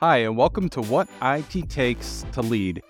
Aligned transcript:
Hi, 0.00 0.18
and 0.18 0.36
welcome 0.36 0.68
to 0.68 0.82
What 0.82 1.08
IT 1.22 1.70
Takes 1.70 2.26
to 2.32 2.42
Lead. 2.42 2.82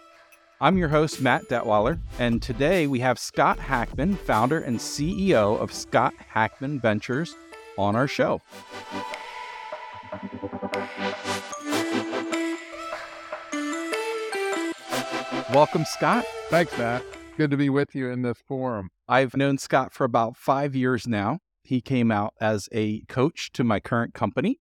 I'm 0.60 0.76
your 0.76 0.88
host, 0.88 1.20
Matt 1.20 1.44
Detweiler, 1.48 2.00
and 2.18 2.42
today 2.42 2.88
we 2.88 2.98
have 2.98 3.16
Scott 3.16 3.60
Hackman, 3.60 4.16
founder 4.16 4.58
and 4.58 4.76
CEO 4.76 5.56
of 5.56 5.72
Scott 5.72 6.14
Hackman 6.18 6.80
Ventures, 6.80 7.36
on 7.78 7.94
our 7.94 8.08
show. 8.08 8.42
Welcome, 15.54 15.84
Scott. 15.84 16.24
Thanks, 16.50 16.76
Matt. 16.76 17.04
Good 17.36 17.52
to 17.52 17.56
be 17.56 17.70
with 17.70 17.94
you 17.94 18.10
in 18.10 18.22
this 18.22 18.38
forum. 18.48 18.88
I've 19.06 19.36
known 19.36 19.58
Scott 19.58 19.92
for 19.92 20.02
about 20.02 20.36
five 20.36 20.74
years 20.74 21.06
now. 21.06 21.38
He 21.62 21.80
came 21.80 22.10
out 22.10 22.34
as 22.40 22.68
a 22.72 23.02
coach 23.02 23.52
to 23.52 23.62
my 23.62 23.78
current 23.78 24.12
company. 24.12 24.58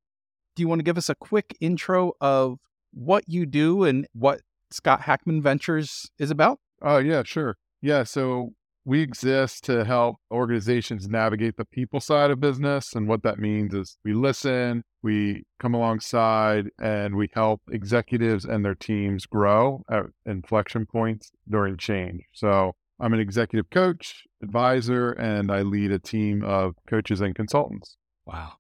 Do 0.56 0.64
you 0.64 0.68
want 0.68 0.80
to 0.80 0.84
give 0.84 0.98
us 0.98 1.10
a 1.10 1.16
quick 1.16 1.56
intro 1.60 2.14
of 2.22 2.60
what 2.94 3.24
you 3.28 3.46
do 3.46 3.84
and 3.84 4.08
what 4.14 4.42
Scott 4.72 5.02
Hackman 5.02 5.42
Ventures 5.42 6.10
is 6.18 6.32
about? 6.32 6.60
Oh, 6.82 6.98
yeah, 6.98 7.24
sure. 7.24 7.58
Yeah. 7.82 8.04
So 8.04 8.54
we 8.86 9.02
exist 9.02 9.64
to 9.66 9.84
help 9.84 10.18
organizations 10.32 11.08
navigate 11.08 11.58
the 11.58 11.66
people 11.66 12.00
side 12.00 12.32
of 12.32 12.40
business. 12.40 12.94
And 12.94 13.08
what 13.08 13.24
that 13.24 13.40
means 13.40 13.74
is 13.74 13.98
we 14.06 14.14
listen, 14.14 14.84
we 15.02 15.44
come 15.60 15.74
alongside, 15.74 16.70
and 16.80 17.16
we 17.16 17.30
help 17.34 17.62
executives 17.70 18.46
and 18.46 18.64
their 18.64 18.76
teams 18.76 19.26
grow 19.26 19.84
at 19.90 20.04
inflection 20.26 20.86
points 20.86 21.32
during 21.50 21.78
change. 21.78 22.24
So 22.34 22.76
I'm 23.00 23.14
an 23.14 23.20
executive 23.20 23.70
coach, 23.72 24.24
advisor, 24.42 25.12
and 25.12 25.52
I 25.52 25.64
lead 25.64 25.92
a 25.92 26.00
team 26.00 26.44
of 26.44 26.76
coaches 26.88 27.22
and 27.22 27.36
consultants. 27.36 27.98
Wow. 28.26 28.54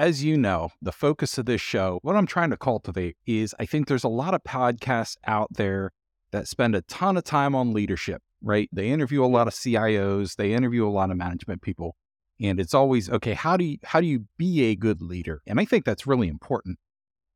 As 0.00 0.24
you 0.24 0.38
know, 0.38 0.70
the 0.80 0.92
focus 0.92 1.36
of 1.36 1.44
this 1.44 1.60
show, 1.60 1.98
what 2.00 2.16
I'm 2.16 2.26
trying 2.26 2.48
to 2.50 2.56
cultivate 2.56 3.16
is 3.26 3.54
I 3.58 3.66
think 3.66 3.86
there's 3.86 4.04
a 4.04 4.08
lot 4.08 4.32
of 4.32 4.42
podcasts 4.42 5.16
out 5.26 5.48
there 5.52 5.90
that 6.32 6.48
spend 6.48 6.74
a 6.74 6.80
ton 6.82 7.18
of 7.18 7.24
time 7.24 7.54
on 7.54 7.74
leadership 7.74 8.22
right? 8.42 8.68
They 8.72 8.88
interview 8.88 9.24
a 9.24 9.26
lot 9.26 9.46
of 9.46 9.54
CIOs, 9.54 10.36
they 10.36 10.52
interview 10.52 10.86
a 10.86 10.90
lot 10.90 11.10
of 11.10 11.16
management 11.16 11.62
people, 11.62 11.96
and 12.40 12.58
it's 12.58 12.74
always 12.74 13.10
okay. 13.10 13.34
How 13.34 13.56
do 13.56 13.64
you 13.64 13.78
how 13.84 14.00
do 14.00 14.06
you 14.06 14.26
be 14.38 14.62
a 14.64 14.76
good 14.76 15.02
leader? 15.02 15.42
And 15.46 15.60
I 15.60 15.64
think 15.64 15.84
that's 15.84 16.06
really 16.06 16.28
important. 16.28 16.78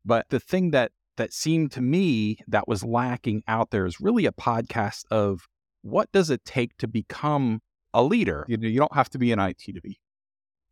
But 0.05 0.27
the 0.31 0.41
thing 0.41 0.71
that 0.71 0.93
that 1.17 1.33
seemed 1.33 1.73
to 1.73 1.81
me 1.81 2.39
that 2.49 2.67
was 2.67 2.85
lacking 2.85 3.43
out 3.47 3.71
there 3.71 3.87
is 3.87 4.01
really 4.01 4.27
a 4.27 4.33
podcast 4.33 5.05
of 5.11 5.47
what 5.83 6.11
does 6.13 6.31
it 6.31 6.45
take 6.45 6.77
to 6.79 6.89
become 6.89 7.61
a 7.93 8.03
leader? 8.03 8.45
You 8.49 8.57
know, 8.57 8.69
you 8.69 8.79
don't 8.79 8.95
have 8.95 9.11
to 9.11 9.19
be 9.19 9.31
an 9.31 9.39
IT 9.39 9.61
to 9.67 9.81
be. 9.81 10.01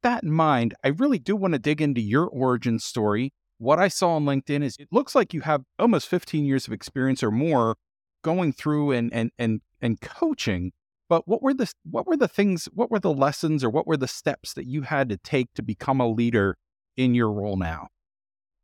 That 0.02 0.24
in 0.24 0.32
mind, 0.32 0.74
I 0.84 0.88
really 0.88 1.18
do 1.18 1.36
want 1.36 1.52
to 1.54 1.58
dig 1.58 1.80
into 1.80 2.00
your 2.00 2.26
origin 2.26 2.78
story. 2.78 3.32
What 3.58 3.78
I 3.78 3.88
saw 3.88 4.16
on 4.16 4.24
LinkedIn 4.24 4.64
is 4.64 4.76
it 4.78 4.88
looks 4.90 5.14
like 5.14 5.32
you 5.32 5.42
have 5.42 5.62
almost 5.78 6.08
15 6.08 6.44
years 6.44 6.66
of 6.66 6.72
experience 6.72 7.22
or 7.22 7.30
more 7.30 7.76
going 8.22 8.52
through 8.52 8.92
and 8.92 9.12
and 9.12 9.30
and 9.38 9.60
and 9.80 10.00
coaching 10.00 10.72
but 11.08 11.28
what 11.28 11.42
were 11.42 11.52
the 11.52 11.70
what 11.84 12.06
were 12.06 12.16
the 12.16 12.28
things 12.28 12.68
what 12.72 12.90
were 12.90 13.00
the 13.00 13.12
lessons 13.12 13.62
or 13.62 13.68
what 13.68 13.86
were 13.86 13.96
the 13.96 14.08
steps 14.08 14.54
that 14.54 14.66
you 14.66 14.82
had 14.82 15.08
to 15.08 15.16
take 15.18 15.52
to 15.54 15.62
become 15.62 16.00
a 16.00 16.08
leader 16.08 16.56
in 16.96 17.14
your 17.14 17.30
role 17.30 17.56
now 17.56 17.88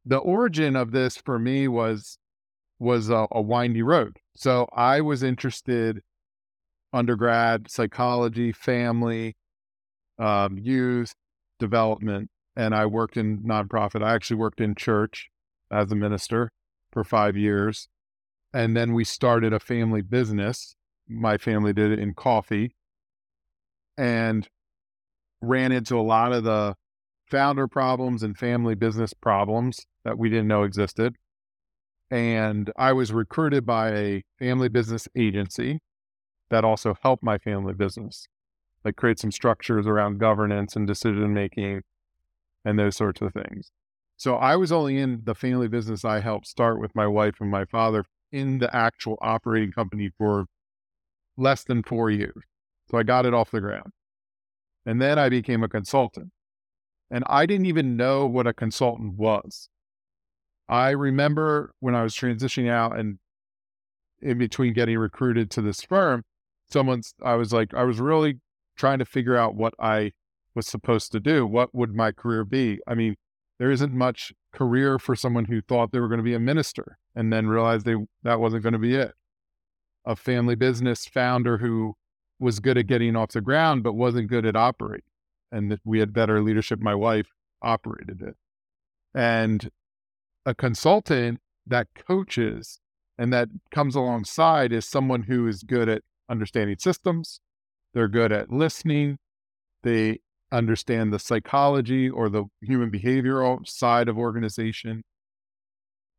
the 0.05 0.17
origin 0.17 0.77
of 0.77 0.93
this 0.93 1.17
for 1.17 1.39
me 1.39 1.69
was 1.69 2.19
was 2.79 3.11
a, 3.11 3.27
a 3.33 3.43
windy 3.43 3.83
road 3.83 4.19
so 4.35 4.67
i 4.73 5.01
was 5.01 5.23
interested 5.23 6.01
undergrad 6.93 7.71
psychology 7.71 8.53
family 8.53 9.37
um, 10.19 10.57
youth 10.59 11.15
development 11.59 12.31
and 12.57 12.75
i 12.75 12.87
worked 12.87 13.17
in 13.17 13.39
nonprofit 13.41 14.03
i 14.03 14.15
actually 14.15 14.37
worked 14.37 14.61
in 14.61 14.75
church 14.75 15.29
as 15.71 15.91
a 15.93 15.97
minister 15.97 16.51
for 16.93 17.05
five 17.05 17.37
years 17.37 17.89
and 18.53 18.77
then 18.77 18.95
we 18.95 19.05
started 19.05 19.53
a 19.53 19.61
family 19.61 20.03
business 20.03 20.75
my 21.09 21.39
family 21.39 21.73
did 21.73 21.91
it 21.91 21.99
in 21.99 22.15
coffee 22.15 22.75
and 23.97 24.49
ran 25.41 25.73
into 25.73 25.99
a 25.99 26.03
lot 26.03 26.33
of 26.33 26.45
the 26.45 26.75
founder 27.27 27.69
problems 27.69 28.23
and 28.23 28.39
family 28.39 28.75
business 28.75 29.13
problems 29.13 29.87
that 30.05 30.19
we 30.19 30.29
didn't 30.29 30.49
know 30.49 30.63
existed. 30.63 31.15
And 32.11 32.73
I 32.77 32.93
was 32.93 33.13
recruited 33.13 33.67
by 33.67 33.91
a 33.91 34.23
family 34.39 34.69
business 34.69 35.09
agency 35.17 35.81
that 36.51 36.65
also 36.65 36.97
helped 37.03 37.23
my 37.23 37.37
family 37.37 37.75
business, 37.75 38.27
like 38.85 38.97
create 38.97 39.19
some 39.19 39.33
structures 39.33 39.87
around 39.87 40.19
governance 40.19 40.77
and 40.77 40.87
decision 40.87 41.33
making 41.35 41.83
and 42.65 42.79
those 42.79 42.97
sorts 42.97 43.21
of 43.21 43.33
things. 43.33 43.71
So 44.17 44.37
I 44.37 44.57
was 44.57 44.73
only 44.73 44.99
in 44.99 45.21
the 45.25 45.35
family 45.35 45.69
business 45.69 46.05
I 46.05 46.21
helped 46.21 46.47
start 46.47 46.81
with 46.81 46.95
my 46.95 47.07
wife 47.07 47.37
and 47.41 47.51
my 47.51 47.65
father 47.65 48.05
in 48.33 48.59
the 48.59 48.75
actual 48.75 49.17
operating 49.21 49.73
company 49.73 50.11
for 50.19 50.47
less 51.37 51.65
than 51.65 51.83
four 51.83 52.11
years. 52.11 52.43
So 52.91 52.99
I 52.99 53.03
got 53.05 53.27
it 53.27 53.35
off 53.35 53.51
the 53.51 53.61
ground. 53.61 53.93
And 54.85 55.01
then 55.01 55.19
I 55.19 55.29
became 55.29 55.63
a 55.63 55.69
consultant. 55.69 56.33
And 57.11 57.25
I 57.27 57.47
didn't 57.47 57.67
even 57.67 57.97
know 57.97 58.27
what 58.27 58.47
a 58.47 58.53
consultant 58.53 59.15
was. 59.15 59.69
I 60.69 60.91
remember 60.91 61.73
when 61.81 61.95
I 61.95 62.03
was 62.03 62.15
transitioning 62.15 62.71
out 62.71 62.99
and 62.99 63.19
in 64.21 64.37
between 64.37 64.75
getting 64.75 64.99
recruited 64.99 65.51
to 65.53 65.63
this 65.63 65.83
firm, 65.83 66.25
someone's, 66.71 67.15
I 67.23 67.35
was 67.35 67.53
like, 67.53 67.73
I 67.73 67.85
was 67.85 68.01
really 68.01 68.41
trying 68.79 68.99
to 69.01 69.05
figure 69.05 69.37
out 69.37 69.55
what 69.55 69.75
I 69.79 70.13
was 70.55 70.67
supposed 70.67 71.13
to 71.13 71.21
do. 71.21 71.47
What 71.47 71.75
would 71.75 71.95
my 71.95 72.13
career 72.13 72.45
be? 72.45 72.79
I 72.87 72.95
mean, 72.95 73.17
there 73.59 73.71
isn't 73.71 73.93
much 73.93 74.33
career 74.53 74.99
for 74.99 75.15
someone 75.15 75.45
who 75.45 75.61
thought 75.61 75.93
they 75.93 76.01
were 76.01 76.09
going 76.09 76.19
to 76.19 76.25
be 76.25 76.35
a 76.35 76.41
minister 76.41 76.99
and 77.15 77.33
then 77.33 77.49
realized 77.49 77.85
they 77.85 77.97
that 78.23 78.41
wasn't 78.41 78.63
going 78.63 78.73
to 78.73 78.79
be 78.79 78.95
it 78.95 79.13
a 80.09 80.17
family 80.17 80.55
business 80.55 81.07
founder 81.07 81.59
who 81.59 81.95
was 82.41 82.61
good 82.61 82.79
at 82.79 82.87
getting 82.87 83.15
off 83.15 83.33
the 83.33 83.43
ground, 83.43 83.83
but 83.83 83.93
wasn't 83.93 84.29
good 84.29 84.47
at 84.47 84.57
operating. 84.57 85.05
And 85.53 85.71
that 85.71 85.81
we 85.85 85.99
had 85.99 86.13
better 86.13 86.43
leadership. 86.43 86.81
My 86.81 86.95
wife 86.95 87.29
operated 87.63 88.23
it. 88.23 88.37
And 89.15 89.71
a 90.47 90.55
consultant 90.55 91.41
that 91.67 91.89
coaches 91.95 92.81
and 93.19 93.33
that 93.33 93.49
comes 93.71 93.95
alongside 93.95 94.73
is 94.73 94.87
someone 94.87 95.23
who 95.23 95.47
is 95.47 95.63
good 95.63 95.89
at 95.89 96.03
understanding 96.31 96.77
systems. 96.79 97.41
They're 97.95 98.09
good 98.09 98.33
at 98.33 98.51
listening. 98.51 99.19
They 99.83 100.21
understand 100.51 101.13
the 101.13 101.19
psychology 101.19 102.09
or 102.09 102.29
the 102.29 102.45
human 102.61 102.91
behavioral 102.91 103.67
side 103.67 104.09
of 104.09 104.19
organization, 104.19 105.03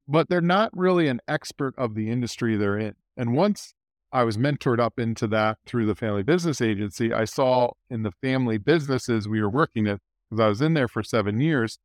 but 0.08 0.30
they're 0.30 0.42
not 0.42 0.76
really 0.76 1.08
an 1.08 1.20
expert 1.28 1.74
of 1.78 1.96
the 1.96 2.10
industry 2.10 2.56
they're 2.56 2.78
in. 2.78 2.96
And 3.18 3.36
once 3.36 3.74
I 4.12 4.24
was 4.24 4.38
mentored 4.38 4.80
up 4.80 5.00
into 5.00 5.28
that 5.28 5.58
through 5.66 5.86
the 5.86 5.96
family 5.96 6.24
business 6.24 6.62
agency. 6.62 7.14
I 7.14 7.26
saw 7.26 7.72
in 7.90 8.04
the 8.04 8.12
family 8.24 8.58
businesses 8.58 9.28
we 9.28 9.42
were 9.42 9.50
working 9.50 9.88
at, 9.88 10.00
because 10.30 10.44
I 10.44 10.48
was 10.48 10.62
in 10.62 10.74
there 10.74 10.88
for 10.88 11.04
seven 11.04 11.40
years, 11.40 11.78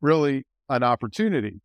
really 0.00 0.44
an 0.68 0.82
opportunity 0.82 1.60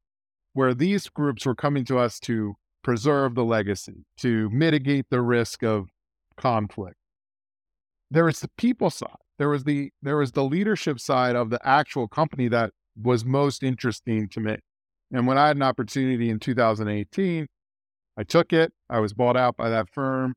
where 0.53 0.73
these 0.73 1.07
groups 1.07 1.45
were 1.45 1.55
coming 1.55 1.85
to 1.85 1.99
us 1.99 2.19
to 2.21 2.55
preserve 2.83 3.35
the 3.35 3.45
legacy, 3.45 4.05
to 4.17 4.49
mitigate 4.49 5.05
the 5.09 5.21
risk 5.21 5.63
of 5.63 5.89
conflict. 6.35 6.95
There 8.11 8.25
was 8.25 8.41
the 8.41 8.49
people 8.57 8.91
side. 8.91 9.09
There 9.39 9.49
was 9.49 9.63
the 9.63 9.91
there 10.03 10.17
was 10.17 10.33
the 10.33 10.43
leadership 10.43 10.99
side 10.99 11.35
of 11.35 11.49
the 11.49 11.59
actual 11.67 12.07
company 12.07 12.47
that 12.49 12.71
was 13.01 13.25
most 13.25 13.63
interesting 13.63 14.29
to 14.29 14.39
me. 14.39 14.57
And 15.11 15.25
when 15.25 15.37
I 15.37 15.47
had 15.47 15.55
an 15.55 15.63
opportunity 15.63 16.29
in 16.29 16.39
2018 16.39 17.47
I 18.17 18.23
took 18.23 18.53
it. 18.53 18.73
I 18.89 18.99
was 18.99 19.13
bought 19.13 19.37
out 19.37 19.57
by 19.57 19.69
that 19.69 19.89
firm 19.89 20.35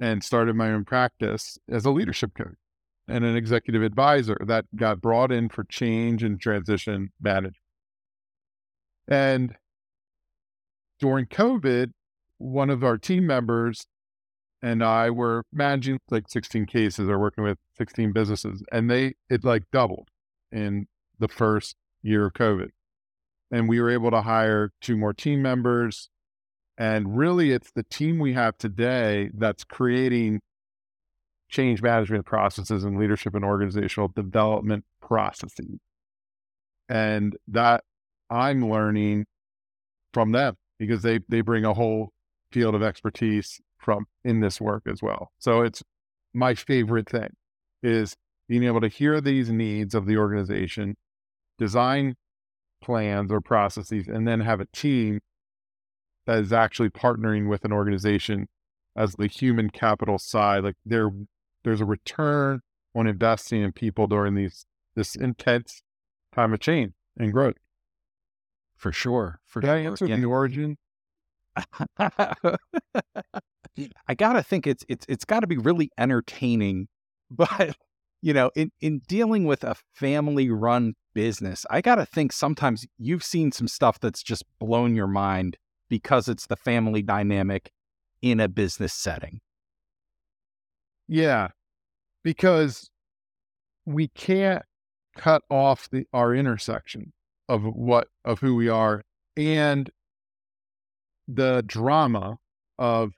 and 0.00 0.22
started 0.22 0.56
my 0.56 0.70
own 0.70 0.84
practice 0.84 1.58
as 1.68 1.84
a 1.84 1.90
leadership 1.90 2.32
coach 2.34 2.56
and 3.08 3.24
an 3.24 3.36
executive 3.36 3.82
advisor 3.82 4.38
that 4.46 4.64
got 4.74 5.00
brought 5.00 5.32
in 5.32 5.48
for 5.48 5.64
change 5.64 6.22
and 6.22 6.40
transition 6.40 7.10
management. 7.20 7.56
And 9.06 9.56
during 11.00 11.26
COVID, 11.26 11.92
one 12.38 12.70
of 12.70 12.82
our 12.82 12.96
team 12.96 13.26
members 13.26 13.86
and 14.64 14.82
I 14.82 15.10
were 15.10 15.44
managing 15.52 15.98
like 16.10 16.28
16 16.28 16.66
cases 16.66 17.08
or 17.08 17.18
working 17.18 17.44
with 17.44 17.58
16 17.76 18.12
businesses, 18.12 18.62
and 18.72 18.90
they 18.90 19.14
it 19.28 19.44
like 19.44 19.64
doubled 19.72 20.08
in 20.50 20.86
the 21.18 21.28
first 21.28 21.76
year 22.02 22.26
of 22.26 22.32
COVID. 22.32 22.70
And 23.50 23.68
we 23.68 23.80
were 23.80 23.90
able 23.90 24.10
to 24.10 24.22
hire 24.22 24.72
two 24.80 24.96
more 24.96 25.12
team 25.12 25.42
members 25.42 26.08
and 26.76 27.16
really, 27.16 27.52
it's 27.52 27.70
the 27.70 27.84
team 27.84 28.18
we 28.18 28.32
have 28.32 28.58
today 28.58 29.30
that's 29.34 29.64
creating 29.64 30.40
change 31.48 31.82
management 31.82 32.26
processes 32.26 32.82
and 32.82 32.98
leadership 32.98 33.34
and 33.34 33.44
organizational 33.44 34.08
development 34.08 34.84
processes. 35.00 35.78
And 36.88 37.36
that 37.48 37.84
I'm 38.28 38.68
learning 38.68 39.26
from 40.12 40.32
them 40.32 40.56
because 40.78 41.02
they, 41.02 41.20
they 41.28 41.42
bring 41.42 41.64
a 41.64 41.74
whole 41.74 42.10
field 42.50 42.74
of 42.74 42.82
expertise 42.82 43.60
from 43.84 44.06
in 44.24 44.40
this 44.40 44.60
work 44.60 44.84
as 44.90 45.02
well. 45.02 45.30
So 45.38 45.60
it's 45.60 45.82
my 46.32 46.54
favorite 46.54 47.08
thing 47.08 47.28
is 47.82 48.16
being 48.48 48.64
able 48.64 48.80
to 48.80 48.88
hear 48.88 49.20
these 49.20 49.50
needs 49.50 49.94
of 49.94 50.06
the 50.06 50.16
organization, 50.16 50.96
design 51.58 52.16
plans 52.82 53.30
or 53.30 53.40
processes 53.40 54.08
and 54.08 54.26
then 54.26 54.40
have 54.40 54.60
a 54.60 54.66
team 54.72 55.20
that 56.26 56.38
is 56.38 56.52
actually 56.52 56.90
partnering 56.90 57.48
with 57.48 57.64
an 57.64 57.72
organization 57.72 58.48
as 58.96 59.14
the 59.14 59.26
human 59.26 59.70
capital 59.70 60.18
side. 60.18 60.64
Like 60.64 60.76
there, 60.84 61.10
there's 61.62 61.80
a 61.80 61.84
return 61.84 62.60
on 62.94 63.06
investing 63.06 63.62
in 63.62 63.72
people 63.72 64.06
during 64.06 64.34
these 64.34 64.66
this 64.94 65.16
intense 65.16 65.82
time 66.34 66.52
of 66.54 66.60
change 66.60 66.92
and 67.18 67.32
growth. 67.32 67.56
For 68.76 68.92
sure. 68.92 69.40
For 69.46 69.60
Did 69.60 69.66
sure. 69.68 69.74
I 69.76 69.78
answer 69.80 70.06
Yeah. 70.06 70.16
the 70.16 70.24
origin? 70.26 70.76
I 74.06 74.14
gotta 74.14 74.42
think 74.42 74.66
it's 74.66 74.84
it's 74.88 75.06
it's 75.08 75.24
got 75.24 75.40
to 75.40 75.46
be 75.46 75.56
really 75.56 75.90
entertaining, 75.98 76.88
but 77.30 77.76
you 78.22 78.32
know, 78.32 78.50
in 78.54 78.70
in 78.80 79.00
dealing 79.06 79.44
with 79.44 79.64
a 79.64 79.76
family 79.94 80.50
run 80.50 80.94
business, 81.14 81.66
I 81.70 81.80
gotta 81.80 82.06
think 82.06 82.32
sometimes 82.32 82.86
you've 82.98 83.24
seen 83.24 83.52
some 83.52 83.68
stuff 83.68 84.00
that's 84.00 84.22
just 84.22 84.44
blown 84.58 84.94
your 84.94 85.06
mind 85.06 85.56
because 85.88 86.28
it's 86.28 86.46
the 86.46 86.56
family 86.56 87.02
dynamic 87.02 87.70
in 88.22 88.40
a 88.40 88.48
business 88.48 88.92
setting. 88.92 89.40
Yeah, 91.06 91.48
because 92.22 92.90
we 93.84 94.08
can't 94.08 94.62
cut 95.16 95.42
off 95.50 95.88
the 95.90 96.06
our 96.12 96.34
intersection 96.34 97.12
of 97.48 97.64
what 97.64 98.08
of 98.24 98.40
who 98.40 98.54
we 98.54 98.68
are 98.68 99.02
and 99.36 99.90
the 101.28 101.62
drama 101.66 102.38
of 102.78 103.12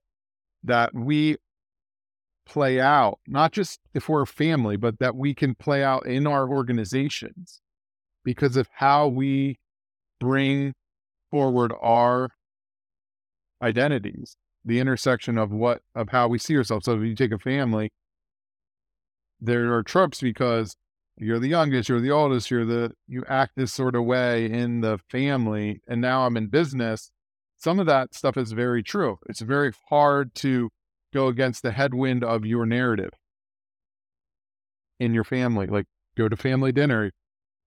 that 0.66 0.94
we 0.94 1.36
play 2.46 2.78
out 2.78 3.18
not 3.26 3.50
just 3.50 3.80
if 3.92 4.08
we're 4.08 4.22
a 4.22 4.26
family 4.26 4.76
but 4.76 5.00
that 5.00 5.16
we 5.16 5.34
can 5.34 5.54
play 5.54 5.82
out 5.82 6.06
in 6.06 6.28
our 6.28 6.48
organizations 6.48 7.60
because 8.24 8.56
of 8.56 8.68
how 8.74 9.08
we 9.08 9.58
bring 10.20 10.72
forward 11.30 11.72
our 11.80 12.30
identities 13.60 14.36
the 14.66 14.80
intersection 14.80 15.38
of 15.38 15.52
what 15.52 15.80
of 15.94 16.10
how 16.10 16.28
we 16.28 16.38
see 16.38 16.56
ourselves. 16.56 16.84
So 16.84 16.96
if 16.96 17.02
you 17.02 17.14
take 17.14 17.32
a 17.32 17.38
family, 17.38 17.90
there 19.40 19.72
are 19.72 19.82
tropes 19.82 20.20
because 20.20 20.76
you're 21.16 21.38
the 21.38 21.48
youngest, 21.48 21.88
you're 21.88 22.00
the 22.00 22.10
oldest, 22.10 22.50
you're 22.50 22.66
the 22.66 22.92
you 23.06 23.24
act 23.28 23.52
this 23.56 23.72
sort 23.72 23.94
of 23.94 24.04
way 24.04 24.44
in 24.44 24.80
the 24.80 24.98
family, 25.08 25.80
and 25.88 26.00
now 26.00 26.26
I'm 26.26 26.36
in 26.36 26.48
business. 26.48 27.12
Some 27.58 27.80
of 27.80 27.86
that 27.86 28.14
stuff 28.14 28.36
is 28.36 28.52
very 28.52 28.82
true. 28.82 29.18
It's 29.28 29.40
very 29.40 29.72
hard 29.88 30.34
to 30.36 30.70
go 31.12 31.28
against 31.28 31.62
the 31.62 31.72
headwind 31.72 32.22
of 32.22 32.44
your 32.44 32.66
narrative 32.66 33.10
in 35.00 35.14
your 35.14 35.24
family. 35.24 35.66
Like 35.66 35.86
go 36.16 36.28
to 36.28 36.36
family 36.36 36.72
dinner 36.72 37.10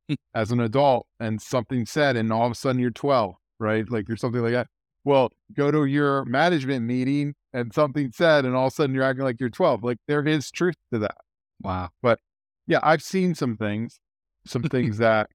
as 0.36 0.52
an 0.52 0.60
adult 0.60 1.08
and 1.20 1.42
something 1.42 1.86
said, 1.86 2.16
and 2.16 2.32
all 2.32 2.46
of 2.46 2.52
a 2.52 2.56
sudden 2.56 2.80
you're 2.80 2.92
12, 2.92 3.36
right? 3.60 3.90
Like 3.90 4.08
you're 4.08 4.18
something 4.18 4.42
like 4.42 4.54
that. 4.54 4.68
Well, 5.06 5.30
go 5.54 5.72
to 5.72 5.86
your 5.86 6.26
management 6.26 6.86
meeting 6.86 7.34
and 7.54 7.74
something 7.74 8.12
said, 8.14 8.46
and 8.46 8.56
all 8.56 8.68
of 8.68 8.74
a 8.74 8.76
sudden 8.76 8.94
you're 8.94 9.04
acting 9.04 9.24
like 9.24 9.40
you're 9.40 9.50
12. 9.50 9.84
Like 9.84 9.98
there 10.08 10.26
is 10.28 10.52
truth 10.52 10.76
to 10.94 11.00
that. 11.00 11.18
Wow. 11.62 11.90
But 12.02 12.20
yeah, 12.68 12.80
I've 12.84 13.02
seen 13.02 13.34
some 13.34 13.58
things, 13.58 14.00
some 14.46 14.64
things 14.64 14.98
that 15.00 15.30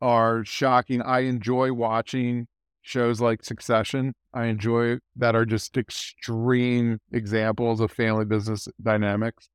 are 0.00 0.44
shocking. 0.44 1.00
I 1.00 1.20
enjoy 1.20 1.72
watching 1.72 2.48
shows 2.82 3.20
like 3.20 3.44
Succession. 3.44 4.12
I 4.34 4.46
enjoy 4.46 4.98
that 5.16 5.34
are 5.34 5.46
just 5.46 5.76
extreme 5.76 6.98
examples 7.12 7.80
of 7.80 7.90
family 7.90 8.24
business 8.24 8.68
dynamics. 8.82 9.48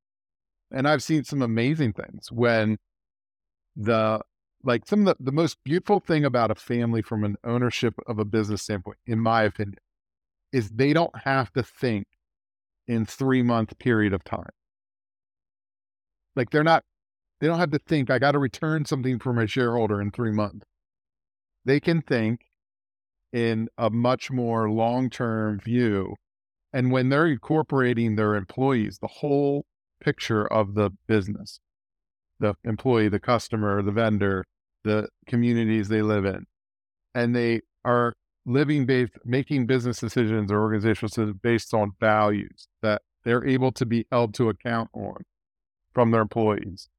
And 0.71 0.87
I've 0.87 1.03
seen 1.03 1.23
some 1.23 1.41
amazing 1.41 1.93
things 1.93 2.31
when 2.31 2.77
the 3.75 4.21
like 4.63 4.87
some 4.87 5.07
of 5.07 5.17
the, 5.17 5.25
the 5.25 5.31
most 5.31 5.57
beautiful 5.63 5.99
thing 5.99 6.25
about 6.25 6.51
a 6.51 6.55
family 6.55 7.01
from 7.01 7.23
an 7.23 7.35
ownership 7.43 7.93
of 8.07 8.17
a 8.17 8.25
business 8.25 8.63
standpoint, 8.63 8.97
in 9.05 9.19
my 9.19 9.43
opinion, 9.43 9.77
is 10.51 10.69
they 10.69 10.93
don't 10.93 11.15
have 11.23 11.51
to 11.53 11.63
think 11.63 12.07
in 12.87 13.05
three 13.05 13.43
month 13.43 13.77
period 13.77 14.13
of 14.13 14.23
time. 14.23 14.49
Like 16.35 16.49
they're 16.49 16.63
not, 16.63 16.83
they 17.39 17.47
don't 17.47 17.59
have 17.59 17.71
to 17.71 17.79
think, 17.79 18.09
I 18.09 18.19
got 18.19 18.31
to 18.31 18.39
return 18.39 18.85
something 18.85 19.19
for 19.19 19.33
my 19.33 19.45
shareholder 19.45 20.01
in 20.01 20.11
three 20.11 20.31
months. 20.31 20.65
They 21.65 21.79
can 21.79 22.01
think 22.01 22.41
in 23.33 23.69
a 23.77 23.89
much 23.89 24.31
more 24.31 24.69
long 24.69 25.09
term 25.09 25.59
view. 25.59 26.15
And 26.73 26.91
when 26.91 27.09
they're 27.09 27.27
incorporating 27.27 28.15
their 28.15 28.35
employees, 28.35 28.99
the 28.99 29.07
whole 29.07 29.65
picture 29.99 30.45
of 30.45 30.75
the 30.75 30.91
business, 31.07 31.59
the 32.39 32.55
employee, 32.63 33.09
the 33.09 33.19
customer, 33.19 33.81
the 33.81 33.91
vendor, 33.91 34.45
the 34.83 35.07
communities 35.25 35.87
they 35.87 36.01
live 36.01 36.25
in, 36.25 36.45
and 37.15 37.35
they 37.35 37.61
are 37.83 38.13
living 38.45 38.85
based, 38.85 39.13
making 39.25 39.65
business 39.65 39.99
decisions 39.99 40.51
or 40.51 40.61
organizational 40.61 41.09
decisions 41.09 41.37
based 41.41 41.73
on 41.73 41.91
values 41.99 42.67
that 42.81 43.01
they're 43.23 43.45
able 43.45 43.71
to 43.73 43.85
be 43.85 44.05
held 44.11 44.33
to 44.33 44.49
account 44.49 44.89
on 44.93 45.23
from 45.93 46.11
their 46.11 46.21
employees. 46.21 46.89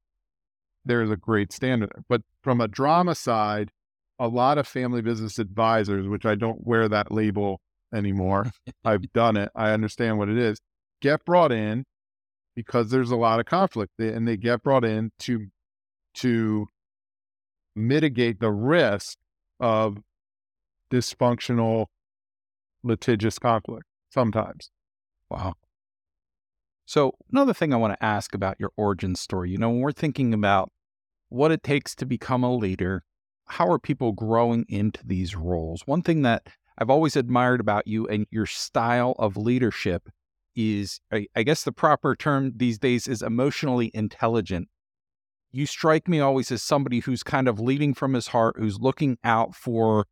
There's 0.85 1.09
a 1.09 1.17
great 1.17 1.51
standard. 1.51 2.03
But 2.07 2.21
from 2.43 2.61
a 2.61 2.67
drama 2.67 3.15
side, 3.15 3.71
a 4.19 4.27
lot 4.27 4.57
of 4.57 4.67
family 4.67 5.01
business 5.01 5.39
advisors, 5.39 6.07
which 6.07 6.25
I 6.25 6.35
don't 6.35 6.65
wear 6.65 6.87
that 6.89 7.11
label 7.11 7.61
anymore, 7.93 8.51
I've 8.83 9.11
done 9.13 9.37
it, 9.37 9.49
I 9.55 9.71
understand 9.71 10.17
what 10.17 10.29
it 10.29 10.37
is, 10.37 10.59
get 11.01 11.25
brought 11.25 11.51
in 11.51 11.85
because 12.55 12.89
there's 12.89 13.11
a 13.11 13.15
lot 13.15 13.39
of 13.39 13.45
conflict 13.45 13.93
and 13.99 14.27
they 14.27 14.37
get 14.37 14.63
brought 14.63 14.83
in 14.83 15.11
to 15.19 15.47
to 16.15 16.67
mitigate 17.75 18.39
the 18.39 18.51
risk 18.51 19.17
of 19.59 19.99
dysfunctional 20.91 21.85
litigious 22.83 23.39
conflict 23.39 23.85
sometimes. 24.09 24.71
Wow. 25.29 25.53
So, 26.85 27.13
another 27.31 27.53
thing 27.53 27.73
I 27.73 27.77
want 27.77 27.93
to 27.93 28.03
ask 28.03 28.33
about 28.33 28.57
your 28.59 28.71
origin 28.75 29.15
story, 29.15 29.51
you 29.51 29.57
know, 29.57 29.69
when 29.69 29.81
we're 29.81 29.91
thinking 29.91 30.33
about 30.33 30.71
what 31.29 31.51
it 31.51 31.61
takes 31.61 31.93
to 31.95 32.05
become 32.05 32.43
a 32.43 32.53
leader, 32.53 33.03
how 33.49 33.69
are 33.69 33.79
people 33.79 34.11
growing 34.11 34.65
into 34.69 35.05
these 35.05 35.35
roles? 35.35 35.81
One 35.85 36.01
thing 36.01 36.21
that 36.21 36.47
I've 36.77 36.89
always 36.89 37.15
admired 37.15 37.59
about 37.59 37.87
you 37.87 38.07
and 38.07 38.25
your 38.31 38.45
style 38.45 39.15
of 39.19 39.35
leadership 39.35 40.09
is, 40.55 41.01
I, 41.11 41.43
guess 41.43 41.63
the 41.63 41.71
proper 41.71 42.15
term 42.15 42.53
these 42.55 42.77
days 42.77 43.07
is 43.07 43.21
emotionally 43.21 43.91
intelligent. 43.93 44.69
You 45.51 45.65
strike 45.65 46.07
me 46.07 46.19
always 46.19 46.51
as 46.51 46.61
somebody 46.61 46.99
who's 46.99 47.23
kind 47.23 47.47
of 47.47 47.59
leading 47.59 47.93
from 47.93 48.13
his 48.13 48.27
heart, 48.27 48.55
who's 48.57 48.79
looking 48.79 49.17
out 49.23 49.55
for 49.55 50.05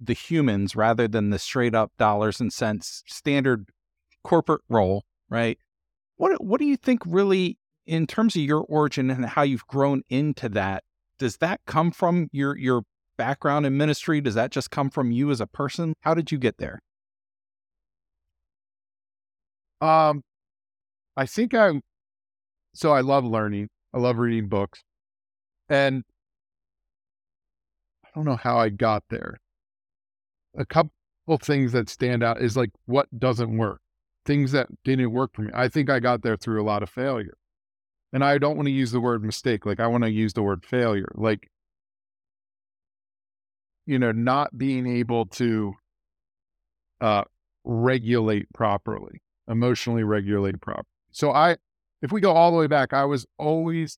the 0.00 0.12
humans 0.12 0.76
rather 0.76 1.08
than 1.08 1.30
the 1.30 1.38
straight 1.38 1.74
up 1.74 1.92
dollars 1.98 2.40
and 2.40 2.52
cents 2.52 3.02
standard 3.06 3.70
corporate 4.22 4.62
role, 4.68 5.04
right? 5.28 5.58
What 6.16 6.44
what 6.44 6.60
do 6.60 6.66
you 6.66 6.76
think 6.76 7.02
really 7.04 7.58
in 7.86 8.06
terms 8.06 8.36
of 8.36 8.42
your 8.42 8.60
origin 8.60 9.10
and 9.10 9.26
how 9.26 9.42
you've 9.42 9.66
grown 9.66 10.02
into 10.08 10.48
that? 10.50 10.84
Does 11.18 11.38
that 11.38 11.60
come 11.66 11.90
from 11.90 12.28
your 12.32 12.56
your 12.56 12.82
background 13.16 13.66
in 13.66 13.76
ministry? 13.76 14.20
Does 14.20 14.34
that 14.34 14.50
just 14.50 14.70
come 14.70 14.90
from 14.90 15.10
you 15.10 15.30
as 15.30 15.40
a 15.40 15.46
person? 15.46 15.94
How 16.02 16.14
did 16.14 16.30
you 16.30 16.38
get 16.38 16.58
there? 16.58 16.80
Um, 19.80 20.22
I 21.16 21.26
think 21.26 21.54
I'm. 21.54 21.82
So 22.74 22.92
I 22.92 23.00
love 23.00 23.24
learning. 23.24 23.68
I 23.92 23.98
love 23.98 24.18
reading 24.18 24.48
books, 24.48 24.82
and 25.68 26.04
I 28.04 28.08
don't 28.14 28.24
know 28.24 28.36
how 28.36 28.58
I 28.58 28.68
got 28.68 29.04
there. 29.10 29.38
A 30.56 30.64
couple 30.64 30.90
things 31.42 31.72
that 31.72 31.88
stand 31.88 32.22
out 32.22 32.40
is 32.40 32.56
like 32.56 32.70
what 32.86 33.06
doesn't 33.18 33.56
work, 33.56 33.80
things 34.24 34.52
that 34.52 34.68
didn't 34.84 35.12
work 35.12 35.32
for 35.34 35.42
me. 35.42 35.50
I 35.54 35.68
think 35.68 35.90
I 35.90 36.00
got 36.00 36.22
there 36.22 36.36
through 36.36 36.62
a 36.62 36.64
lot 36.64 36.82
of 36.82 36.90
failure, 36.90 37.34
and 38.12 38.24
I 38.24 38.38
don't 38.38 38.56
want 38.56 38.66
to 38.66 38.72
use 38.72 38.92
the 38.92 39.00
word 39.00 39.22
mistake. 39.22 39.66
Like 39.66 39.80
I 39.80 39.86
want 39.86 40.04
to 40.04 40.10
use 40.10 40.32
the 40.32 40.42
word 40.42 40.64
failure. 40.64 41.10
Like 41.14 41.50
you 43.86 43.98
know, 43.98 44.12
not 44.12 44.58
being 44.58 44.86
able 44.86 45.26
to 45.26 45.74
uh, 47.00 47.24
regulate 47.64 48.52
properly 48.52 49.22
emotionally 49.48 50.04
regulate 50.04 50.60
properly. 50.60 50.84
So 51.10 51.32
I, 51.32 51.56
if 52.02 52.12
we 52.12 52.20
go 52.20 52.32
all 52.32 52.50
the 52.50 52.58
way 52.58 52.66
back, 52.66 52.92
I 52.92 53.04
was 53.04 53.26
always, 53.38 53.96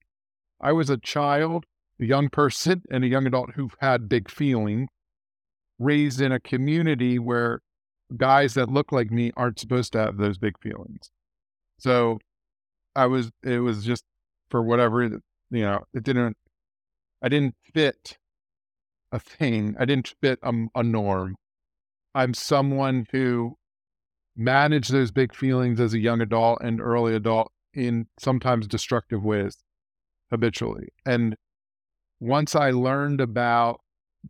I 0.60 0.72
was 0.72 0.88
a 0.88 0.96
child, 0.96 1.66
a 2.00 2.04
young 2.04 2.28
person, 2.28 2.82
and 2.90 3.04
a 3.04 3.08
young 3.08 3.26
adult 3.26 3.50
who 3.56 3.70
had 3.80 4.08
big 4.08 4.30
feelings, 4.30 4.88
raised 5.78 6.20
in 6.20 6.32
a 6.32 6.40
community 6.40 7.18
where 7.18 7.60
guys 8.16 8.54
that 8.54 8.70
look 8.70 8.92
like 8.92 9.10
me 9.10 9.32
aren't 9.36 9.58
supposed 9.58 9.92
to 9.92 9.98
have 9.98 10.16
those 10.16 10.38
big 10.38 10.58
feelings. 10.60 11.10
So 11.78 12.20
I 13.00 13.06
was, 13.06 13.30
it 13.42 13.60
was 13.60 13.84
just 13.84 14.04
for 14.50 14.62
whatever, 14.62 15.02
you 15.02 15.20
know, 15.50 15.84
it 15.94 16.02
didn't, 16.02 16.36
I 17.22 17.28
didn't 17.28 17.54
fit 17.72 18.18
a 19.10 19.18
thing. 19.18 19.74
I 19.78 19.86
didn't 19.86 20.14
fit 20.20 20.38
a, 20.42 20.52
a 20.74 20.82
norm. 20.82 21.36
I'm 22.14 22.34
someone 22.34 23.06
who 23.10 23.56
managed 24.36 24.92
those 24.92 25.10
big 25.10 25.34
feelings 25.34 25.80
as 25.80 25.94
a 25.94 25.98
young 25.98 26.20
adult 26.20 26.60
and 26.62 26.80
early 26.80 27.14
adult 27.14 27.52
in 27.72 28.06
sometimes 28.18 28.66
destructive 28.66 29.24
ways 29.24 29.56
habitually. 30.30 30.88
And 31.06 31.36
once 32.20 32.54
I 32.54 32.70
learned 32.70 33.20
about 33.20 33.80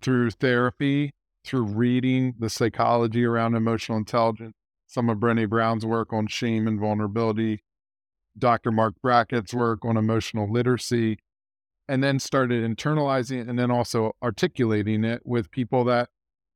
through 0.01 0.31
therapy, 0.31 1.13
through 1.45 1.65
reading 1.65 2.35
the 2.39 2.51
psychology 2.51 3.25
around 3.25 3.55
emotional 3.57 3.99
intelligence, 3.99 4.55
some 4.87 5.09
of 5.09 5.19
Brene 5.19 5.49
Brown's 5.49 5.85
work 5.85 6.13
on 6.13 6.27
shame 6.29 6.69
and 6.69 6.79
vulnerability, 6.79 7.65
Dr. 8.39 8.71
Marc 8.71 8.95
Brackett's 9.03 9.55
work 9.55 9.85
on 9.85 9.97
emotional 9.97 10.51
literacy, 10.51 11.19
and 11.89 12.03
then 12.05 12.19
started 12.19 12.63
internalizing 12.65 13.41
it 13.41 13.49
and 13.49 13.59
then 13.59 13.71
also 13.71 14.13
articulating 14.23 15.05
it 15.05 15.23
with 15.25 15.51
people 15.51 15.85
that 15.85 16.09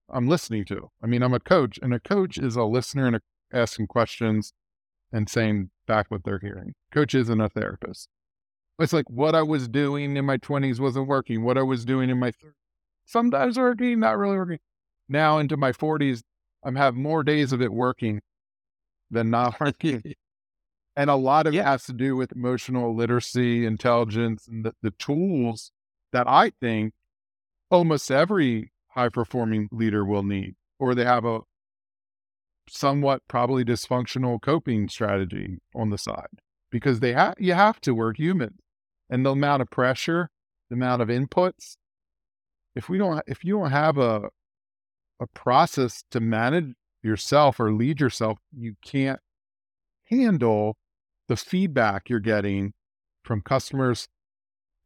I'm 0.09 0.29
listening 0.29 0.65
to. 0.67 0.91
I 1.03 1.07
mean, 1.07 1.23
I'm 1.23 1.35
a 1.35 1.41
coach, 1.41 1.79
and 1.83 1.93
a 1.93 2.01
coach 2.01 2.39
is 2.39 2.57
a 2.57 2.65
listener 2.65 3.07
and 3.07 3.17
a, 3.17 3.21
asking 3.53 3.89
questions 3.89 4.53
and 5.13 5.29
saying 5.29 5.71
back 5.87 6.11
what 6.11 6.25
they're 6.25 6.39
hearing. 6.39 6.75
Coach 6.93 7.15
isn't 7.15 7.41
a 7.41 7.49
therapist. 7.49 8.09
It's 8.79 8.93
like 8.93 9.09
what 9.09 9.35
I 9.35 9.43
was 9.43 9.69
doing 9.69 10.17
in 10.17 10.25
my 10.25 10.37
20s 10.37 10.81
wasn't 10.81 11.07
working. 11.07 11.45
What 11.45 11.57
I 11.57 11.63
was 11.63 11.85
doing 11.85 12.11
in 12.11 12.19
my 12.19 12.31
30s, 12.31 12.53
sometimes 13.05 13.57
working, 13.57 14.01
not 14.01 14.19
really 14.19 14.37
working. 14.37 14.59
Now 15.09 15.39
into 15.39 15.57
my 15.57 15.73
40s, 15.73 16.23
I'm 16.65 16.77
have 16.77 16.95
more 16.95 17.23
days 17.23 17.53
of 17.53 17.63
it 17.63 17.73
working 17.73 18.21
than 19.11 19.31
not 19.31 19.61
working. 19.61 20.15
And 20.97 21.11
a 21.11 21.17
lot 21.17 21.47
of 21.47 21.55
yeah. 21.55 21.63
it 21.63 21.65
has 21.65 21.85
to 21.85 21.93
do 21.93 22.17
with 22.17 22.33
emotional 22.33 22.95
literacy, 22.95 23.67
intelligence, 23.67 24.47
and 24.47 24.65
the, 24.65 24.75
the 24.83 24.93
tools 24.93 25.73
that 26.13 26.29
I 26.29 26.53
think 26.61 26.95
almost 27.71 28.11
every 28.11 28.73
high 28.89 29.09
performing 29.09 29.69
leader 29.73 30.05
will 30.05 30.23
need, 30.23 30.55
or 30.79 30.95
they 30.95 31.05
have 31.05 31.25
a 31.25 31.41
somewhat 32.69 33.23
probably 33.29 33.65
dysfunctional 33.65 34.41
coping 34.41 34.89
strategy 34.89 35.59
on 35.75 35.91
the 35.91 35.99
side 35.99 36.41
because 36.71 37.01
they 37.01 37.13
have 37.13 37.35
you 37.39 37.53
have 37.53 37.81
to 37.81 37.95
work 37.95 38.17
human 38.17 38.55
and 39.11 39.25
the 39.25 39.31
amount 39.31 39.61
of 39.61 39.71
pressure 39.71 40.31
the 40.71 40.75
amount 40.75 41.03
of 41.03 41.09
inputs 41.09 41.77
if 42.75 42.89
we 42.89 42.97
don't 42.97 43.23
if 43.27 43.45
you 43.45 43.59
don't 43.59 43.71
have 43.71 43.99
a 43.99 44.23
a 45.21 45.27
process 45.35 46.05
to 46.11 46.21
manage 46.21 46.73
yourself 47.03 47.61
or 47.61 47.73
lead 47.73 48.01
yourself 48.01 48.39
you 48.57 48.75
can't 48.83 49.21
handle 50.05 50.77
the 51.29 51.37
feedback 51.37 52.09
you're 52.09 52.21
getting 52.21 52.73
from 53.23 53.41
customers 53.41 54.09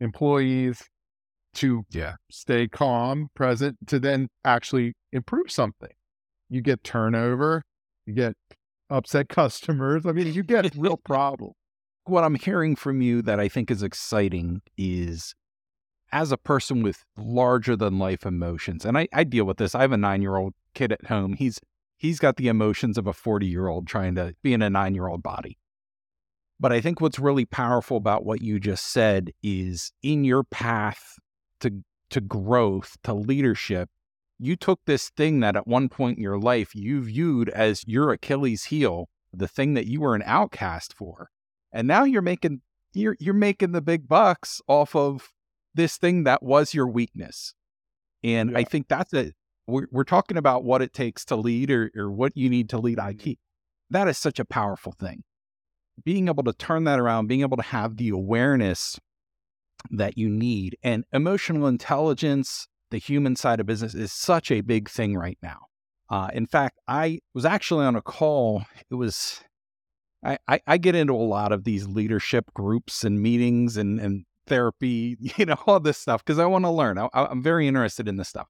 employees 0.00 0.84
to 1.54 1.84
yeah. 1.90 2.14
stay 2.30 2.68
calm 2.68 3.28
present 3.34 3.76
to 3.86 3.98
then 3.98 4.28
actually 4.44 4.92
improve 5.12 5.50
something 5.50 5.90
you 6.48 6.60
get 6.60 6.84
turnover 6.84 7.62
you 8.08 8.14
get 8.14 8.34
upset 8.90 9.28
customers. 9.28 10.06
I 10.06 10.12
mean, 10.12 10.32
you 10.32 10.42
get 10.42 10.74
real 10.74 10.96
problems. 11.04 11.54
What 12.04 12.24
I'm 12.24 12.36
hearing 12.36 12.74
from 12.74 13.02
you 13.02 13.20
that 13.22 13.38
I 13.38 13.48
think 13.48 13.70
is 13.70 13.82
exciting 13.82 14.62
is 14.78 15.34
as 16.10 16.32
a 16.32 16.38
person 16.38 16.82
with 16.82 17.04
larger 17.18 17.76
than 17.76 17.98
life 17.98 18.24
emotions, 18.24 18.86
and 18.86 18.96
I, 18.96 19.08
I 19.12 19.24
deal 19.24 19.44
with 19.44 19.58
this. 19.58 19.74
I 19.74 19.82
have 19.82 19.92
a 19.92 19.98
nine 19.98 20.22
year 20.22 20.36
old 20.36 20.54
kid 20.74 20.90
at 20.90 21.06
home. 21.06 21.34
He's 21.34 21.60
he's 21.98 22.18
got 22.18 22.36
the 22.36 22.48
emotions 22.48 22.96
of 22.96 23.06
a 23.06 23.12
40 23.12 23.46
year 23.46 23.68
old 23.68 23.86
trying 23.86 24.14
to 24.14 24.34
be 24.42 24.54
in 24.54 24.62
a 24.62 24.70
nine 24.70 24.94
year 24.94 25.06
old 25.06 25.22
body. 25.22 25.58
But 26.60 26.72
I 26.72 26.80
think 26.80 27.00
what's 27.00 27.18
really 27.18 27.44
powerful 27.44 27.96
about 27.96 28.24
what 28.24 28.42
you 28.42 28.58
just 28.58 28.86
said 28.86 29.30
is 29.42 29.92
in 30.02 30.24
your 30.24 30.44
path 30.44 31.18
to 31.60 31.82
to 32.10 32.20
growth, 32.20 32.96
to 33.04 33.12
leadership, 33.12 33.90
you 34.38 34.56
took 34.56 34.80
this 34.86 35.10
thing 35.10 35.40
that 35.40 35.56
at 35.56 35.66
one 35.66 35.88
point 35.88 36.16
in 36.16 36.22
your 36.22 36.38
life 36.38 36.74
you 36.74 37.02
viewed 37.02 37.48
as 37.50 37.84
your 37.86 38.12
Achilles 38.12 38.64
heel, 38.64 39.08
the 39.32 39.48
thing 39.48 39.74
that 39.74 39.86
you 39.86 40.00
were 40.00 40.14
an 40.14 40.22
outcast 40.24 40.94
for. 40.94 41.28
And 41.72 41.86
now 41.86 42.04
you're 42.04 42.22
making 42.22 42.62
you're 42.92 43.16
you're 43.20 43.34
making 43.34 43.72
the 43.72 43.82
big 43.82 44.08
bucks 44.08 44.60
off 44.66 44.96
of 44.96 45.28
this 45.74 45.96
thing 45.96 46.24
that 46.24 46.42
was 46.42 46.74
your 46.74 46.86
weakness. 46.86 47.54
And 48.24 48.50
yeah. 48.50 48.58
I 48.58 48.64
think 48.64 48.88
that's 48.88 49.12
it. 49.12 49.34
We're, 49.66 49.86
we're 49.92 50.04
talking 50.04 50.36
about 50.36 50.64
what 50.64 50.82
it 50.82 50.92
takes 50.92 51.24
to 51.26 51.36
lead 51.36 51.70
or, 51.70 51.90
or 51.94 52.10
what 52.10 52.36
you 52.36 52.48
need 52.48 52.70
to 52.70 52.78
lead 52.78 52.98
IT. 52.98 53.18
Mm-hmm. 53.18 53.32
That 53.90 54.08
is 54.08 54.18
such 54.18 54.38
a 54.38 54.44
powerful 54.44 54.92
thing. 54.92 55.22
Being 56.04 56.28
able 56.28 56.44
to 56.44 56.52
turn 56.52 56.84
that 56.84 56.98
around, 56.98 57.26
being 57.26 57.40
able 57.40 57.56
to 57.56 57.62
have 57.62 57.96
the 57.96 58.10
awareness 58.10 58.98
that 59.90 60.18
you 60.18 60.28
need 60.28 60.76
and 60.82 61.04
emotional 61.12 61.66
intelligence, 61.66 62.66
the 62.90 62.98
human 62.98 63.36
side 63.36 63.60
of 63.60 63.66
business 63.66 63.94
is 63.94 64.12
such 64.12 64.50
a 64.50 64.60
big 64.60 64.88
thing 64.88 65.16
right 65.16 65.38
now. 65.42 65.58
Uh, 66.10 66.30
in 66.32 66.46
fact, 66.46 66.78
I 66.88 67.20
was 67.34 67.44
actually 67.44 67.84
on 67.84 67.94
a 67.94 68.02
call. 68.02 68.64
It 68.90 68.94
was, 68.94 69.40
I, 70.24 70.38
I, 70.48 70.60
I, 70.66 70.78
get 70.78 70.94
into 70.94 71.12
a 71.12 71.16
lot 71.16 71.52
of 71.52 71.64
these 71.64 71.86
leadership 71.86 72.46
groups 72.54 73.04
and 73.04 73.20
meetings 73.20 73.76
and, 73.76 74.00
and 74.00 74.24
therapy, 74.46 75.16
you 75.36 75.44
know, 75.44 75.56
all 75.66 75.80
this 75.80 75.98
stuff 75.98 76.24
because 76.24 76.38
I 76.38 76.46
want 76.46 76.64
to 76.64 76.70
learn. 76.70 76.98
I, 76.98 77.08
am 77.12 77.42
very 77.42 77.68
interested 77.68 78.08
in 78.08 78.16
this 78.16 78.28
stuff. 78.28 78.48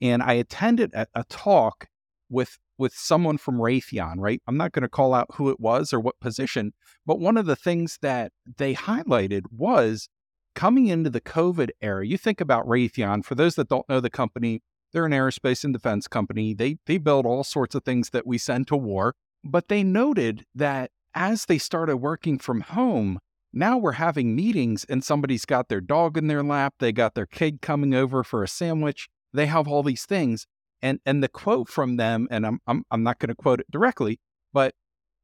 And 0.00 0.22
I 0.22 0.34
attended 0.34 0.94
a, 0.94 1.06
a 1.14 1.24
talk 1.24 1.88
with 2.30 2.56
with 2.78 2.94
someone 2.94 3.38
from 3.38 3.58
Raytheon, 3.58 4.14
right? 4.16 4.40
I'm 4.46 4.56
not 4.56 4.72
going 4.72 4.82
to 4.82 4.88
call 4.88 5.14
out 5.14 5.28
who 5.34 5.50
it 5.50 5.60
was 5.60 5.92
or 5.92 6.00
what 6.00 6.18
position, 6.20 6.72
but 7.06 7.20
one 7.20 7.36
of 7.36 7.46
the 7.46 7.56
things 7.56 7.98
that 8.02 8.32
they 8.56 8.74
highlighted 8.74 9.42
was 9.50 10.08
coming 10.54 10.86
into 10.88 11.10
the 11.10 11.20
COVID 11.20 11.70
era, 11.80 12.06
you 12.06 12.18
think 12.18 12.40
about 12.40 12.66
Raytheon. 12.66 13.24
For 13.24 13.34
those 13.34 13.54
that 13.54 13.68
don't 13.68 13.88
know 13.88 14.00
the 14.00 14.10
company, 14.10 14.62
they're 14.92 15.06
an 15.06 15.12
aerospace 15.12 15.64
and 15.64 15.72
defense 15.72 16.06
company. 16.06 16.54
They 16.54 16.76
they 16.86 16.98
build 16.98 17.26
all 17.26 17.44
sorts 17.44 17.74
of 17.74 17.84
things 17.84 18.10
that 18.10 18.26
we 18.26 18.38
send 18.38 18.68
to 18.68 18.76
war. 18.76 19.14
But 19.44 19.68
they 19.68 19.82
noted 19.82 20.44
that 20.54 20.90
as 21.14 21.46
they 21.46 21.58
started 21.58 21.96
working 21.96 22.38
from 22.38 22.60
home, 22.60 23.18
now 23.52 23.76
we're 23.76 23.92
having 23.92 24.34
meetings 24.34 24.84
and 24.88 25.04
somebody's 25.04 25.44
got 25.44 25.68
their 25.68 25.80
dog 25.80 26.16
in 26.16 26.26
their 26.26 26.42
lap, 26.42 26.74
they 26.78 26.92
got 26.92 27.14
their 27.14 27.26
kid 27.26 27.60
coming 27.60 27.94
over 27.94 28.22
for 28.22 28.42
a 28.42 28.48
sandwich, 28.48 29.08
they 29.32 29.46
have 29.46 29.68
all 29.68 29.82
these 29.82 30.06
things. 30.06 30.46
And 30.82 31.00
and 31.06 31.22
the 31.22 31.28
quote 31.28 31.68
from 31.68 31.96
them, 31.96 32.26
and 32.30 32.44
I'm 32.44 32.60
I'm, 32.66 32.84
I'm 32.90 33.02
not 33.02 33.18
going 33.18 33.28
to 33.28 33.34
quote 33.34 33.60
it 33.60 33.70
directly, 33.70 34.18
but 34.52 34.74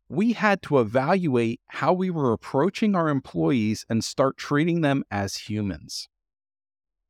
we 0.08 0.32
had 0.32 0.62
to 0.62 0.78
evaluate 0.78 1.60
how 1.66 1.92
we 1.92 2.10
were 2.10 2.32
approaching 2.32 2.94
our 2.94 3.08
employees 3.08 3.84
and 3.88 4.02
start 4.02 4.38
treating 4.38 4.80
them 4.80 5.04
as 5.10 5.36
humans. 5.36 6.08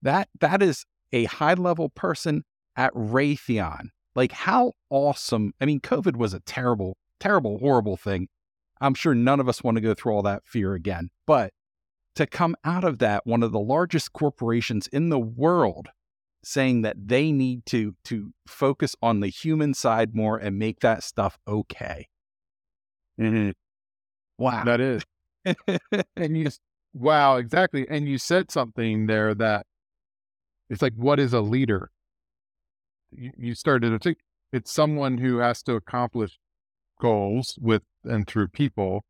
That 0.02 0.28
that 0.40 0.62
is 0.62 0.84
a 1.12 1.24
high 1.24 1.54
level 1.54 1.90
person 1.90 2.44
at 2.76 2.92
Raytheon. 2.94 3.88
Like 4.14 4.32
how 4.32 4.72
awesome. 4.90 5.52
I 5.60 5.64
mean, 5.64 5.80
COVID 5.80 6.16
was 6.16 6.34
a 6.34 6.40
terrible, 6.40 6.96
terrible, 7.20 7.58
horrible 7.58 7.96
thing. 7.96 8.28
I'm 8.80 8.94
sure 8.94 9.14
none 9.14 9.40
of 9.40 9.48
us 9.48 9.62
want 9.62 9.76
to 9.76 9.80
go 9.80 9.94
through 9.94 10.12
all 10.12 10.22
that 10.22 10.44
fear 10.44 10.74
again. 10.74 11.10
But 11.26 11.52
to 12.14 12.26
come 12.26 12.56
out 12.64 12.84
of 12.84 12.98
that, 12.98 13.26
one 13.26 13.42
of 13.42 13.52
the 13.52 13.60
largest 13.60 14.12
corporations 14.12 14.88
in 14.88 15.08
the 15.08 15.18
world 15.18 15.88
saying 16.44 16.82
that 16.82 16.96
they 17.08 17.32
need 17.32 17.66
to 17.66 17.94
to 18.04 18.32
focus 18.46 18.94
on 19.02 19.20
the 19.20 19.28
human 19.28 19.74
side 19.74 20.14
more 20.14 20.38
and 20.38 20.58
make 20.58 20.80
that 20.80 21.02
stuff 21.02 21.38
okay 21.46 22.06
Mm-hmm. 23.18 23.50
Wow. 24.38 24.64
That 24.64 24.80
is. 24.80 25.02
and 26.16 26.36
you, 26.36 26.48
wow, 26.94 27.36
exactly. 27.36 27.86
And 27.88 28.08
you 28.08 28.18
said 28.18 28.50
something 28.50 29.06
there 29.06 29.34
that 29.34 29.66
it's 30.70 30.82
like, 30.82 30.94
what 30.94 31.18
is 31.18 31.32
a 31.32 31.40
leader? 31.40 31.90
You, 33.10 33.32
you 33.36 33.54
started 33.54 33.90
to 33.90 33.98
think 33.98 34.18
it's 34.52 34.72
someone 34.72 35.18
who 35.18 35.38
has 35.38 35.62
to 35.64 35.74
accomplish 35.74 36.38
goals 37.00 37.58
with 37.60 37.82
and 38.04 38.26
through 38.26 38.48
people. 38.48 39.04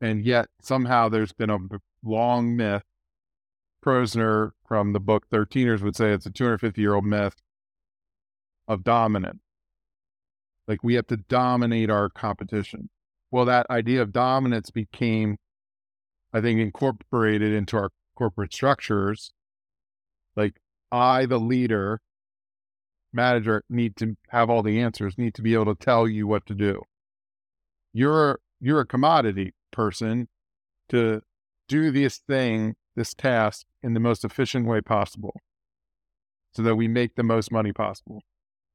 And 0.00 0.24
yet 0.24 0.46
somehow 0.62 1.08
there's 1.08 1.32
been 1.32 1.50
a 1.50 1.58
long 2.04 2.56
myth. 2.56 2.84
Posner 3.84 4.52
from 4.66 4.92
the 4.92 5.00
book 5.00 5.28
13ers 5.30 5.82
would 5.82 5.96
say 5.96 6.12
it's 6.12 6.26
a 6.26 6.30
250 6.30 6.80
year 6.80 6.94
old 6.94 7.04
myth 7.04 7.36
of 8.66 8.84
dominant. 8.84 9.40
Like 10.66 10.84
we 10.84 10.94
have 10.94 11.06
to 11.08 11.16
dominate 11.16 11.90
our 11.90 12.10
competition. 12.10 12.90
Well, 13.30 13.44
that 13.46 13.68
idea 13.70 14.02
of 14.02 14.12
dominance 14.12 14.70
became, 14.70 15.38
I 16.32 16.40
think, 16.40 16.60
incorporated 16.60 17.52
into 17.52 17.76
our 17.76 17.90
corporate 18.16 18.52
structures. 18.52 19.32
Like 20.36 20.60
I, 20.92 21.26
the 21.26 21.38
leader, 21.38 22.00
manager, 23.12 23.64
need 23.68 23.96
to 23.96 24.16
have 24.28 24.50
all 24.50 24.62
the 24.62 24.80
answers, 24.80 25.16
need 25.18 25.34
to 25.34 25.42
be 25.42 25.54
able 25.54 25.74
to 25.74 25.84
tell 25.84 26.06
you 26.08 26.26
what 26.26 26.46
to 26.46 26.54
do. 26.54 26.82
You're 27.92 28.40
you're 28.60 28.80
a 28.80 28.86
commodity 28.86 29.54
person 29.70 30.28
to 30.88 31.22
do 31.68 31.90
this 31.90 32.18
thing, 32.18 32.74
this 32.98 33.14
task 33.14 33.64
in 33.82 33.94
the 33.94 34.00
most 34.00 34.24
efficient 34.24 34.66
way 34.66 34.80
possible 34.80 35.40
so 36.52 36.62
that 36.62 36.76
we 36.76 36.88
make 36.88 37.14
the 37.14 37.22
most 37.22 37.50
money 37.52 37.72
possible. 37.72 38.22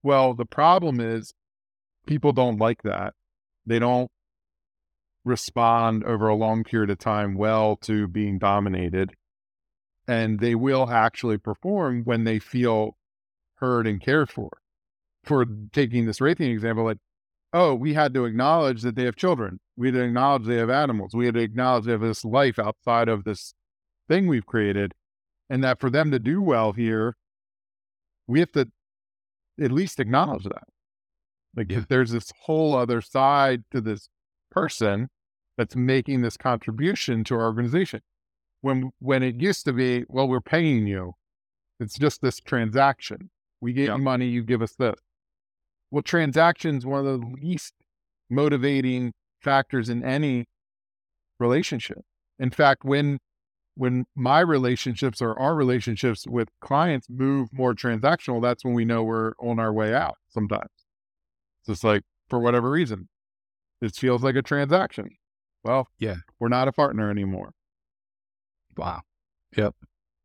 Well, 0.02 0.34
the 0.34 0.46
problem 0.46 1.00
is 1.00 1.34
people 2.06 2.34
don't 2.34 2.58
like 2.58 2.84
that. 2.84 3.14
They 3.66 3.80
don't 3.80 4.10
respond 5.26 6.04
over 6.04 6.28
a 6.28 6.36
long 6.36 6.64
period 6.64 6.90
of 6.90 7.00
time 7.00 7.36
well 7.36 7.76
to 7.78 8.08
being 8.08 8.40
dominated. 8.40 9.12
And 10.08 10.40
they 10.40 10.56
will 10.56 10.90
actually 10.90 11.38
perform 11.38 12.04
when 12.04 12.26
they 12.26 12.40
feel 12.40 12.98
heard 13.56 13.88
and 13.88 14.02
cared 14.02 14.30
for. 14.30 14.50
For 15.24 15.46
taking 15.72 16.06
this 16.06 16.20
Raytheon 16.20 16.52
example, 16.52 16.84
like, 16.84 16.98
oh, 17.54 17.74
we 17.74 17.94
had 17.94 18.14
to 18.14 18.26
acknowledge 18.26 18.82
that 18.82 18.96
they 18.96 19.06
have 19.06 19.16
children. 19.16 19.60
We 19.78 19.88
had 19.88 19.96
to 19.96 20.04
acknowledge 20.04 20.46
they 20.46 20.58
have 20.58 20.70
animals. 20.70 21.14
We 21.14 21.26
had 21.26 21.36
to 21.36 21.42
acknowledge 21.42 21.86
they 21.86 21.92
have 21.92 22.02
this 22.02 22.26
life 22.26 22.60
outside 22.60 23.08
of 23.08 23.24
this 23.24 23.54
thing 24.08 24.28
we've 24.28 24.46
created. 24.46 24.94
And 25.50 25.64
that 25.64 25.80
for 25.80 25.90
them 25.90 26.12
to 26.12 26.20
do 26.20 26.42
well 26.42 26.72
here, 26.74 27.16
we 28.28 28.40
have 28.40 28.52
to 28.54 28.70
at 29.62 29.72
least 29.72 30.00
acknowledge 30.00 30.44
that. 30.46 30.64
Like 31.56 31.72
Yeah. 31.72 31.84
there's 31.88 32.12
this 32.12 32.32
whole 32.44 32.76
other 32.76 33.02
side 33.02 33.64
to 33.72 33.82
this 33.82 34.10
person 34.50 35.10
that's 35.58 35.76
making 35.76 36.22
this 36.22 36.38
contribution 36.38 37.24
to 37.26 37.36
our 37.36 37.44
organization. 37.46 38.02
When 38.62 38.92
when 39.00 39.22
it 39.24 39.42
used 39.42 39.66
to 39.66 39.74
be, 39.74 40.06
well, 40.08 40.28
we're 40.28 40.42
paying 40.42 40.88
you. 40.88 41.14
It's 41.80 41.98
just 42.00 42.22
this 42.22 42.40
transaction. 42.40 43.30
We 43.62 43.74
give 43.74 43.88
Yeah. 43.88 43.96
you 43.98 44.02
money, 44.02 44.28
you 44.28 44.44
give 44.44 44.62
us 44.62 44.74
this. 44.76 44.96
Well, 45.92 46.02
transactions 46.02 46.86
one 46.86 47.06
of 47.06 47.20
the 47.22 47.28
least 47.28 47.74
motivating 48.30 49.14
factors 49.42 49.90
in 49.90 50.04
any 50.04 50.46
relationship. 51.40 52.00
In 52.40 52.50
fact, 52.50 52.84
when 52.84 53.20
when 53.76 54.06
my 54.16 54.40
relationships 54.40 55.22
or 55.22 55.38
our 55.40 55.56
relationships 55.56 56.26
with 56.28 56.50
clients 56.62 57.08
move 57.10 57.50
more 57.52 57.74
transactional, 57.74 58.42
that's 58.42 58.64
when 58.64 58.74
we 58.74 58.86
know 58.86 59.04
we're 59.04 59.34
on 59.40 59.60
our 59.60 59.74
way 59.74 59.94
out 59.94 60.16
sometimes. 60.30 60.70
It's 61.62 61.68
just 61.68 61.84
like, 61.84 62.04
for 62.30 62.40
whatever 62.40 62.70
reason, 62.70 63.10
this 63.82 63.98
feels 63.98 64.24
like 64.24 64.36
a 64.36 64.42
transaction. 64.42 65.10
Well, 65.64 65.88
Yeah. 66.00 66.16
we're 66.40 66.50
not 66.50 66.68
a 66.68 66.72
partner 66.72 67.10
anymore. 67.10 67.52
Wow. 68.78 69.02
Yep. 69.56 69.76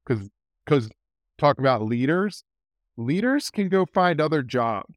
Because, 0.06 0.28
because 0.64 0.90
talk 1.38 1.58
about 1.58 1.82
leaders, 1.82 2.44
leaders 2.96 3.50
can 3.50 3.68
go 3.68 3.86
find 3.86 4.20
other 4.20 4.42
jobs. 4.42 4.94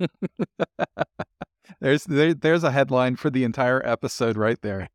There's 1.80 2.04
there, 2.04 2.34
there's 2.34 2.64
a 2.64 2.72
headline 2.72 3.16
for 3.16 3.30
the 3.30 3.44
entire 3.44 3.80
episode 3.86 4.36
right 4.36 4.60
there. 4.60 4.88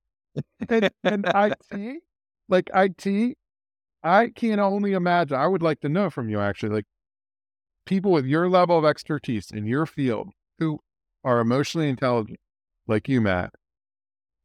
And, 0.69 0.89
and 1.03 1.25
IT, 1.33 2.03
like 2.49 2.69
IT, 2.73 3.37
I 4.03 4.29
can 4.35 4.59
only 4.59 4.93
imagine. 4.93 5.37
I 5.37 5.47
would 5.47 5.63
like 5.63 5.81
to 5.81 5.89
know 5.89 6.09
from 6.09 6.29
you 6.29 6.39
actually, 6.39 6.75
like 6.75 6.85
people 7.85 8.11
with 8.11 8.25
your 8.25 8.49
level 8.49 8.77
of 8.77 8.85
expertise 8.85 9.51
in 9.51 9.65
your 9.65 9.85
field 9.85 10.29
who 10.59 10.79
are 11.23 11.39
emotionally 11.39 11.89
intelligent, 11.89 12.39
like 12.87 13.07
you, 13.07 13.21
Matt, 13.21 13.53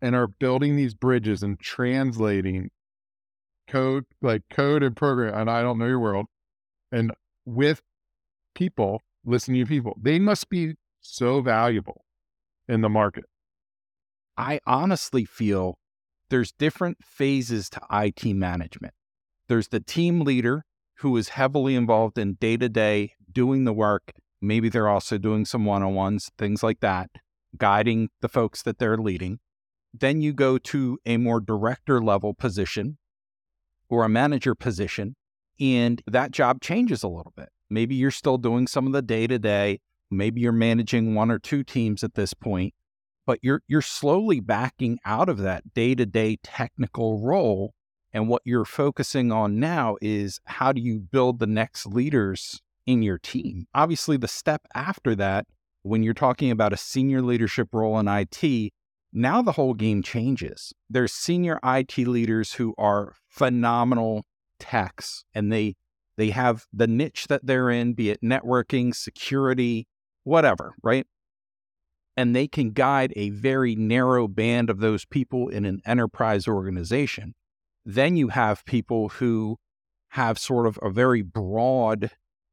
and 0.00 0.14
are 0.14 0.26
building 0.26 0.76
these 0.76 0.94
bridges 0.94 1.42
and 1.42 1.58
translating 1.60 2.70
code, 3.68 4.04
like 4.22 4.42
code 4.50 4.82
and 4.82 4.96
program. 4.96 5.34
And 5.34 5.50
I 5.50 5.62
don't 5.62 5.78
know 5.78 5.86
your 5.86 6.00
world, 6.00 6.26
and 6.90 7.12
with 7.44 7.82
people, 8.54 9.02
listening 9.24 9.64
to 9.64 9.68
people, 9.68 9.96
they 10.00 10.18
must 10.18 10.48
be 10.48 10.74
so 11.00 11.40
valuable 11.40 12.04
in 12.68 12.80
the 12.80 12.88
market. 12.88 13.24
I 14.36 14.60
honestly 14.66 15.24
feel 15.24 15.78
there's 16.30 16.52
different 16.52 17.04
phases 17.04 17.68
to 17.70 17.80
IT 17.92 18.24
management. 18.24 18.94
There's 19.48 19.68
the 19.68 19.80
team 19.80 20.20
leader 20.20 20.64
who 20.98 21.16
is 21.16 21.30
heavily 21.30 21.74
involved 21.74 22.18
in 22.18 22.34
day 22.34 22.56
to 22.56 22.68
day 22.68 23.14
doing 23.30 23.64
the 23.64 23.72
work. 23.72 24.12
Maybe 24.40 24.68
they're 24.68 24.88
also 24.88 25.18
doing 25.18 25.44
some 25.44 25.64
one 25.64 25.82
on 25.82 25.94
ones, 25.94 26.30
things 26.38 26.62
like 26.62 26.80
that, 26.80 27.10
guiding 27.56 28.08
the 28.20 28.28
folks 28.28 28.62
that 28.62 28.78
they're 28.78 28.96
leading. 28.96 29.40
Then 29.92 30.22
you 30.22 30.32
go 30.32 30.56
to 30.56 30.98
a 31.04 31.16
more 31.16 31.40
director 31.40 32.00
level 32.00 32.32
position 32.32 32.98
or 33.88 34.04
a 34.04 34.08
manager 34.08 34.54
position, 34.54 35.16
and 35.58 36.00
that 36.06 36.30
job 36.30 36.60
changes 36.60 37.02
a 37.02 37.08
little 37.08 37.32
bit. 37.36 37.48
Maybe 37.68 37.96
you're 37.96 38.12
still 38.12 38.38
doing 38.38 38.66
some 38.66 38.86
of 38.86 38.92
the 38.92 39.02
day 39.02 39.26
to 39.26 39.38
day. 39.38 39.80
Maybe 40.10 40.40
you're 40.40 40.52
managing 40.52 41.14
one 41.14 41.30
or 41.30 41.38
two 41.38 41.64
teams 41.64 42.04
at 42.04 42.14
this 42.14 42.34
point 42.34 42.72
but 43.26 43.38
you're 43.42 43.62
you're 43.68 43.82
slowly 43.82 44.40
backing 44.40 44.98
out 45.04 45.28
of 45.28 45.38
that 45.38 45.74
day-to-day 45.74 46.38
technical 46.42 47.20
role 47.20 47.74
and 48.12 48.28
what 48.28 48.42
you're 48.44 48.64
focusing 48.64 49.30
on 49.30 49.60
now 49.60 49.96
is 50.00 50.40
how 50.46 50.72
do 50.72 50.80
you 50.80 50.98
build 50.98 51.38
the 51.38 51.46
next 51.46 51.86
leaders 51.86 52.60
in 52.86 53.02
your 53.02 53.18
team? 53.18 53.66
Obviously 53.74 54.16
the 54.16 54.28
step 54.28 54.66
after 54.74 55.14
that 55.14 55.46
when 55.82 56.02
you're 56.02 56.14
talking 56.14 56.50
about 56.50 56.72
a 56.72 56.76
senior 56.76 57.22
leadership 57.22 57.68
role 57.72 57.98
in 57.98 58.08
IT 58.08 58.72
now 59.12 59.42
the 59.42 59.52
whole 59.52 59.74
game 59.74 60.02
changes. 60.02 60.72
There's 60.88 61.12
senior 61.12 61.58
IT 61.64 61.98
leaders 61.98 62.52
who 62.52 62.74
are 62.78 63.14
phenomenal 63.28 64.24
techs 64.58 65.24
and 65.34 65.52
they 65.52 65.74
they 66.16 66.30
have 66.30 66.66
the 66.72 66.86
niche 66.86 67.26
that 67.28 67.44
they're 67.44 67.70
in 67.70 67.94
be 67.94 68.10
it 68.10 68.20
networking 68.22 68.94
security 68.94 69.88
whatever 70.24 70.74
right 70.82 71.06
and 72.20 72.36
they 72.36 72.46
can 72.46 72.72
guide 72.72 73.14
a 73.16 73.30
very 73.30 73.74
narrow 73.74 74.28
band 74.28 74.68
of 74.68 74.80
those 74.80 75.06
people 75.06 75.48
in 75.48 75.64
an 75.64 75.80
enterprise 75.86 76.46
organization. 76.46 77.34
Then 77.86 78.14
you 78.14 78.28
have 78.28 78.62
people 78.66 79.08
who 79.08 79.56
have 80.10 80.38
sort 80.38 80.66
of 80.66 80.78
a 80.82 80.90
very 80.90 81.22
broad 81.22 82.10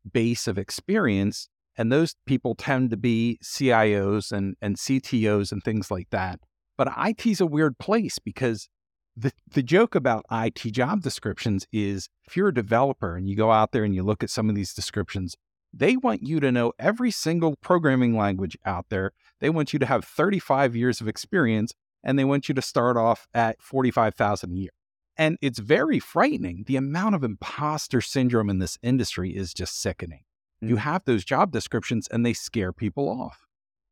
base 0.10 0.48
of 0.48 0.58
experience, 0.58 1.50
and 1.78 1.92
those 1.92 2.16
people 2.26 2.56
tend 2.56 2.92
to 2.92 2.96
be 2.96 3.40
CIOs 3.44 4.32
and, 4.32 4.56
and 4.62 4.78
CTOs 4.78 5.52
and 5.52 5.62
things 5.62 5.92
like 5.92 6.12
that. 6.12 6.40
But 6.78 6.94
IT's 7.06 7.42
a 7.42 7.46
weird 7.46 7.78
place 7.78 8.20
because 8.20 8.70
the, 9.18 9.34
the 9.52 9.64
joke 9.64 9.96
about 9.96 10.24
IT 10.32 10.60
job 10.72 11.02
descriptions 11.02 11.68
is 11.74 12.08
if 12.26 12.38
you're 12.38 12.48
a 12.48 12.54
developer 12.54 13.18
and 13.18 13.28
you 13.28 13.36
go 13.36 13.52
out 13.52 13.74
there 13.74 13.84
and 13.84 13.94
you 13.94 14.04
look 14.04 14.24
at 14.24 14.30
some 14.30 14.48
of 14.48 14.56
these 14.56 14.74
descriptions, 14.74 15.36
they 15.74 15.98
want 15.98 16.24
you 16.24 16.40
to 16.40 16.52
know 16.52 16.74
every 16.80 17.12
single 17.12 17.56
programming 17.62 18.16
language 18.18 18.58
out 18.66 18.86
there. 18.90 19.12
They 19.40 19.50
want 19.50 19.74
you 19.74 19.80
to 19.80 19.86
have 19.86 20.04
35 20.06 20.76
years 20.76 21.02
of 21.02 21.08
experience 21.08 21.74
and 22.04 22.18
they 22.18 22.24
want 22.26 22.48
you 22.50 22.56
to 22.56 22.62
start 22.62 22.98
off 22.98 23.28
at 23.34 23.62
45,000 23.62 24.52
a 24.52 24.56
year. 24.56 24.70
And 25.18 25.38
it's 25.42 25.60
very 25.60 26.00
frightening. 26.00 26.64
The 26.68 26.76
amount 26.76 27.16
of 27.16 27.24
imposter 27.24 28.02
syndrome 28.02 28.50
in 28.50 28.60
this 28.60 28.78
industry 28.84 29.36
is 29.36 29.54
just 29.54 29.80
sickening. 29.82 30.24
You 30.62 30.76
Mm. 30.76 30.80
have 30.80 31.06
those 31.06 31.26
job 31.26 31.52
descriptions 31.52 32.08
and 32.08 32.26
they 32.26 32.34
scare 32.34 32.72
people 32.72 33.10
off. 33.10 33.46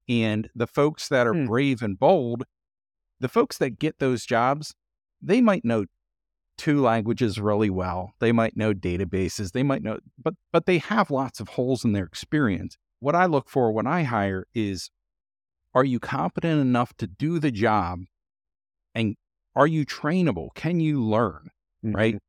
And 0.07 0.49
the 0.55 0.67
folks 0.67 1.09
that 1.09 1.27
are 1.27 1.33
Hmm. 1.33 1.45
brave 1.45 1.81
and 1.81 1.97
bold, 1.97 2.43
the 3.19 3.27
folks 3.29 3.57
that 3.57 3.79
get 3.79 3.97
those 3.99 4.25
jobs, 4.25 4.75
they 5.21 5.41
might 5.41 5.65
know 5.65 5.85
two 6.57 6.81
languages 6.81 7.39
really 7.39 7.69
well. 7.69 8.13
They 8.19 8.31
might 8.31 8.57
know 8.57 8.73
databases. 8.73 9.51
They 9.51 9.63
might 9.63 9.83
know, 9.83 9.99
but 10.21 10.35
but 10.51 10.65
they 10.65 10.77
have 10.79 11.11
lots 11.11 11.39
of 11.39 11.49
holes 11.49 11.83
in 11.83 11.93
their 11.93 12.05
experience. 12.05 12.77
What 12.99 13.15
I 13.15 13.25
look 13.25 13.49
for 13.49 13.71
when 13.71 13.87
I 13.87 14.03
hire 14.03 14.47
is, 14.53 14.89
are 15.73 15.83
you 15.83 15.99
competent 15.99 16.61
enough 16.61 16.95
to 16.97 17.07
do 17.07 17.39
the 17.39 17.51
job, 17.51 17.99
and 18.93 19.15
are 19.55 19.67
you 19.67 19.85
trainable? 19.85 20.49
Can 20.55 20.79
you 20.79 21.03
learn? 21.03 21.49
Right. 21.83 22.15
Mm-hmm. 22.15 22.19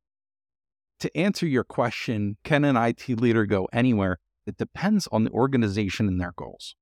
To 1.00 1.16
answer 1.16 1.46
your 1.46 1.64
question, 1.64 2.36
can 2.42 2.64
an 2.64 2.76
IT 2.76 3.08
leader 3.08 3.46
go 3.46 3.68
anywhere? 3.72 4.18
It 4.46 4.56
depends 4.56 5.06
on 5.12 5.24
the 5.24 5.30
organization 5.30 6.08
and 6.08 6.20
their 6.20 6.32
goals. 6.36 6.74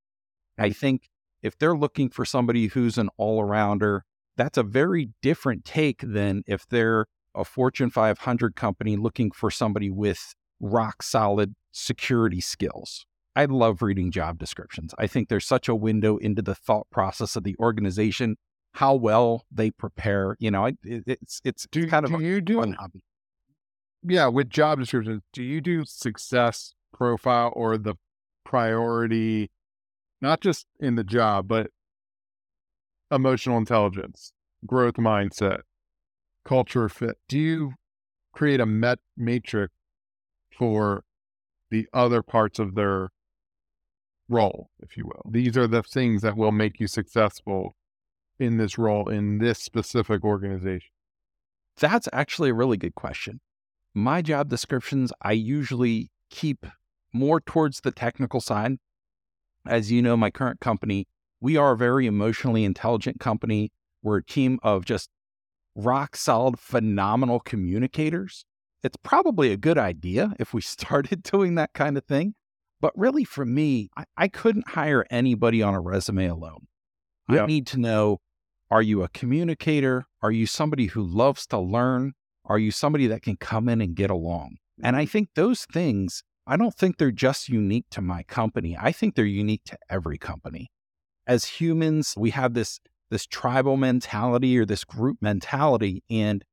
I 0.57 0.69
think 0.69 1.09
if 1.41 1.57
they're 1.57 1.75
looking 1.77 2.09
for 2.09 2.25
somebody 2.25 2.67
who's 2.67 2.97
an 2.97 3.09
all 3.17 3.41
arounder, 3.41 4.01
that's 4.37 4.57
a 4.57 4.63
very 4.63 5.09
different 5.21 5.65
take 5.65 6.01
than 6.01 6.43
if 6.47 6.67
they're 6.67 7.07
a 7.35 7.43
Fortune 7.45 7.89
500 7.89 8.55
company 8.55 8.95
looking 8.97 9.31
for 9.31 9.51
somebody 9.51 9.89
with 9.89 10.33
rock 10.59 11.03
solid 11.03 11.53
security 11.71 12.41
skills. 12.41 13.05
I 13.35 13.45
love 13.45 13.81
reading 13.81 14.11
job 14.11 14.37
descriptions. 14.39 14.93
I 14.97 15.07
think 15.07 15.27
there's 15.27 15.45
such 15.45 15.67
a 15.67 15.75
window 15.75 16.17
into 16.17 16.41
the 16.41 16.55
thought 16.55 16.87
process 16.89 17.35
of 17.35 17.43
the 17.43 17.55
organization, 17.59 18.37
how 18.75 18.95
well 18.95 19.45
they 19.51 19.71
prepare. 19.71 20.37
You 20.39 20.51
know, 20.51 20.65
it, 20.65 20.77
it's 20.83 21.41
it's 21.43 21.67
Do, 21.71 21.87
kind 21.87 22.05
of 22.05 22.11
do 22.11 22.17
a 22.17 22.21
you 22.21 22.41
do 22.41 22.61
fun 22.61 22.73
hobby. 22.73 23.01
yeah 24.03 24.27
with 24.27 24.49
job 24.49 24.79
descriptions 24.79 25.21
do 25.33 25.43
you 25.43 25.59
do 25.61 25.83
success 25.85 26.73
profile 26.93 27.51
or 27.55 27.77
the 27.77 27.95
priority 28.45 29.49
not 30.21 30.39
just 30.39 30.65
in 30.79 30.95
the 30.95 31.03
job 31.03 31.47
but 31.47 31.67
emotional 33.11 33.57
intelligence 33.57 34.31
growth 34.65 34.95
mindset 34.95 35.59
culture 36.45 36.87
fit 36.87 37.17
do 37.27 37.37
you 37.39 37.73
create 38.33 38.59
a 38.59 38.65
met 38.65 38.99
matrix 39.17 39.73
for 40.57 41.03
the 41.71 41.87
other 41.93 42.21
parts 42.21 42.59
of 42.59 42.75
their 42.75 43.09
role 44.29 44.69
if 44.79 44.95
you 44.97 45.05
will 45.05 45.31
these 45.31 45.57
are 45.57 45.67
the 45.67 45.83
things 45.83 46.21
that 46.21 46.37
will 46.37 46.51
make 46.51 46.79
you 46.79 46.87
successful 46.87 47.75
in 48.39 48.57
this 48.57 48.77
role 48.77 49.09
in 49.09 49.37
this 49.39 49.59
specific 49.59 50.23
organization 50.23 50.89
That's 51.77 52.07
actually 52.13 52.51
a 52.51 52.53
really 52.53 52.77
good 52.77 52.95
question. 52.95 53.41
My 53.93 54.21
job 54.21 54.49
descriptions, 54.49 55.11
I 55.21 55.33
usually 55.33 56.09
keep 56.29 56.65
more 57.13 57.41
towards 57.41 57.81
the 57.81 57.91
technical 57.91 58.41
side. 58.41 58.77
As 59.67 59.91
you 59.91 60.01
know, 60.01 60.15
my 60.15 60.31
current 60.31 60.59
company, 60.59 61.07
we 61.41 61.57
are 61.57 61.73
a 61.73 61.77
very 61.77 62.07
emotionally 62.07 62.63
intelligent 62.63 63.19
company. 63.19 63.71
We're 64.01 64.17
a 64.17 64.23
team 64.23 64.59
of 64.63 64.85
just 64.85 65.09
rock 65.75 66.15
solid, 66.15 66.59
phenomenal 66.59 67.39
communicators. 67.39 68.45
It's 68.83 68.97
probably 69.03 69.51
a 69.51 69.57
good 69.57 69.77
idea 69.77 70.33
if 70.39 70.53
we 70.53 70.61
started 70.61 71.23
doing 71.23 71.55
that 71.55 71.73
kind 71.73 71.97
of 71.97 72.05
thing. 72.05 72.35
But 72.81 72.93
really, 72.97 73.23
for 73.23 73.45
me, 73.45 73.89
I, 73.97 74.05
I 74.17 74.27
couldn't 74.27 74.69
hire 74.69 75.05
anybody 75.09 75.61
on 75.61 75.73
a 75.73 75.81
resume 75.81 76.27
alone. 76.27 76.67
Yeah. 77.29 77.43
I 77.43 77.45
need 77.45 77.67
to 77.67 77.79
know 77.79 78.19
are 78.69 78.81
you 78.81 79.03
a 79.03 79.09
communicator? 79.09 80.05
Are 80.21 80.31
you 80.31 80.45
somebody 80.45 80.87
who 80.87 81.03
loves 81.03 81.45
to 81.47 81.59
learn? 81.59 82.13
Are 82.45 82.59
you 82.59 82.71
somebody 82.71 83.07
that 83.07 83.21
can 83.21 83.37
come 83.37 83.69
in 83.69 83.81
and 83.81 83.95
get 83.95 84.09
along? 84.09 84.57
And 84.83 84.95
I 84.95 85.05
think 85.05 85.29
those 85.35 85.65
things, 85.65 86.23
I 86.45 86.57
don't 86.57 86.73
think 86.73 86.97
they're 86.97 87.11
just 87.11 87.47
unique 87.47 87.85
to 87.91 88.01
my 88.01 88.23
company. 88.23 88.77
I 88.79 88.91
think 88.91 89.15
they're 89.15 89.25
unique 89.25 89.63
to 89.65 89.77
every 89.89 90.17
company. 90.17 90.69
As 91.25 91.45
humans, 91.45 92.13
we 92.17 92.31
have 92.31 92.53
this 92.53 92.79
this 93.09 93.25
tribal 93.25 93.77
mentality 93.77 94.57
or 94.57 94.65
this 94.65 94.83
group 94.83 95.17
mentality 95.21 96.03
and 96.09 96.43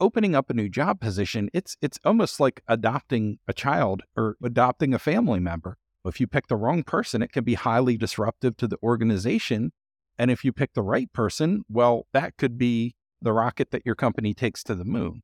opening 0.00 0.34
up 0.34 0.50
a 0.50 0.54
new 0.54 0.68
job 0.68 1.00
position, 1.00 1.50
it's 1.52 1.76
it's 1.82 1.98
almost 2.04 2.40
like 2.40 2.62
adopting 2.68 3.38
a 3.46 3.52
child 3.52 4.02
or 4.16 4.36
adopting 4.42 4.94
a 4.94 4.98
family 4.98 5.40
member. 5.40 5.76
If 6.04 6.20
you 6.20 6.26
pick 6.26 6.46
the 6.46 6.56
wrong 6.56 6.84
person, 6.84 7.22
it 7.22 7.32
can 7.32 7.44
be 7.44 7.54
highly 7.54 7.96
disruptive 7.96 8.56
to 8.58 8.68
the 8.68 8.78
organization. 8.82 9.72
And 10.18 10.30
if 10.30 10.44
you 10.44 10.52
pick 10.52 10.72
the 10.74 10.82
right 10.82 11.12
person, 11.12 11.64
well, 11.68 12.06
that 12.12 12.36
could 12.38 12.56
be 12.56 12.94
the 13.20 13.32
rocket 13.32 13.70
that 13.72 13.84
your 13.84 13.94
company 13.94 14.32
takes 14.32 14.62
to 14.64 14.74
the 14.74 14.84
moon. 14.84 15.22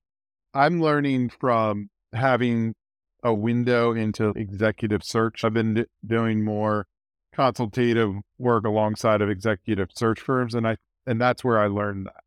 I'm 0.52 0.80
learning 0.80 1.30
from 1.30 1.88
having 2.12 2.74
a 3.22 3.32
window 3.32 3.92
into 3.92 4.28
executive 4.36 5.02
search. 5.02 5.44
I've 5.44 5.54
been 5.54 5.74
d- 5.74 5.84
doing 6.06 6.44
more 6.44 6.86
consultative 7.34 8.14
work 8.38 8.64
alongside 8.64 9.20
of 9.20 9.28
executive 9.28 9.88
search 9.94 10.20
firms 10.20 10.54
and 10.54 10.66
I 10.66 10.76
and 11.06 11.20
that's 11.20 11.44
where 11.44 11.58
I 11.58 11.66
learned 11.66 12.06
that. 12.06 12.22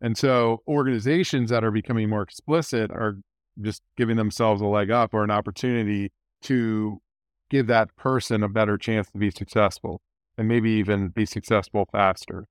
And 0.00 0.18
so 0.18 0.62
organizations 0.66 1.50
that 1.50 1.64
are 1.64 1.70
becoming 1.70 2.10
more 2.10 2.22
explicit 2.22 2.90
are 2.90 3.18
just 3.60 3.82
giving 3.96 4.16
themselves 4.16 4.60
a 4.60 4.66
leg 4.66 4.90
up 4.90 5.14
or 5.14 5.24
an 5.24 5.30
opportunity 5.30 6.10
to 6.42 7.00
give 7.48 7.68
that 7.68 7.94
person 7.96 8.42
a 8.42 8.48
better 8.48 8.76
chance 8.76 9.10
to 9.12 9.18
be 9.18 9.30
successful 9.30 10.00
and 10.36 10.48
maybe 10.48 10.70
even 10.70 11.08
be 11.08 11.24
successful 11.24 11.86
faster. 11.92 12.46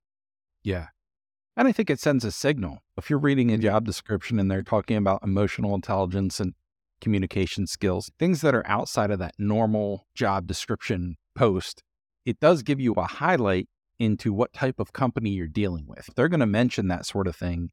Yeah. 0.62 0.86
And 1.56 1.68
I 1.68 1.72
think 1.72 1.90
it 1.90 2.00
sends 2.00 2.24
a 2.24 2.32
signal. 2.32 2.78
If 2.96 3.10
you're 3.10 3.18
reading 3.18 3.50
a 3.50 3.58
job 3.58 3.84
description 3.84 4.38
and 4.38 4.50
they're 4.50 4.62
talking 4.62 4.96
about 4.96 5.22
emotional 5.22 5.74
intelligence 5.74 6.40
and 6.40 6.54
communication 7.00 7.66
skills, 7.66 8.10
things 8.18 8.40
that 8.40 8.54
are 8.54 8.66
outside 8.66 9.10
of 9.10 9.18
that 9.18 9.34
normal 9.38 10.06
job 10.14 10.46
description 10.46 11.16
post, 11.34 11.82
it 12.24 12.40
does 12.40 12.62
give 12.62 12.80
you 12.80 12.94
a 12.94 13.04
highlight 13.04 13.68
into 13.98 14.32
what 14.32 14.52
type 14.52 14.80
of 14.80 14.92
company 14.92 15.30
you're 15.30 15.46
dealing 15.46 15.86
with. 15.86 16.08
If 16.08 16.14
they're 16.14 16.28
going 16.28 16.40
to 16.40 16.46
mention 16.46 16.88
that 16.88 17.06
sort 17.06 17.26
of 17.26 17.36
thing, 17.36 17.70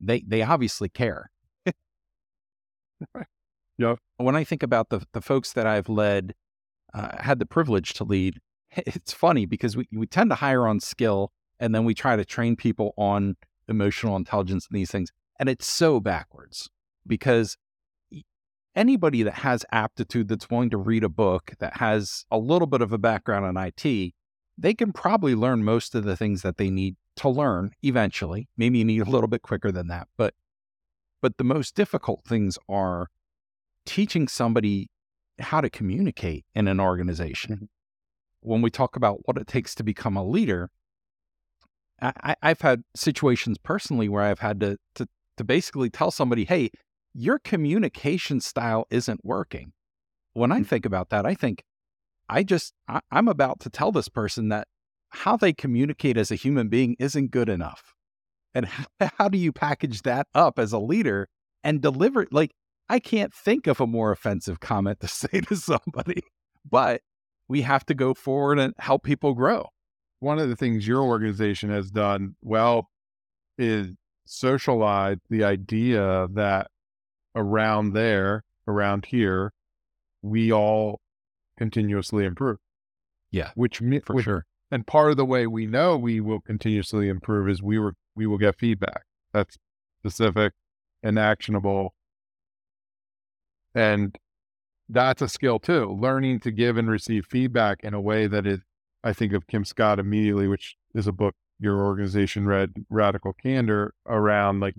they 0.00 0.22
they 0.26 0.42
obviously 0.42 0.88
care. 0.88 1.30
Yeah. 3.78 3.96
When 4.18 4.36
I 4.36 4.44
think 4.44 4.62
about 4.62 4.90
the 4.90 5.04
the 5.12 5.20
folks 5.20 5.52
that 5.54 5.66
I've 5.66 5.88
led, 5.88 6.34
uh, 6.94 7.20
had 7.22 7.38
the 7.38 7.46
privilege 7.46 7.94
to 7.94 8.04
lead, 8.04 8.38
it's 8.76 9.12
funny 9.12 9.46
because 9.46 9.76
we 9.76 9.88
we 9.92 10.06
tend 10.06 10.30
to 10.30 10.36
hire 10.36 10.68
on 10.68 10.78
skill 10.78 11.32
and 11.58 11.74
then 11.74 11.84
we 11.84 11.94
try 11.94 12.14
to 12.16 12.24
train 12.24 12.54
people 12.54 12.92
on 12.96 13.36
emotional 13.68 14.14
intelligence 14.16 14.66
and 14.70 14.78
these 14.78 14.90
things, 14.90 15.10
and 15.40 15.48
it's 15.48 15.66
so 15.66 16.00
backwards 16.00 16.70
because 17.06 17.56
anybody 18.74 19.22
that 19.22 19.34
has 19.34 19.64
aptitude 19.72 20.28
that's 20.28 20.50
willing 20.50 20.70
to 20.70 20.78
read 20.78 21.04
a 21.04 21.08
book 21.08 21.52
that 21.58 21.76
has 21.76 22.24
a 22.30 22.38
little 22.38 22.66
bit 22.66 22.82
of 22.82 22.92
a 22.92 22.98
background 22.98 23.46
in 23.46 23.56
IT 23.84 24.14
they 24.58 24.74
can 24.74 24.92
probably 24.92 25.34
learn 25.34 25.64
most 25.64 25.94
of 25.94 26.04
the 26.04 26.16
things 26.16 26.42
that 26.42 26.56
they 26.56 26.70
need 26.70 26.96
to 27.16 27.28
learn 27.28 27.72
eventually. 27.82 28.48
Maybe 28.56 28.78
you 28.78 28.84
need 28.84 29.00
a 29.00 29.10
little 29.10 29.28
bit 29.28 29.42
quicker 29.42 29.72
than 29.72 29.88
that, 29.88 30.08
but 30.16 30.34
but 31.20 31.36
the 31.38 31.44
most 31.44 31.74
difficult 31.74 32.24
things 32.24 32.58
are 32.68 33.06
teaching 33.86 34.26
somebody 34.28 34.88
how 35.38 35.60
to 35.60 35.70
communicate 35.70 36.44
in 36.54 36.68
an 36.68 36.80
organization. 36.80 37.54
Mm-hmm. 37.54 37.64
When 38.40 38.62
we 38.62 38.70
talk 38.70 38.96
about 38.96 39.20
what 39.24 39.38
it 39.38 39.46
takes 39.46 39.74
to 39.76 39.84
become 39.84 40.16
a 40.16 40.24
leader, 40.24 40.68
I, 42.00 42.34
have 42.42 42.60
had 42.60 42.82
situations 42.96 43.56
personally 43.58 44.08
where 44.08 44.24
I've 44.24 44.40
had 44.40 44.58
to, 44.60 44.78
to 44.96 45.06
to 45.36 45.44
basically 45.44 45.90
tell 45.90 46.10
somebody, 46.10 46.44
"Hey, 46.44 46.70
your 47.14 47.38
communication 47.38 48.40
style 48.40 48.86
isn't 48.90 49.24
working." 49.24 49.72
When 50.34 50.50
I 50.50 50.60
mm. 50.60 50.66
think 50.66 50.86
about 50.86 51.10
that, 51.10 51.26
I 51.26 51.34
think 51.34 51.62
I 52.28 52.42
just, 52.42 52.72
I, 52.88 53.00
I'm 53.10 53.28
about 53.28 53.60
to 53.60 53.70
tell 53.70 53.92
this 53.92 54.08
person 54.08 54.48
that 54.48 54.68
how 55.10 55.36
they 55.36 55.52
communicate 55.52 56.16
as 56.16 56.30
a 56.30 56.36
human 56.36 56.68
being 56.68 56.96
isn't 56.98 57.30
good 57.30 57.48
enough. 57.48 57.94
And 58.54 58.66
how, 58.66 58.84
how 59.18 59.28
do 59.28 59.38
you 59.38 59.52
package 59.52 60.02
that 60.02 60.26
up 60.34 60.58
as 60.58 60.72
a 60.72 60.78
leader 60.78 61.28
and 61.62 61.80
deliver? 61.80 62.26
Like, 62.30 62.52
I 62.88 62.98
can't 62.98 63.32
think 63.32 63.66
of 63.66 63.80
a 63.80 63.86
more 63.86 64.12
offensive 64.12 64.60
comment 64.60 65.00
to 65.00 65.08
say 65.08 65.42
to 65.42 65.56
somebody, 65.56 66.22
but 66.68 67.02
we 67.48 67.62
have 67.62 67.84
to 67.86 67.94
go 67.94 68.14
forward 68.14 68.58
and 68.58 68.72
help 68.78 69.02
people 69.02 69.34
grow. 69.34 69.68
One 70.20 70.38
of 70.38 70.48
the 70.48 70.56
things 70.56 70.86
your 70.86 71.02
organization 71.02 71.68
has 71.70 71.90
done 71.90 72.36
well 72.42 72.88
is 73.58 73.88
socialize 74.24 75.18
the 75.28 75.44
idea 75.44 76.28
that 76.32 76.68
around 77.34 77.92
there, 77.92 78.44
around 78.66 79.06
here, 79.06 79.52
we 80.22 80.52
all 80.52 81.00
continuously 81.58 82.24
improve. 82.24 82.58
Yeah, 83.30 83.50
which 83.54 83.78
for 83.78 84.14
which, 84.14 84.24
sure. 84.24 84.46
And 84.70 84.86
part 84.86 85.10
of 85.10 85.16
the 85.16 85.24
way 85.24 85.46
we 85.46 85.66
know 85.66 85.96
we 85.96 86.20
will 86.20 86.40
continuously 86.40 87.08
improve 87.08 87.48
is 87.48 87.62
we 87.62 87.78
were 87.78 87.94
we 88.14 88.26
will 88.26 88.38
get 88.38 88.58
feedback 88.58 89.02
that's 89.32 89.56
specific 90.00 90.52
and 91.02 91.18
actionable, 91.18 91.94
and 93.74 94.16
that's 94.88 95.22
a 95.22 95.28
skill 95.28 95.58
too. 95.58 95.96
Learning 95.98 96.38
to 96.40 96.50
give 96.50 96.76
and 96.76 96.90
receive 96.90 97.26
feedback 97.26 97.78
in 97.82 97.94
a 97.94 98.00
way 98.00 98.26
that 98.26 98.46
is, 98.46 98.60
I 99.02 99.12
think 99.12 99.32
of 99.32 99.46
Kim 99.46 99.64
Scott 99.64 99.98
immediately, 99.98 100.46
which 100.46 100.76
is 100.94 101.06
a 101.06 101.12
book 101.12 101.34
your 101.58 101.80
organization 101.80 102.46
read, 102.46 102.72
Radical 102.90 103.32
Candor, 103.32 103.94
around 104.06 104.60
like 104.60 104.74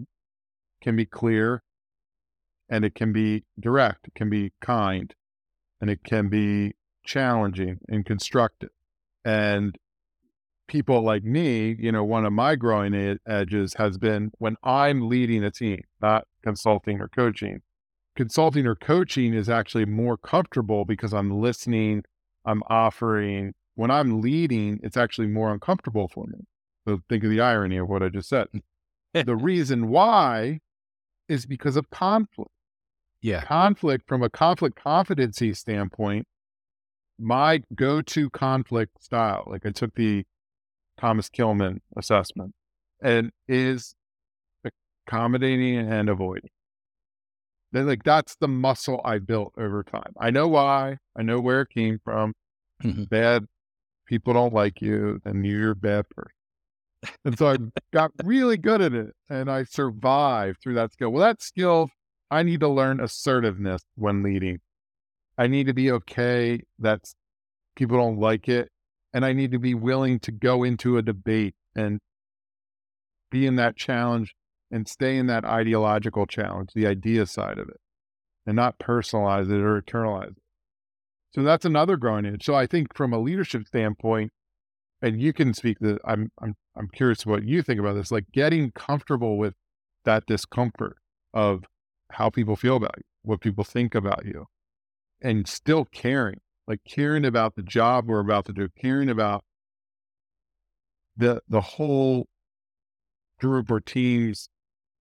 can 0.81 0.95
be 0.95 1.05
clear 1.05 1.63
and 2.69 2.85
it 2.85 2.95
can 2.95 3.13
be 3.13 3.43
direct, 3.59 4.07
it 4.07 4.15
can 4.15 4.29
be 4.29 4.51
kind, 4.61 5.13
and 5.81 5.89
it 5.89 6.03
can 6.03 6.29
be 6.29 6.73
challenging 7.03 7.79
and 7.87 8.05
constructive. 8.05 8.69
And 9.25 9.77
people 10.67 11.01
like 11.01 11.23
me, 11.23 11.75
you 11.79 11.91
know, 11.91 12.03
one 12.03 12.25
of 12.25 12.33
my 12.33 12.55
growing 12.55 13.19
edges 13.27 13.75
has 13.75 13.97
been 13.97 14.31
when 14.39 14.55
I'm 14.63 15.07
leading 15.09 15.43
a 15.43 15.51
team, 15.51 15.81
not 16.01 16.27
consulting 16.43 16.99
or 16.99 17.07
coaching. 17.07 17.61
Consulting 18.15 18.65
or 18.67 18.75
coaching 18.75 19.33
is 19.33 19.49
actually 19.49 19.85
more 19.85 20.17
comfortable 20.17 20.85
because 20.85 21.13
I'm 21.13 21.31
listening, 21.41 22.03
I'm 22.45 22.61
offering. 22.69 23.53
When 23.75 23.89
I'm 23.89 24.21
leading, 24.21 24.79
it's 24.83 24.97
actually 24.97 25.27
more 25.27 25.51
uncomfortable 25.51 26.07
for 26.07 26.25
me. 26.27 26.39
So 26.87 26.99
think 27.09 27.23
of 27.23 27.31
the 27.31 27.41
irony 27.41 27.77
of 27.77 27.89
what 27.89 28.03
I 28.03 28.09
just 28.09 28.29
said. 28.29 28.47
the 29.13 29.35
reason 29.35 29.89
why 29.89 30.59
is 31.27 31.45
because 31.45 31.75
of 31.75 31.89
conflict. 31.89 32.51
Yeah. 33.21 33.43
Conflict 33.43 34.07
from 34.07 34.21
a 34.21 34.29
conflict 34.29 34.81
competency 34.81 35.53
standpoint, 35.53 36.27
my 37.19 37.63
go 37.73 38.01
to 38.01 38.29
conflict 38.29 39.03
style, 39.03 39.43
like 39.47 39.65
I 39.65 39.71
took 39.71 39.95
the 39.95 40.25
Thomas 40.99 41.29
Kilmann 41.29 41.79
assessment, 41.95 42.53
and 43.01 43.31
is 43.47 43.95
accommodating 45.07 45.77
and 45.77 46.09
avoiding. 46.09 46.49
Then, 47.71 47.87
like, 47.87 48.03
that's 48.03 48.35
the 48.35 48.47
muscle 48.47 49.01
I 49.03 49.17
built 49.17 49.53
over 49.57 49.83
time. 49.83 50.13
I 50.19 50.29
know 50.29 50.47
why, 50.47 50.97
I 51.15 51.23
know 51.23 51.39
where 51.39 51.61
it 51.61 51.69
came 51.69 51.99
from. 52.03 52.33
Mm-hmm. 52.83 53.05
Bad 53.05 53.45
people 54.05 54.33
don't 54.33 54.53
like 54.53 54.81
you, 54.81 55.19
and 55.25 55.45
you're 55.45 55.71
a 55.71 55.75
bad 55.75 56.07
person. 56.09 56.31
And 57.25 57.37
so 57.37 57.47
I 57.47 57.57
got 57.93 58.11
really 58.23 58.57
good 58.57 58.81
at 58.81 58.93
it 58.93 59.13
and 59.29 59.49
I 59.49 59.63
survived 59.63 60.59
through 60.61 60.75
that 60.75 60.93
skill. 60.93 61.11
Well, 61.11 61.23
that 61.23 61.41
skill 61.41 61.89
I 62.31 62.43
need 62.43 62.61
to 62.61 62.67
learn 62.67 62.99
assertiveness 62.99 63.83
when 63.95 64.23
leading. 64.23 64.59
I 65.37 65.47
need 65.47 65.67
to 65.67 65.73
be 65.73 65.91
okay 65.91 66.61
that 66.79 67.01
people 67.75 67.97
don't 67.97 68.19
like 68.19 68.47
it. 68.49 68.69
And 69.13 69.23
I 69.23 69.33
need 69.33 69.51
to 69.51 69.59
be 69.59 69.75
willing 69.75 70.19
to 70.21 70.31
go 70.31 70.63
into 70.63 70.97
a 70.97 71.03
debate 71.03 71.53
and 71.75 71.99
be 73.29 73.45
in 73.45 73.55
that 73.57 73.75
challenge 73.75 74.33
and 74.71 74.87
stay 74.87 75.17
in 75.17 75.27
that 75.27 75.45
ideological 75.45 76.25
challenge, 76.25 76.69
the 76.73 76.87
idea 76.87 77.27
side 77.27 77.59
of 77.59 77.69
it, 77.69 77.79
and 78.47 78.55
not 78.55 78.79
personalize 78.79 79.51
it 79.51 79.61
or 79.61 79.79
internalize 79.79 80.31
it. 80.31 80.43
So 81.35 81.43
that's 81.43 81.65
another 81.65 81.97
growing 81.97 82.25
edge. 82.25 82.43
So 82.43 82.55
I 82.55 82.65
think 82.65 82.95
from 82.95 83.13
a 83.13 83.19
leadership 83.19 83.67
standpoint, 83.67 84.31
and 85.03 85.21
you 85.21 85.33
can 85.33 85.53
speak 85.53 85.77
that 85.79 85.99
I'm 86.05 86.31
I'm 86.41 86.55
I'm 86.75 86.87
curious 86.87 87.25
what 87.25 87.43
you 87.43 87.61
think 87.61 87.79
about 87.79 87.93
this, 87.93 88.11
like 88.11 88.31
getting 88.31 88.71
comfortable 88.71 89.37
with 89.37 89.53
that 90.05 90.25
discomfort 90.25 90.95
of 91.33 91.65
how 92.11 92.29
people 92.29 92.55
feel 92.55 92.77
about 92.77 92.95
you, 92.97 93.03
what 93.21 93.41
people 93.41 93.65
think 93.65 93.93
about 93.93 94.25
you, 94.25 94.45
and 95.21 95.47
still 95.47 95.85
caring, 95.85 96.39
like 96.67 96.79
caring 96.87 97.25
about 97.25 97.55
the 97.55 97.61
job 97.61 98.07
we're 98.07 98.21
about 98.21 98.45
to 98.45 98.53
do, 98.53 98.69
caring 98.81 99.09
about 99.09 99.43
the 101.17 101.41
the 101.49 101.61
whole 101.61 102.27
group 103.41 103.69
or 103.69 103.81
team's 103.81 104.47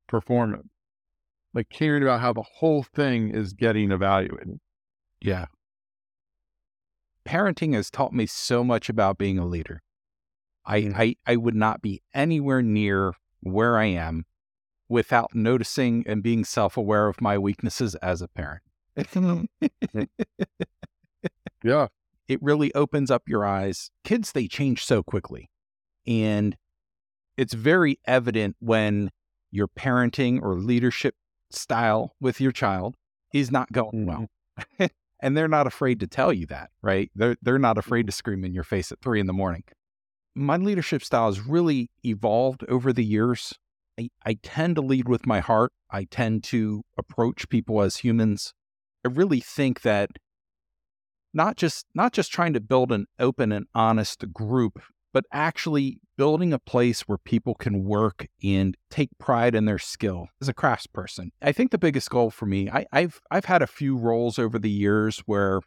performance, 0.09 0.69
like 1.55 1.69
caring 1.71 2.03
about 2.03 2.21
how 2.21 2.33
the 2.33 2.45
whole 2.59 2.83
thing 2.83 3.31
is 3.31 3.53
getting 3.53 3.93
evaluated. 3.93 4.59
Yeah. 5.21 5.47
Parenting 7.25 7.75
has 7.75 7.88
taught 7.88 8.12
me 8.12 8.27
so 8.27 8.65
much 8.65 8.88
about 8.88 9.17
being 9.17 9.38
a 9.38 9.47
leader. 9.47 9.81
I, 10.64 10.81
mm. 10.83 10.94
I, 10.96 11.16
I 11.27 11.37
would 11.37 11.55
not 11.55 11.83
be 11.83 12.03
anywhere 12.14 12.62
near 12.62 13.14
where 13.40 13.79
I 13.79 13.87
am 13.87 14.25
without 14.88 15.35
noticing 15.35 16.05
and 16.07 16.22
being 16.22 16.44
self 16.44 16.77
aware 16.77 17.09
of 17.09 17.20
my 17.20 17.38
weaknesses 17.38 17.94
as 17.96 18.22
a 18.22 18.29
parent. 18.29 18.62
yeah. 21.64 21.88
It 22.29 22.42
really 22.42 22.72
opens 22.75 23.11
up 23.11 23.22
your 23.27 23.44
eyes. 23.44 23.90
Kids, 24.05 24.33
they 24.33 24.46
change 24.46 24.85
so 24.85 25.03
quickly. 25.03 25.51
And 26.07 26.57
it's 27.37 27.55
very 27.55 27.98
evident 28.07 28.57
when 28.61 29.11
your 29.51 29.68
parenting 29.68 30.40
or 30.42 30.55
leadership 30.57 31.14
style 31.51 32.14
with 32.20 32.40
your 32.40 32.53
child 32.53 32.96
is 33.33 33.51
not 33.51 33.72
going 33.72 34.07
well. 34.07 34.29
Mm-hmm. 34.59 34.87
and 35.20 35.37
they're 35.37 35.48
not 35.48 35.66
afraid 35.66 36.01
to 36.01 36.07
tell 36.07 36.33
you 36.33 36.46
that, 36.46 36.70
right? 36.83 37.11
They're 37.14 37.37
they're 37.42 37.59
not 37.59 37.79
afraid 37.79 38.07
to 38.07 38.12
scream 38.12 38.44
in 38.44 38.53
your 38.53 38.64
face 38.64 38.92
at 38.92 39.01
three 39.01 39.20
in 39.20 39.27
the 39.27 39.33
morning. 39.33 39.64
My 40.35 40.57
leadership 40.57 41.03
style 41.05 41.27
has 41.27 41.40
really 41.40 41.90
evolved 42.05 42.64
over 42.68 42.92
the 42.92 43.05
years. 43.05 43.55
I, 43.99 44.09
I 44.25 44.38
tend 44.42 44.77
to 44.77 44.83
lead 44.83 45.09
with 45.09 45.27
my 45.27 45.40
heart. 45.40 45.73
I 45.90 46.05
tend 46.05 46.45
to 46.45 46.83
approach 46.97 47.49
people 47.49 47.83
as 47.83 47.99
humans. 47.99 48.55
I 49.05 49.09
really 49.09 49.40
think 49.40 49.83
that 49.83 50.11
not 51.35 51.57
just 51.57 51.87
not 51.95 52.12
just 52.12 52.33
trying 52.33 52.53
to 52.55 52.61
build 52.61 52.92
an 52.92 53.07
open 53.18 53.53
and 53.53 53.66
honest 53.75 54.33
group, 54.33 54.81
but 55.12 55.25
actually 55.33 55.99
building 56.16 56.53
a 56.53 56.59
place 56.59 57.03
where 57.03 57.18
people 57.18 57.55
can 57.55 57.85
work 57.85 58.27
and 58.42 58.77
take 58.90 59.11
pride 59.18 59.55
in 59.55 59.64
their 59.64 59.79
skill 59.79 60.29
as 60.40 60.49
a 60.49 60.55
craftsperson. 60.55 61.31
I 61.40 61.53
think 61.53 61.71
the 61.71 61.79
biggest 61.79 62.11
goal 62.11 62.31
for 62.31 62.47
me, 62.47 62.71
I, 62.71 62.87
I've 62.92 63.21
I've 63.31 63.47
had 63.47 63.62
a 63.62 63.66
few 63.66 63.97
roles 63.97 64.38
over 64.38 64.59
the 64.59 64.71
years 64.71 65.23
where 65.27 65.61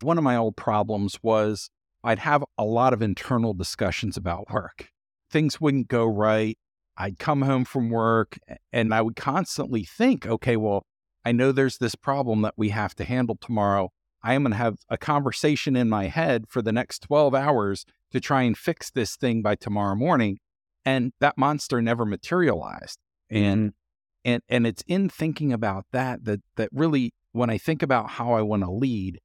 one 0.00 0.18
of 0.18 0.24
my 0.24 0.36
old 0.36 0.56
problems 0.56 1.18
was 1.22 1.70
I'd 2.04 2.18
have 2.20 2.44
a 2.58 2.64
lot 2.64 2.92
of 2.92 3.02
internal 3.02 3.54
discussions 3.54 4.16
about 4.16 4.52
work. 4.52 4.88
Things 5.30 5.60
wouldn't 5.60 5.88
go 5.88 6.04
right. 6.04 6.58
I'd 6.96 7.18
come 7.18 7.42
home 7.42 7.64
from 7.64 7.90
work 7.90 8.38
and 8.72 8.92
I 8.92 9.02
would 9.02 9.16
constantly 9.16 9.84
think, 9.84 10.26
okay, 10.26 10.56
well, 10.56 10.84
I 11.24 11.32
know 11.32 11.52
there's 11.52 11.78
this 11.78 11.94
problem 11.94 12.42
that 12.42 12.54
we 12.56 12.70
have 12.70 12.94
to 12.96 13.04
handle 13.04 13.36
tomorrow. 13.40 13.90
I 14.22 14.34
am 14.34 14.42
going 14.42 14.52
to 14.52 14.58
have 14.58 14.76
a 14.88 14.98
conversation 14.98 15.76
in 15.76 15.88
my 15.88 16.06
head 16.06 16.44
for 16.48 16.62
the 16.62 16.72
next 16.72 17.00
12 17.00 17.34
hours 17.34 17.84
to 18.10 18.20
try 18.20 18.42
and 18.42 18.56
fix 18.56 18.90
this 18.90 19.16
thing 19.16 19.42
by 19.42 19.54
tomorrow 19.54 19.94
morning. 19.94 20.38
And 20.84 21.12
that 21.20 21.38
monster 21.38 21.80
never 21.80 22.04
materialized. 22.04 22.98
And 23.30 23.70
mm-hmm. 23.70 24.32
and 24.32 24.42
and 24.48 24.66
it's 24.66 24.84
in 24.86 25.08
thinking 25.08 25.52
about 25.52 25.86
that 25.92 26.24
that 26.24 26.40
that 26.56 26.68
really 26.72 27.12
when 27.32 27.50
I 27.50 27.58
think 27.58 27.82
about 27.82 28.10
how 28.10 28.32
I 28.32 28.42
want 28.42 28.62
to 28.62 28.70
lead, 28.70 29.18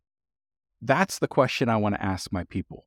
that's 0.82 1.20
the 1.20 1.28
question 1.28 1.70
I 1.70 1.78
want 1.78 1.96
to 1.96 2.04
ask 2.04 2.32
my 2.32 2.44
people. 2.44 2.86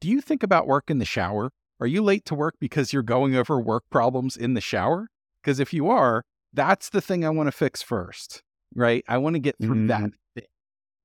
Do 0.00 0.08
you 0.08 0.20
think 0.20 0.42
about 0.42 0.66
work 0.66 0.90
in 0.90 0.98
the 0.98 1.04
shower? 1.04 1.52
Are 1.80 1.86
you 1.86 2.02
late 2.02 2.24
to 2.26 2.34
work 2.34 2.54
because 2.60 2.92
you're 2.92 3.02
going 3.02 3.34
over 3.36 3.60
work 3.60 3.84
problems 3.90 4.36
in 4.36 4.54
the 4.54 4.60
shower? 4.60 5.08
Because 5.42 5.60
if 5.60 5.72
you 5.72 5.88
are, 5.88 6.24
that's 6.52 6.90
the 6.90 7.00
thing 7.00 7.24
I 7.24 7.30
want 7.30 7.46
to 7.46 7.52
fix 7.52 7.82
first, 7.82 8.42
right? 8.74 9.04
I 9.08 9.18
want 9.18 9.34
to 9.34 9.40
get 9.40 9.56
through 9.60 9.76
mm-hmm. 9.76 9.86
that 9.88 10.10
thing. 10.34 10.46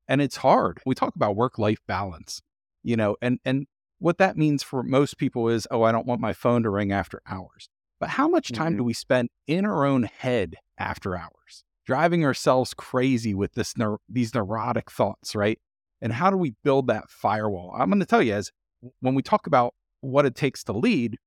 And 0.07 0.21
it's 0.21 0.37
hard. 0.37 0.79
We 0.85 0.95
talk 0.95 1.15
about 1.15 1.35
work 1.35 1.57
life 1.57 1.79
balance, 1.87 2.41
you 2.83 2.95
know, 2.95 3.15
and 3.21 3.39
and 3.45 3.67
what 3.99 4.17
that 4.17 4.37
means 4.37 4.63
for 4.63 4.83
most 4.83 5.17
people 5.17 5.47
is, 5.49 5.67
oh, 5.71 5.83
I 5.83 5.91
don't 5.91 6.05
want 6.05 6.21
my 6.21 6.33
phone 6.33 6.63
to 6.63 6.69
ring 6.69 6.91
after 6.91 7.21
hours. 7.27 7.69
But 7.99 8.09
how 8.09 8.27
much 8.27 8.51
time 8.51 8.73
mm-hmm. 8.73 8.77
do 8.79 8.83
we 8.83 8.93
spend 8.93 9.29
in 9.47 9.65
our 9.65 9.85
own 9.85 10.03
head 10.03 10.55
after 10.77 11.15
hours, 11.15 11.63
driving 11.85 12.25
ourselves 12.25 12.73
crazy 12.73 13.33
with 13.33 13.53
this 13.53 13.73
these 14.09 14.33
neurotic 14.33 14.91
thoughts, 14.91 15.35
right? 15.35 15.59
And 16.01 16.13
how 16.13 16.29
do 16.29 16.37
we 16.37 16.53
build 16.63 16.87
that 16.87 17.09
firewall? 17.09 17.73
I'm 17.77 17.89
going 17.89 17.99
to 17.99 18.05
tell 18.05 18.21
you, 18.21 18.33
as 18.33 18.51
when 18.99 19.15
we 19.15 19.21
talk 19.21 19.47
about 19.47 19.73
what 20.01 20.25
it 20.25 20.35
takes 20.35 20.63
to 20.65 20.73
lead, 20.73 21.17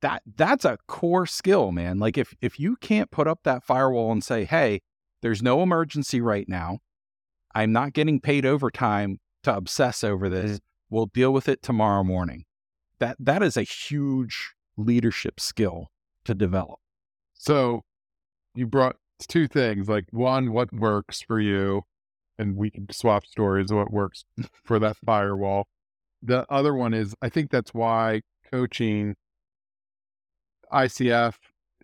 that 0.00 0.22
that's 0.36 0.64
a 0.64 0.78
core 0.86 1.26
skill, 1.26 1.72
man. 1.72 1.98
Like 1.98 2.18
if 2.18 2.34
if 2.40 2.60
you 2.60 2.76
can't 2.76 3.10
put 3.10 3.26
up 3.26 3.40
that 3.44 3.64
firewall 3.64 4.12
and 4.12 4.22
say, 4.22 4.44
"Hey, 4.44 4.80
there's 5.22 5.42
no 5.42 5.62
emergency 5.62 6.20
right 6.20 6.48
now. 6.48 6.78
I'm 7.54 7.72
not 7.72 7.92
getting 7.92 8.20
paid 8.20 8.44
overtime 8.44 9.18
to 9.44 9.56
obsess 9.56 10.04
over 10.04 10.28
this. 10.28 10.60
We'll 10.90 11.06
deal 11.06 11.32
with 11.32 11.48
it 11.48 11.62
tomorrow 11.62 12.04
morning." 12.04 12.44
That 12.98 13.16
that 13.18 13.42
is 13.42 13.56
a 13.56 13.62
huge 13.62 14.54
leadership 14.76 15.40
skill 15.40 15.88
to 16.24 16.34
develop. 16.34 16.80
So, 17.32 17.82
you 18.54 18.66
brought 18.66 18.96
two 19.26 19.48
things. 19.48 19.88
Like 19.88 20.06
one, 20.10 20.52
what 20.52 20.72
works 20.72 21.22
for 21.22 21.40
you, 21.40 21.82
and 22.38 22.56
we 22.56 22.70
can 22.70 22.86
swap 22.90 23.26
stories 23.26 23.70
of 23.70 23.78
what 23.78 23.92
works 23.92 24.24
for 24.64 24.78
that 24.78 24.96
firewall. 25.04 25.66
The 26.22 26.46
other 26.50 26.74
one 26.74 26.94
is 26.94 27.14
I 27.20 27.28
think 27.28 27.50
that's 27.50 27.74
why 27.74 28.22
coaching 28.50 29.14
ICF, 30.72 31.34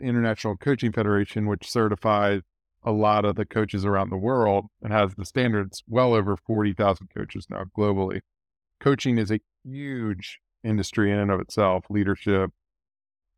International 0.01 0.57
Coaching 0.57 0.93
Federation, 0.93 1.47
which 1.47 1.71
certifies 1.71 2.43
a 2.83 2.93
lot 2.93 3.25
of 3.25 3.37
the 3.37 3.45
coaches 3.45 3.85
around 3.85 4.11
the 4.11 4.17
world 4.17 4.67
and 4.83 4.93
has 4.93 5.15
the 5.15 5.25
standards 5.25 5.83
well 5.87 6.15
over 6.15 6.37
40,000 6.37 7.09
coaches 7.15 7.47
now 7.51 7.65
globally. 7.77 8.21
Coaching 8.81 9.19
is 9.19 9.31
a 9.31 9.41
huge 9.65 10.41
industry 10.65 11.13
in 11.13 11.19
and 11.19 11.31
of 11.31 11.41
itself 11.41 11.85
leadership, 11.91 12.51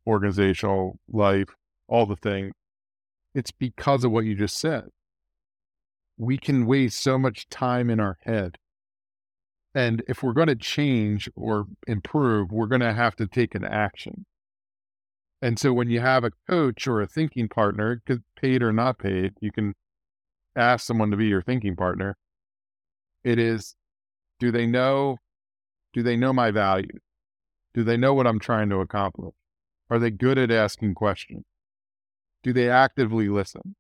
organizational 0.07 0.99
life, 1.09 1.49
all 1.89 2.07
the 2.07 2.17
things. 2.17 2.53
It's 3.35 3.51
because 3.51 4.05
of 4.05 4.13
what 4.13 4.25
you 4.25 4.35
just 4.35 4.59
said. 4.59 4.89
We 6.23 6.39
can 6.39 6.67
waste 6.67 7.03
so 7.03 7.19
much 7.19 7.49
time 7.49 7.91
in 7.91 7.99
our 7.99 8.17
head. 8.23 8.59
And 9.75 10.05
if 10.07 10.23
we're 10.23 10.35
going 10.35 10.47
to 10.47 10.55
change 10.55 11.29
or 11.35 11.67
improve, 11.89 12.53
we're 12.53 12.69
going 12.69 12.81
to 12.81 12.93
have 12.93 13.17
to 13.17 13.27
take 13.27 13.57
an 13.57 13.65
action. 13.65 14.25
And 15.41 15.59
so 15.59 15.73
when 15.73 15.91
you 15.91 15.99
have 15.99 16.23
a 16.23 16.31
coach 16.49 16.87
or 16.87 17.01
a 17.01 17.09
thinking 17.09 17.49
partner, 17.49 18.01
paid 18.37 18.63
or 18.63 18.73
not 18.73 19.01
paid, 19.01 19.33
you 19.41 19.51
can 19.51 19.75
ask 20.55 20.87
someone 20.87 21.11
to 21.11 21.17
be 21.17 21.27
your 21.27 21.43
thinking 21.43 21.75
partner. 21.75 22.17
It 23.25 23.41
is, 23.41 23.75
do 24.39 24.53
they 24.53 24.67
know, 24.67 25.17
do 25.93 26.05
they 26.05 26.17
know 26.17 26.33
my 26.33 26.53
value? 26.53 27.01
Do 27.75 27.83
they 27.83 27.97
know 27.97 28.15
what 28.15 28.29
I'm 28.29 28.39
trying 28.39 28.69
to 28.69 28.77
accomplish? 28.77 29.35
Are 29.91 29.99
they 29.99 30.13
good 30.13 30.39
at 30.39 30.53
asking 30.53 30.95
questions? 30.95 31.43
Do 32.45 32.53
they 32.53 32.71
actively 32.71 33.29
listen? 33.29 33.75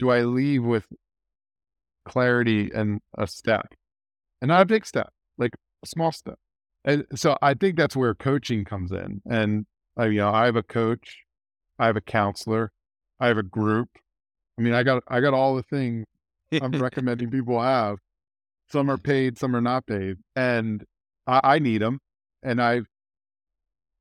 Do 0.00 0.10
I 0.10 0.22
leave 0.22 0.64
with 0.64 0.86
clarity 2.10 2.70
and 2.74 3.00
a 3.16 3.26
step 3.26 3.74
and 4.40 4.48
not 4.48 4.62
a 4.62 4.66
big 4.66 4.84
step, 4.84 5.10
like 5.38 5.52
a 5.82 5.86
small 5.86 6.12
step? 6.12 6.38
And 6.84 7.04
so 7.14 7.36
I 7.42 7.54
think 7.54 7.76
that's 7.76 7.96
where 7.96 8.14
coaching 8.14 8.64
comes 8.64 8.90
in. 8.90 9.20
And 9.28 9.66
I, 9.96 10.06
you 10.06 10.18
know, 10.18 10.30
I 10.30 10.46
have 10.46 10.56
a 10.56 10.62
coach, 10.62 11.18
I 11.78 11.86
have 11.86 11.96
a 11.96 12.00
counselor, 12.00 12.72
I 13.20 13.28
have 13.28 13.38
a 13.38 13.42
group. 13.42 13.88
I 14.58 14.62
mean, 14.62 14.74
I 14.74 14.82
got 14.82 15.02
I 15.08 15.20
got 15.20 15.34
all 15.34 15.56
the 15.56 15.62
things 15.62 16.06
I'm 16.60 16.72
recommending 16.82 17.30
people 17.30 17.60
have. 17.60 17.98
Some 18.70 18.90
are 18.90 18.96
mm-hmm. 18.96 19.02
paid, 19.02 19.38
some 19.38 19.54
are 19.54 19.60
not 19.60 19.86
paid, 19.86 20.16
and 20.36 20.84
I, 21.26 21.40
I 21.42 21.58
need 21.58 21.82
them. 21.82 22.00
And 22.42 22.62
I, 22.62 22.82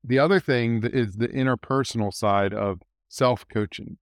the 0.04 0.20
other 0.20 0.40
thing 0.40 0.84
is 0.84 1.16
the 1.16 1.28
interpersonal 1.28 2.14
side 2.14 2.54
of 2.54 2.82
self 3.10 3.46
coaching, 3.52 3.98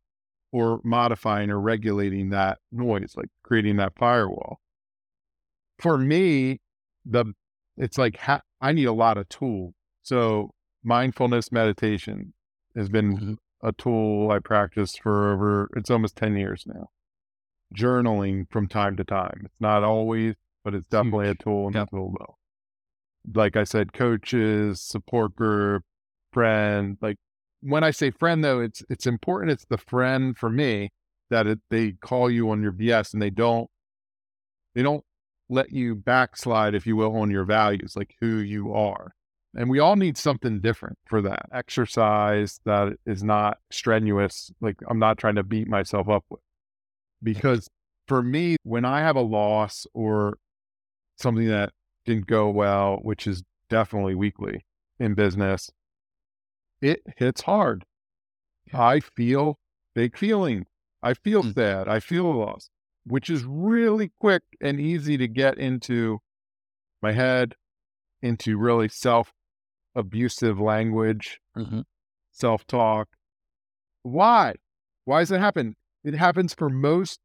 or 0.57 0.81
modifying 0.83 1.49
or 1.49 1.59
regulating 1.59 2.29
that 2.29 2.59
noise, 2.71 3.13
like 3.15 3.29
creating 3.43 3.77
that 3.77 3.93
firewall. 3.97 4.59
For 5.79 5.97
me, 5.97 6.59
the 7.05 7.33
it's 7.77 7.97
like 7.97 8.17
ha- 8.17 8.41
I 8.59 8.71
need 8.71 8.85
a 8.85 8.93
lot 8.93 9.17
of 9.17 9.29
tools. 9.29 9.73
So 10.03 10.51
mindfulness 10.83 11.51
meditation 11.51 12.33
has 12.75 12.89
been 12.89 13.37
a 13.61 13.71
tool 13.71 14.31
I 14.31 14.39
practice 14.39 14.95
for 14.95 15.33
over, 15.33 15.69
it's 15.75 15.89
almost 15.89 16.15
10 16.15 16.35
years 16.37 16.63
now. 16.65 16.89
Journaling 17.75 18.49
from 18.49 18.67
time 18.67 18.95
to 18.97 19.03
time. 19.03 19.41
It's 19.45 19.59
not 19.59 19.83
always, 19.83 20.35
but 20.63 20.73
it's 20.73 20.87
definitely 20.87 21.25
Huge. 21.25 21.37
a 21.39 21.43
tool 21.43 21.67
in 21.67 21.73
yep. 21.73 21.89
the 21.91 21.97
tool 21.97 22.13
belt. 22.17 22.35
Like 23.33 23.57
I 23.57 23.63
said, 23.63 23.93
coaches, 23.93 24.81
support 24.81 25.35
group, 25.35 25.83
friend. 26.31 26.97
Like 27.01 27.17
when 27.61 27.83
I 27.83 27.91
say 27.91 28.11
friend, 28.11 28.43
though, 28.43 28.59
it's 28.59 28.83
it's 28.89 29.05
important. 29.05 29.51
It's 29.51 29.65
the 29.65 29.77
friend 29.77 30.37
for 30.37 30.49
me 30.49 30.91
that 31.29 31.47
it, 31.47 31.59
they 31.69 31.93
call 31.93 32.29
you 32.29 32.49
on 32.51 32.61
your 32.61 32.71
BS 32.71 33.13
and 33.13 33.21
they 33.21 33.29
don't 33.29 33.69
they 34.75 34.83
don't 34.83 35.03
let 35.49 35.71
you 35.71 35.95
backslide, 35.95 36.75
if 36.75 36.85
you 36.85 36.95
will, 36.95 37.15
on 37.15 37.31
your 37.31 37.45
values, 37.45 37.95
like 37.95 38.15
who 38.19 38.37
you 38.37 38.73
are. 38.73 39.13
And 39.55 39.69
we 39.69 39.79
all 39.79 39.95
need 39.95 40.17
something 40.17 40.59
different 40.59 40.99
for 41.05 41.21
that 41.23 41.47
exercise 41.51 42.59
that 42.65 42.93
is 43.05 43.23
not 43.23 43.57
strenuous. 43.71 44.51
Like 44.61 44.77
I'm 44.87 44.99
not 44.99 45.17
trying 45.17 45.35
to 45.35 45.43
beat 45.43 45.67
myself 45.67 46.09
up 46.09 46.25
with. 46.29 46.41
Because 47.23 47.67
for 48.07 48.21
me, 48.21 48.57
when 48.63 48.85
I 48.85 48.99
have 48.99 49.15
a 49.15 49.21
loss 49.21 49.87
or 49.93 50.37
something 51.17 51.47
that 51.47 51.71
didn't 52.05 52.27
go 52.27 52.49
well, 52.49 52.99
which 53.01 53.25
is 53.25 53.41
definitely 53.69 54.15
weekly 54.15 54.63
in 54.99 55.15
business, 55.15 55.71
it 56.81 57.01
hits 57.17 57.41
hard. 57.41 57.85
I 58.73 58.99
feel 58.99 59.59
big 59.95 60.17
feeling. 60.17 60.65
I 61.01 61.13
feel 61.13 61.43
mm. 61.43 61.53
sad. 61.53 61.87
I 61.87 61.99
feel 61.99 62.31
lost, 62.33 62.69
which 63.05 63.29
is 63.29 63.43
really 63.45 64.11
quick 64.19 64.43
and 64.61 64.79
easy 64.79 65.17
to 65.17 65.27
get 65.27 65.57
into 65.57 66.19
my 67.01 67.11
head, 67.11 67.55
into 68.21 68.57
really 68.57 68.89
self 68.89 69.31
abusive 69.95 70.59
language, 70.59 71.39
mm-hmm. 71.57 71.81
self 72.31 72.65
talk. 72.67 73.09
Why? 74.03 74.55
Why 75.05 75.21
does 75.21 75.31
it 75.31 75.39
happen? 75.39 75.75
It 76.03 76.15
happens 76.15 76.53
for 76.53 76.69
most 76.69 77.19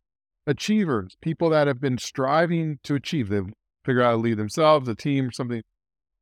achievers, 0.47 1.17
people 1.21 1.51
that 1.51 1.67
have 1.67 1.81
been 1.81 1.99
striving 1.99 2.79
to 2.85 2.95
achieve. 2.95 3.29
They've 3.29 3.53
figured 3.85 4.03
out 4.03 4.11
how 4.11 4.13
to 4.13 4.17
lead 4.19 4.39
themselves, 4.39 4.89
a 4.89 4.95
team, 4.95 5.29
or 5.29 5.33
something. 5.33 5.63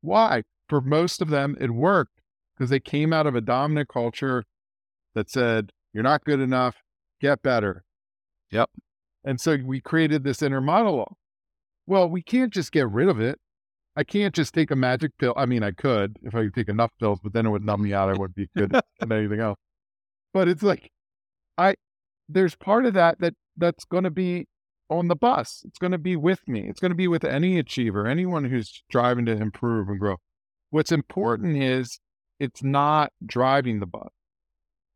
Why? 0.01 0.43
For 0.69 0.81
most 0.81 1.21
of 1.21 1.29
them, 1.29 1.57
it 1.61 1.71
worked 1.71 2.20
because 2.61 2.69
they 2.69 2.79
came 2.79 3.11
out 3.11 3.27
of 3.27 3.35
a 3.35 3.41
dominant 3.41 3.89
culture 3.89 4.45
that 5.15 5.31
said, 5.31 5.73
you're 5.95 6.03
not 6.03 6.27
good 6.27 6.41
enough, 6.41 6.77
get 7.19 7.43
better. 7.43 7.85
Yep. 8.51 8.69
And 9.25 9.41
so 9.41 9.57
we 9.65 9.81
created 9.81 10.25
this 10.25 10.43
inner 10.43 10.61
monologue. 10.61 11.15
Well, 11.87 12.11
we 12.11 12.21
can't 12.21 12.53
just 12.53 12.71
get 12.71 12.91
rid 12.91 13.09
of 13.09 13.19
it. 13.19 13.39
I 13.97 14.05
can't 14.05 14.35
just 14.35 14.53
take 14.53 14.71
a 14.71 14.77
magic 14.77 15.13
pill. 15.19 15.33
I 15.39 15.47
mean, 15.47 15.63
I 15.63 15.71
could 15.71 16.19
if 16.23 16.35
I 16.35 16.45
could 16.45 16.55
take 16.55 16.69
enough 16.69 16.91
pills, 17.01 17.19
but 17.23 17.33
then 17.33 17.47
it 17.47 17.49
would 17.49 17.65
numb 17.65 17.83
me 17.83 17.95
out. 17.95 18.11
I 18.11 18.13
wouldn't 18.13 18.37
be 18.37 18.51
good 18.55 18.75
at 18.75 18.85
anything 19.11 19.41
else. 19.41 19.59
But 20.35 20.47
it's 20.47 20.63
like, 20.63 20.91
I, 21.57 21.77
there's 22.29 22.57
part 22.57 22.85
of 22.85 22.93
that 22.93 23.21
that 23.21 23.35
that's 23.57 23.87
going 23.87 24.05
to 24.05 24.11
be 24.11 24.49
on 24.91 25.09
the 25.09 25.17
bus. 25.17 25.63
It's 25.67 25.79
going 25.79 25.93
to 25.93 25.99
be 25.99 26.15
with 26.15 26.47
me. 26.47 26.69
It's 26.69 26.79
going 26.79 26.91
to 26.91 26.97
be 26.97 27.09
with 27.09 27.25
any 27.25 27.59
achiever, 27.59 28.07
anyone 28.07 28.45
who's 28.45 28.69
striving 28.69 29.25
to 29.27 29.33
improve 29.33 29.89
and 29.89 29.99
grow. 29.99 30.17
What's 30.69 30.93
important 30.93 31.57
is 31.57 31.99
it's 32.41 32.63
not 32.63 33.13
driving 33.25 33.79
the 33.79 33.87
bus. 33.87 34.11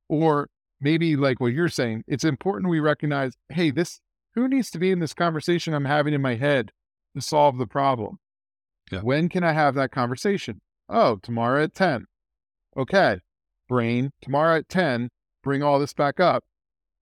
Or 0.08 0.48
maybe 0.80 1.14
like 1.14 1.38
what 1.40 1.52
you're 1.52 1.68
saying, 1.68 2.02
it's 2.08 2.24
important 2.24 2.70
we 2.70 2.80
recognize, 2.80 3.34
hey, 3.50 3.70
this 3.70 4.00
who 4.34 4.48
needs 4.48 4.70
to 4.72 4.78
be 4.78 4.90
in 4.90 4.98
this 4.98 5.14
conversation 5.14 5.74
I'm 5.74 5.84
having 5.84 6.12
in 6.12 6.20
my 6.20 6.34
head 6.34 6.72
to 7.14 7.20
solve 7.20 7.58
the 7.58 7.66
problem? 7.66 8.18
Yeah. 8.90 9.00
When 9.00 9.28
can 9.28 9.44
I 9.44 9.52
have 9.52 9.76
that 9.76 9.92
conversation? 9.92 10.60
Oh, 10.88 11.16
tomorrow 11.22 11.62
at 11.62 11.74
10. 11.74 12.06
Okay. 12.76 13.20
Brain, 13.68 14.10
tomorrow 14.20 14.56
at 14.58 14.68
10, 14.68 15.08
bring 15.42 15.62
all 15.62 15.78
this 15.78 15.94
back 15.94 16.18
up. 16.18 16.44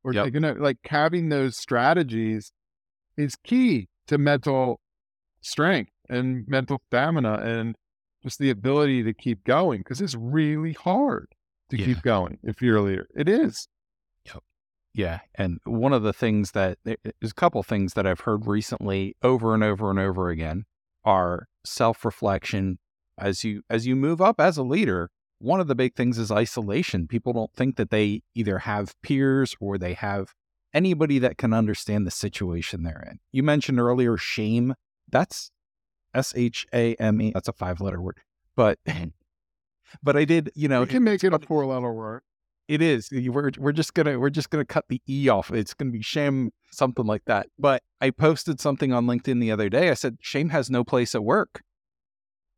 Or 0.05 0.13
Yep. 0.13 0.35
know, 0.35 0.53
like 0.53 0.79
having 0.85 1.29
those 1.29 1.57
strategies 1.57 2.53
is 3.17 3.37
key 3.37 3.89
to 4.09 4.19
mental 4.19 4.81
strength 5.41 5.93
and 6.09 6.47
mental 6.49 6.81
stamina 6.89 7.35
and 7.35 7.77
just 8.23 8.39
the 8.39 8.51
ability 8.51 9.03
to 9.03 9.13
keep 9.13 9.45
going 9.45 9.81
because 9.81 10.01
it's 10.01 10.15
really 10.15 10.73
hard 10.73 11.29
to 11.71 11.79
Yeah. 11.79 11.87
keep 11.87 12.03
going 12.03 12.39
if 12.43 12.61
you're 12.63 12.77
a 12.77 12.83
leader. 12.83 13.09
It 13.15 13.29
is. 13.29 13.69
Yep. 14.27 14.43
Yeah, 14.95 15.21
and 15.35 15.59
one 15.65 15.93
of 15.93 16.03
the 16.03 16.13
things 16.13 16.53
that 16.53 16.79
eh, 16.87 16.97
eh, 17.05 17.11
there's 17.21 17.33
a 17.33 17.35
couple 17.35 17.63
things 17.63 17.95
that 17.95 18.07
I've 18.07 18.21
heard 18.21 18.47
recently 18.47 19.17
over 19.23 19.55
and 19.55 19.65
over 19.65 19.91
and 19.91 19.99
over 19.99 20.29
again 20.29 20.65
are 21.05 21.49
self-reflection 21.65 22.79
as 23.19 23.45
you 23.45 23.63
as 23.69 23.87
you 23.87 23.97
move 23.97 24.21
up 24.21 24.41
as 24.41 24.57
a 24.57 24.63
leader. 24.63 25.11
One 25.39 25.61
of 25.61 25.67
the 25.67 25.75
big 25.75 25.95
things 25.95 26.19
is 26.19 26.31
isolation. 26.31 27.09
People 27.09 27.33
don't 27.33 27.53
think 27.53 27.77
that 27.77 27.91
they 27.91 28.23
either 28.35 28.59
have 28.61 28.95
peers 29.03 29.57
or 29.61 29.77
they 29.77 29.95
have 29.95 30.33
anybody 30.73 31.19
that 31.19 31.37
can 31.37 31.53
understand 31.53 32.07
the 32.07 32.11
situation 32.13 32.83
they're 32.83 33.05
in. 33.11 33.19
You 33.33 33.43
mentioned 33.43 33.81
earlier 33.81 34.17
shame. 34.17 34.75
That's 35.11 35.51
S 36.15 36.33
H 36.37 36.67
A 36.73 36.95
M 36.97 37.21
E. 37.21 37.33
That's 37.33 37.49
a 37.49 37.53
five-letter 37.53 38.01
word. 38.01 38.21
But 38.57 38.79
mm-hmm. 38.87 39.09
but 40.03 40.17
I 40.17 40.25
did, 40.25 40.51
you 40.55 40.69
know, 40.69 40.81
We 40.81 40.87
can 40.87 41.05
make 41.05 41.23
it 41.25 41.33
a 41.35 41.39
four 41.39 41.67
letter 41.67 41.93
word. 41.93 42.23
it 42.69 42.81
is. 42.83 43.11
We're 43.13 43.51
we're 43.59 43.73
just 43.73 43.95
gonna 43.95 44.19
we're 44.19 44.31
just 44.31 44.51
gonna 44.51 44.65
cut 44.65 44.87
the 44.89 45.01
e 45.09 45.29
off. 45.29 45.51
It's 45.51 45.75
gonna 45.75 45.91
be 45.91 46.03
shame, 46.03 46.51
something 46.71 47.07
like 47.07 47.25
that. 47.27 47.49
But 47.59 47.83
I 48.01 48.11
posted 48.11 48.61
something 48.61 48.93
on 48.93 49.07
LinkedIn 49.07 49.41
the 49.41 49.53
other 49.53 49.69
day. 49.69 49.91
I 49.91 49.95
said 49.95 50.19
shame 50.21 50.51
has 50.51 50.71
no 50.71 50.85
place 50.85 51.15
at 51.15 51.25
work, 51.25 51.63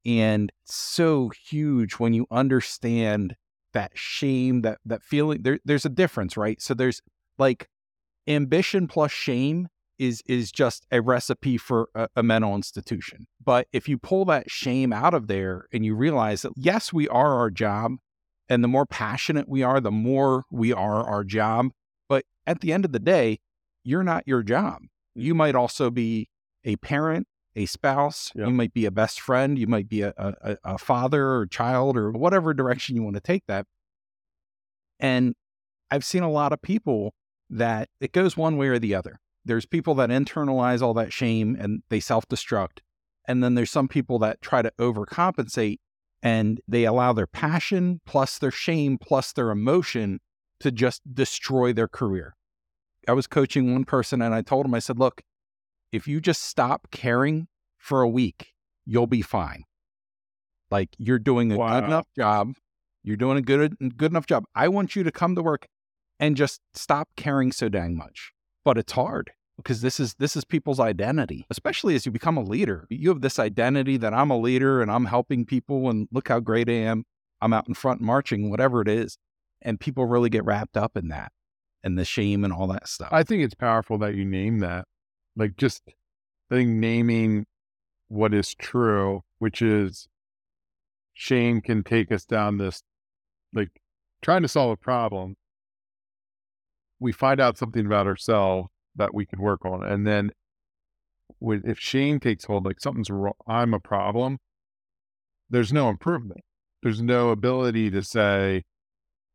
and 0.04 0.52
so 0.64 1.30
huge 1.48 1.94
when 1.94 2.12
you 2.12 2.26
understand 2.30 3.36
that 3.72 3.92
shame, 3.94 4.62
that 4.62 4.78
that 4.84 5.02
feeling. 5.02 5.42
There, 5.42 5.58
there's 5.64 5.84
a 5.84 5.90
difference, 5.90 6.36
right? 6.36 6.60
So 6.62 6.74
there's 6.74 7.02
like 7.38 7.68
ambition 8.28 8.86
plus 8.86 9.10
shame 9.10 9.68
is 9.98 10.22
is 10.26 10.50
just 10.50 10.86
a 10.90 11.00
recipe 11.00 11.56
for 11.56 11.88
a, 11.94 12.08
a 12.16 12.22
mental 12.22 12.54
institution. 12.54 13.26
But 13.42 13.68
if 13.72 13.88
you 13.88 13.98
pull 13.98 14.24
that 14.26 14.50
shame 14.50 14.92
out 14.92 15.14
of 15.14 15.26
there 15.26 15.66
and 15.72 15.84
you 15.84 15.94
realize 15.94 16.42
that 16.42 16.52
yes, 16.56 16.92
we 16.92 17.08
are 17.08 17.34
our 17.34 17.50
job, 17.50 17.92
and 18.48 18.62
the 18.62 18.68
more 18.68 18.86
passionate 18.86 19.48
we 19.48 19.62
are, 19.62 19.80
the 19.80 19.90
more 19.90 20.44
we 20.50 20.72
are 20.72 21.06
our 21.06 21.24
job. 21.24 21.70
But 22.08 22.24
at 22.46 22.60
the 22.60 22.72
end 22.72 22.84
of 22.84 22.92
the 22.92 22.98
day, 22.98 23.38
you're 23.84 24.02
not 24.02 24.24
your 24.26 24.42
job. 24.42 24.82
You 25.14 25.32
mm-hmm. 25.32 25.38
might 25.38 25.54
also 25.54 25.90
be 25.90 26.28
a 26.64 26.76
parent, 26.76 27.26
a 27.56 27.66
spouse, 27.66 28.32
you 28.34 28.50
might 28.50 28.74
be 28.74 28.84
a 28.84 28.90
best 28.90 29.20
friend, 29.20 29.58
you 29.58 29.66
might 29.66 29.88
be 29.88 30.02
a, 30.02 30.12
a, 30.16 30.56
a 30.64 30.78
father 30.78 31.30
or 31.34 31.46
child 31.46 31.96
or 31.96 32.10
whatever 32.10 32.52
direction 32.52 32.96
you 32.96 33.02
want 33.02 33.14
to 33.14 33.20
take 33.20 33.44
that. 33.46 33.66
And 34.98 35.34
I've 35.90 36.04
seen 36.04 36.22
a 36.22 36.30
lot 36.30 36.52
of 36.52 36.62
people 36.62 37.14
that 37.50 37.88
it 38.00 38.12
goes 38.12 38.36
one 38.36 38.56
way 38.56 38.68
or 38.68 38.78
the 38.78 38.94
other. 38.94 39.20
There's 39.44 39.66
people 39.66 39.94
that 39.96 40.10
internalize 40.10 40.80
all 40.82 40.94
that 40.94 41.12
shame 41.12 41.56
and 41.58 41.82
they 41.88 42.00
self 42.00 42.26
destruct. 42.28 42.78
And 43.26 43.42
then 43.42 43.54
there's 43.54 43.70
some 43.70 43.88
people 43.88 44.18
that 44.20 44.42
try 44.42 44.62
to 44.62 44.72
overcompensate 44.78 45.78
and 46.22 46.60
they 46.66 46.84
allow 46.84 47.12
their 47.12 47.26
passion 47.26 48.00
plus 48.06 48.38
their 48.38 48.50
shame 48.50 48.98
plus 48.98 49.32
their 49.32 49.50
emotion 49.50 50.20
to 50.60 50.70
just 50.70 51.02
destroy 51.14 51.72
their 51.72 51.88
career. 51.88 52.36
I 53.06 53.12
was 53.12 53.26
coaching 53.26 53.72
one 53.72 53.84
person 53.84 54.22
and 54.22 54.34
I 54.34 54.42
told 54.42 54.64
him, 54.66 54.74
I 54.74 54.78
said, 54.78 54.98
look, 54.98 55.22
if 55.92 56.08
you 56.08 56.20
just 56.20 56.42
stop 56.42 56.88
caring 56.90 57.48
for 57.76 58.00
a 58.00 58.08
week, 58.08 58.52
you'll 58.86 59.06
be 59.06 59.22
fine. 59.22 59.64
Like 60.70 60.90
you're 60.98 61.18
doing 61.18 61.52
a 61.52 61.58
Wow. 61.58 61.80
good 61.80 61.84
enough 61.84 62.06
job. 62.16 62.54
You're 63.02 63.16
doing 63.16 63.36
a 63.36 63.42
good 63.42 63.76
good 63.96 64.10
enough 64.12 64.26
job. 64.26 64.44
I 64.54 64.68
want 64.68 64.96
you 64.96 65.02
to 65.02 65.12
come 65.12 65.34
to 65.34 65.42
work 65.42 65.66
and 66.18 66.36
just 66.36 66.60
stop 66.72 67.08
caring 67.16 67.52
so 67.52 67.68
dang 67.68 67.96
much. 67.96 68.32
But 68.64 68.78
it's 68.78 68.92
hard 68.92 69.32
because 69.56 69.80
this 69.80 70.00
is 70.00 70.14
this 70.14 70.36
is 70.36 70.44
people's 70.44 70.80
identity, 70.80 71.46
especially 71.50 71.94
as 71.94 72.06
you 72.06 72.12
become 72.12 72.36
a 72.36 72.42
leader. 72.42 72.86
You 72.90 73.10
have 73.10 73.20
this 73.20 73.38
identity 73.38 73.96
that 73.98 74.14
I'm 74.14 74.30
a 74.30 74.38
leader 74.38 74.80
and 74.82 74.90
I'm 74.90 75.04
helping 75.04 75.44
people 75.44 75.90
and 75.90 76.08
look 76.10 76.28
how 76.28 76.40
great 76.40 76.68
I 76.68 76.72
am. 76.72 77.04
I'm 77.40 77.52
out 77.52 77.68
in 77.68 77.74
front 77.74 78.00
marching, 78.00 78.50
whatever 78.50 78.80
it 78.80 78.88
is. 78.88 79.18
And 79.62 79.80
people 79.80 80.06
really 80.06 80.30
get 80.30 80.44
wrapped 80.44 80.76
up 80.76 80.96
in 80.96 81.08
that 81.08 81.32
and 81.82 81.98
the 81.98 82.04
shame 82.04 82.44
and 82.44 82.52
all 82.52 82.66
that 82.68 82.88
stuff. 82.88 83.08
I 83.12 83.22
think 83.22 83.42
it's 83.42 83.54
powerful 83.54 83.98
that 83.98 84.14
you 84.14 84.24
name 84.24 84.58
that. 84.60 84.86
Like 85.36 85.56
just 85.56 85.82
I 86.50 86.54
think 86.56 86.70
naming 86.70 87.46
what 88.08 88.34
is 88.34 88.54
true, 88.54 89.22
which 89.38 89.62
is 89.62 90.08
shame 91.12 91.60
can 91.60 91.82
take 91.82 92.10
us 92.10 92.24
down 92.24 92.58
this 92.58 92.82
like 93.52 93.80
trying 94.22 94.42
to 94.42 94.48
solve 94.48 94.72
a 94.72 94.76
problem. 94.76 95.36
We 97.00 97.12
find 97.12 97.40
out 97.40 97.58
something 97.58 97.84
about 97.86 98.06
ourselves 98.06 98.68
that 98.96 99.14
we 99.14 99.26
can 99.26 99.40
work 99.40 99.64
on. 99.64 99.84
And 99.84 100.06
then 100.06 100.30
if 101.40 101.78
shame 101.78 102.20
takes 102.20 102.44
hold, 102.44 102.64
like 102.64 102.80
something's 102.80 103.10
wrong, 103.10 103.34
I'm 103.46 103.74
a 103.74 103.80
problem, 103.80 104.38
there's 105.50 105.72
no 105.72 105.88
improvement. 105.90 106.40
There's 106.82 107.02
no 107.02 107.30
ability 107.30 107.90
to 107.90 108.02
say, 108.02 108.64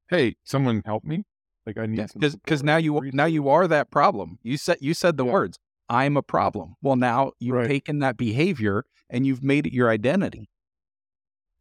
Hey, 0.10 0.36
someone 0.44 0.82
help 0.86 1.04
me. 1.04 1.24
Like 1.66 1.78
I 1.78 1.86
need 1.86 2.10
some 2.10 2.20
because 2.20 2.64
now 2.64 2.78
you 2.78 3.00
now 3.14 3.26
you 3.26 3.48
are 3.50 3.68
that 3.68 3.92
problem. 3.92 4.40
You 4.42 4.58
said 4.58 4.78
you 4.82 4.94
said 4.94 5.18
the 5.18 5.26
Yeah. 5.26 5.34
words. 5.34 5.60
I'm 5.88 6.18
a 6.18 6.24
problem. 6.24 6.76
Well, 6.82 6.96
now 6.96 7.34
you've 7.40 7.56
Right. 7.56 7.68
taken 7.68 8.00
that 8.00 8.18
behavior 8.18 8.86
and 9.10 9.26
you've 9.26 9.44
made 9.44 9.68
it 9.68 9.74
your 9.74 9.90
identity. 9.90 10.50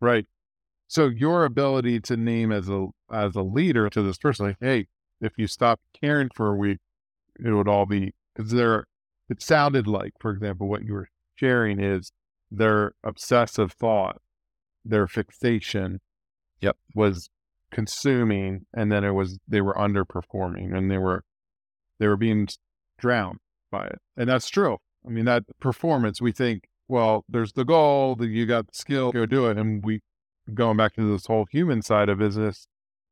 Right. 0.00 0.26
So 0.86 1.08
your 1.08 1.44
ability 1.44 2.00
to 2.00 2.16
name 2.16 2.52
as 2.52 2.68
a 2.68 2.86
as 3.12 3.36
a 3.36 3.42
leader 3.42 3.90
to 3.90 4.02
this 4.02 4.18
person, 4.18 4.46
like, 4.46 4.56
hey, 4.60 4.86
if 5.20 5.32
you 5.36 5.46
stopped 5.46 5.82
caring 5.98 6.28
for 6.34 6.48
a 6.48 6.56
week, 6.56 6.78
it 7.38 7.50
would 7.50 7.68
all 7.68 7.86
be 7.86 8.14
because 8.34 8.52
they're. 8.52 8.84
It 9.30 9.42
sounded 9.42 9.86
like, 9.86 10.12
for 10.18 10.30
example, 10.30 10.68
what 10.68 10.84
you 10.84 10.94
were 10.94 11.08
sharing 11.34 11.80
is 11.80 12.12
their 12.50 12.92
obsessive 13.04 13.72
thought, 13.72 14.22
their 14.84 15.06
fixation, 15.06 16.00
Yep. 16.60 16.76
was 16.94 17.28
consuming, 17.70 18.66
and 18.74 18.90
then 18.90 19.04
it 19.04 19.12
was 19.12 19.38
they 19.46 19.60
were 19.60 19.74
underperforming, 19.74 20.76
and 20.76 20.90
they 20.90 20.98
were 20.98 21.24
they 21.98 22.08
were 22.08 22.16
being 22.16 22.48
drowned 22.98 23.38
by 23.70 23.86
it, 23.86 23.98
and 24.16 24.28
that's 24.28 24.48
true. 24.48 24.78
I 25.06 25.10
mean, 25.10 25.26
that 25.26 25.44
performance, 25.60 26.20
we 26.20 26.32
think, 26.32 26.64
well, 26.88 27.24
there's 27.28 27.52
the 27.52 27.64
goal, 27.64 28.16
that 28.16 28.28
you 28.28 28.46
got 28.46 28.66
the 28.68 28.74
skill, 28.74 29.12
go 29.12 29.26
do 29.26 29.46
it, 29.46 29.56
and 29.56 29.84
we 29.84 30.00
going 30.54 30.76
back 30.76 30.94
to 30.94 31.12
this 31.12 31.26
whole 31.26 31.46
human 31.50 31.82
side 31.82 32.08
of 32.08 32.18
business, 32.18 32.66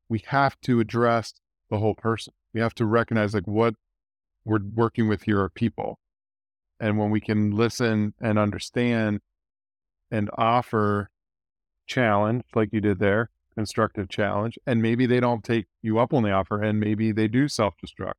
we 0.09 0.23
have 0.27 0.59
to 0.61 0.79
address 0.79 1.33
the 1.69 1.77
whole 1.77 1.95
person. 1.95 2.33
We 2.53 2.61
have 2.61 2.75
to 2.75 2.85
recognize 2.85 3.33
like 3.33 3.47
what 3.47 3.75
we're 4.45 4.59
working 4.73 5.07
with 5.07 5.23
here 5.23 5.41
are 5.41 5.49
people. 5.49 5.99
And 6.79 6.97
when 6.97 7.09
we 7.09 7.19
can 7.19 7.51
listen 7.51 8.13
and 8.21 8.37
understand 8.37 9.19
and 10.11 10.29
offer 10.37 11.09
challenge 11.87 12.43
like 12.55 12.69
you 12.71 12.81
did 12.81 12.99
there, 12.99 13.29
constructive 13.55 14.09
challenge, 14.09 14.57
and 14.65 14.81
maybe 14.81 15.05
they 15.05 15.19
don't 15.19 15.43
take 15.43 15.65
you 15.81 15.99
up 15.99 16.13
on 16.13 16.23
the 16.23 16.31
offer 16.31 16.61
and 16.61 16.79
maybe 16.79 17.11
they 17.11 17.27
do 17.27 17.47
self-destruct 17.47 18.13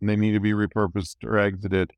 and 0.00 0.08
they 0.08 0.16
need 0.16 0.32
to 0.32 0.40
be 0.40 0.52
repurposed 0.52 1.16
or 1.24 1.38
exited. 1.38 1.92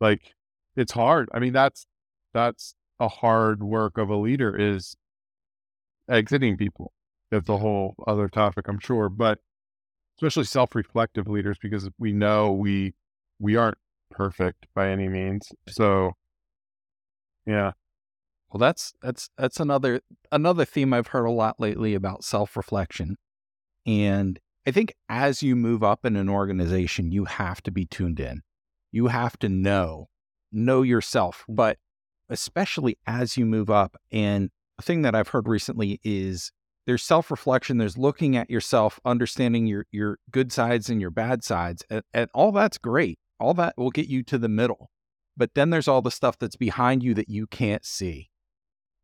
Like 0.00 0.34
it's 0.76 0.92
hard. 0.92 1.28
I 1.32 1.38
mean, 1.38 1.52
that's 1.52 1.86
that's 2.32 2.74
a 3.00 3.08
hard 3.08 3.62
work 3.62 3.98
of 3.98 4.08
a 4.08 4.16
leader 4.16 4.56
is 4.56 4.96
exiting 6.08 6.56
people. 6.56 6.92
That's 7.30 7.48
a 7.48 7.58
whole 7.58 7.94
other 8.06 8.28
topic, 8.28 8.68
I'm 8.68 8.78
sure. 8.78 9.08
But 9.08 9.40
especially 10.18 10.44
self-reflective 10.44 11.28
leaders, 11.28 11.58
because 11.60 11.88
we 11.98 12.12
know 12.12 12.52
we 12.52 12.94
we 13.38 13.56
aren't 13.56 13.78
perfect 14.10 14.66
by 14.74 14.90
any 14.90 15.08
means. 15.08 15.48
So, 15.68 16.12
yeah. 17.46 17.72
Well, 18.50 18.58
that's 18.58 18.94
that's 19.02 19.28
that's 19.36 19.60
another 19.60 20.00
another 20.32 20.64
theme 20.64 20.92
I've 20.92 21.08
heard 21.08 21.26
a 21.26 21.30
lot 21.30 21.58
lately 21.58 21.94
about 21.94 22.24
self-reflection. 22.24 23.16
And 23.84 24.38
I 24.66 24.70
think 24.70 24.94
as 25.08 25.42
you 25.42 25.54
move 25.54 25.82
up 25.82 26.04
in 26.04 26.16
an 26.16 26.28
organization, 26.28 27.12
you 27.12 27.24
have 27.26 27.62
to 27.62 27.70
be 27.70 27.84
tuned 27.86 28.18
in. 28.18 28.42
You 28.92 29.08
have 29.08 29.38
to 29.40 29.48
know, 29.48 30.08
know 30.50 30.82
yourself, 30.82 31.44
but 31.48 31.78
especially 32.28 32.98
as 33.06 33.36
you 33.36 33.46
move 33.46 33.70
up. 33.70 33.96
And 34.10 34.50
a 34.78 34.82
thing 34.82 35.02
that 35.02 35.14
I've 35.14 35.28
heard 35.28 35.48
recently 35.48 36.00
is 36.02 36.50
there's 36.86 37.02
self-reflection, 37.02 37.78
there's 37.78 37.98
looking 37.98 38.36
at 38.36 38.48
yourself, 38.48 39.00
understanding 39.04 39.66
your 39.66 39.86
your 39.90 40.18
good 40.30 40.52
sides 40.52 40.88
and 40.88 41.00
your 41.00 41.10
bad 41.10 41.44
sides. 41.44 41.84
And, 41.90 42.02
and 42.14 42.30
all 42.32 42.52
that's 42.52 42.78
great. 42.78 43.18
All 43.38 43.54
that 43.54 43.74
will 43.76 43.90
get 43.90 44.08
you 44.08 44.22
to 44.24 44.38
the 44.38 44.48
middle. 44.48 44.90
But 45.36 45.54
then 45.54 45.70
there's 45.70 45.88
all 45.88 46.00
the 46.00 46.10
stuff 46.10 46.38
that's 46.38 46.56
behind 46.56 47.02
you 47.02 47.12
that 47.14 47.28
you 47.28 47.46
can't 47.46 47.84
see. 47.84 48.30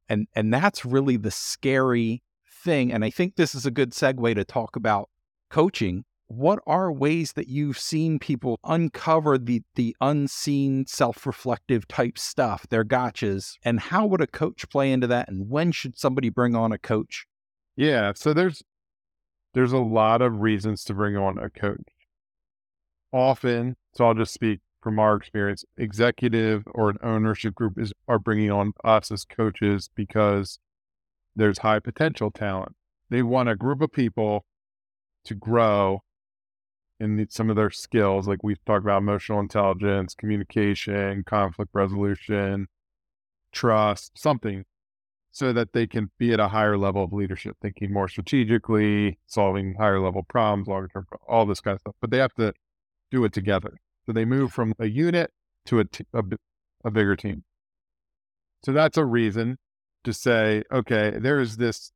And 0.08 0.28
and 0.34 0.54
that's 0.54 0.84
really 0.84 1.16
the 1.16 1.30
scary 1.30 2.22
thing. 2.64 2.92
And 2.92 3.04
I 3.04 3.10
think 3.10 3.34
this 3.34 3.54
is 3.54 3.66
a 3.66 3.70
good 3.70 3.90
segue 3.90 4.34
to 4.34 4.44
talk 4.44 4.76
about 4.76 5.10
coaching. 5.50 6.04
What 6.28 6.60
are 6.66 6.90
ways 6.90 7.32
that 7.32 7.48
you've 7.48 7.78
seen 7.78 8.18
people 8.18 8.58
uncover 8.64 9.36
the 9.36 9.62
the 9.74 9.94
unseen 10.00 10.86
self-reflective 10.86 11.86
type 11.88 12.16
stuff, 12.16 12.66
their 12.68 12.84
gotchas, 12.84 13.56
and 13.64 13.80
how 13.80 14.06
would 14.06 14.22
a 14.22 14.26
coach 14.26 14.68
play 14.70 14.92
into 14.92 15.08
that? 15.08 15.28
And 15.28 15.50
when 15.50 15.72
should 15.72 15.98
somebody 15.98 16.30
bring 16.30 16.54
on 16.54 16.72
a 16.72 16.78
coach? 16.78 17.26
Yeah, 17.76 18.12
so 18.14 18.32
there's 18.34 18.62
there's 19.54 19.72
a 19.72 19.78
lot 19.78 20.22
of 20.22 20.40
reasons 20.40 20.84
to 20.84 20.94
bring 20.94 21.16
on 21.16 21.38
a 21.38 21.50
coach. 21.50 21.88
Often, 23.12 23.76
so 23.94 24.06
I'll 24.06 24.14
just 24.14 24.32
speak 24.34 24.60
from 24.82 24.98
our 24.98 25.16
experience, 25.16 25.64
executive 25.76 26.64
or 26.72 26.90
an 26.90 26.98
ownership 27.02 27.54
group 27.54 27.78
is 27.78 27.92
are 28.08 28.18
bringing 28.18 28.50
on 28.50 28.72
us 28.84 29.10
as 29.10 29.24
coaches 29.24 29.90
because 29.94 30.58
there's 31.36 31.58
high 31.58 31.80
potential 31.80 32.30
talent. 32.30 32.74
They 33.10 33.22
want 33.22 33.48
a 33.48 33.56
group 33.56 33.80
of 33.82 33.92
people 33.92 34.44
to 35.24 35.34
grow 35.34 36.02
in 37.00 37.26
some 37.30 37.50
of 37.50 37.56
their 37.56 37.70
skills, 37.70 38.28
like 38.28 38.42
we've 38.42 38.64
talked 38.64 38.84
about 38.84 38.98
emotional 39.02 39.40
intelligence, 39.40 40.14
communication, 40.14 41.24
conflict 41.24 41.70
resolution, 41.74 42.68
trust, 43.52 44.12
something, 44.18 44.64
so 45.32 45.50
that 45.54 45.72
they 45.72 45.86
can 45.86 46.10
be 46.18 46.32
at 46.32 46.40
a 46.40 46.48
higher 46.48 46.76
level 46.76 47.02
of 47.02 47.12
leadership, 47.12 47.56
thinking 47.62 47.90
more 47.90 48.06
strategically, 48.06 49.18
solving 49.26 49.74
higher 49.78 49.98
level 49.98 50.22
problems, 50.22 50.68
longer 50.68 50.88
term, 50.88 51.06
all 51.26 51.46
this 51.46 51.60
kind 51.60 51.74
of 51.74 51.80
stuff. 51.80 51.94
But 52.02 52.10
they 52.10 52.18
have 52.18 52.34
to 52.34 52.52
do 53.10 53.24
it 53.24 53.32
together. 53.32 53.80
So 54.04 54.12
they 54.12 54.26
move 54.26 54.52
from 54.52 54.74
a 54.78 54.86
unit 54.86 55.30
to 55.66 55.80
a, 55.80 55.84
t- 55.84 56.04
a, 56.12 56.22
a 56.84 56.90
bigger 56.90 57.16
team. 57.16 57.44
So 58.62 58.72
that's 58.72 58.98
a 58.98 59.06
reason 59.06 59.56
to 60.04 60.12
say, 60.12 60.64
okay, 60.70 61.16
there 61.18 61.40
is 61.40 61.56
this 61.56 61.92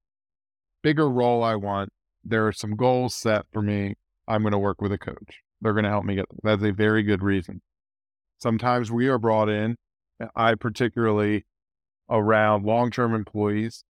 bigger 0.83 1.09
role 1.09 1.45
I 1.45 1.57
want. 1.57 1.91
There 2.25 2.47
are 2.47 2.53
some 2.53 2.75
goals 2.75 3.15
set 3.15 3.45
for 3.53 3.61
me. 3.61 3.97
I'm 4.27 4.43
going 4.43 4.53
to 4.53 4.59
work 4.59 4.81
with 4.81 4.93
a 4.93 4.99
coach. 4.99 5.43
They're 5.61 5.75
going 5.75 5.85
to 5.85 5.91
help 5.91 6.05
me 6.05 6.15
get 6.15 6.29
them. 6.29 6.39
That's 6.43 6.63
a 6.63 6.73
very 6.73 7.03
good 7.03 7.23
reason. 7.23 7.61
Sometimes 8.39 8.91
we 8.91 9.09
are 9.09 9.19
brought 9.19 9.49
in, 9.49 9.77
I 10.35 10.55
particularly 10.55 11.45
around 12.11 12.65
long 12.65 12.91
term 12.91 13.15
employees, 13.15 13.85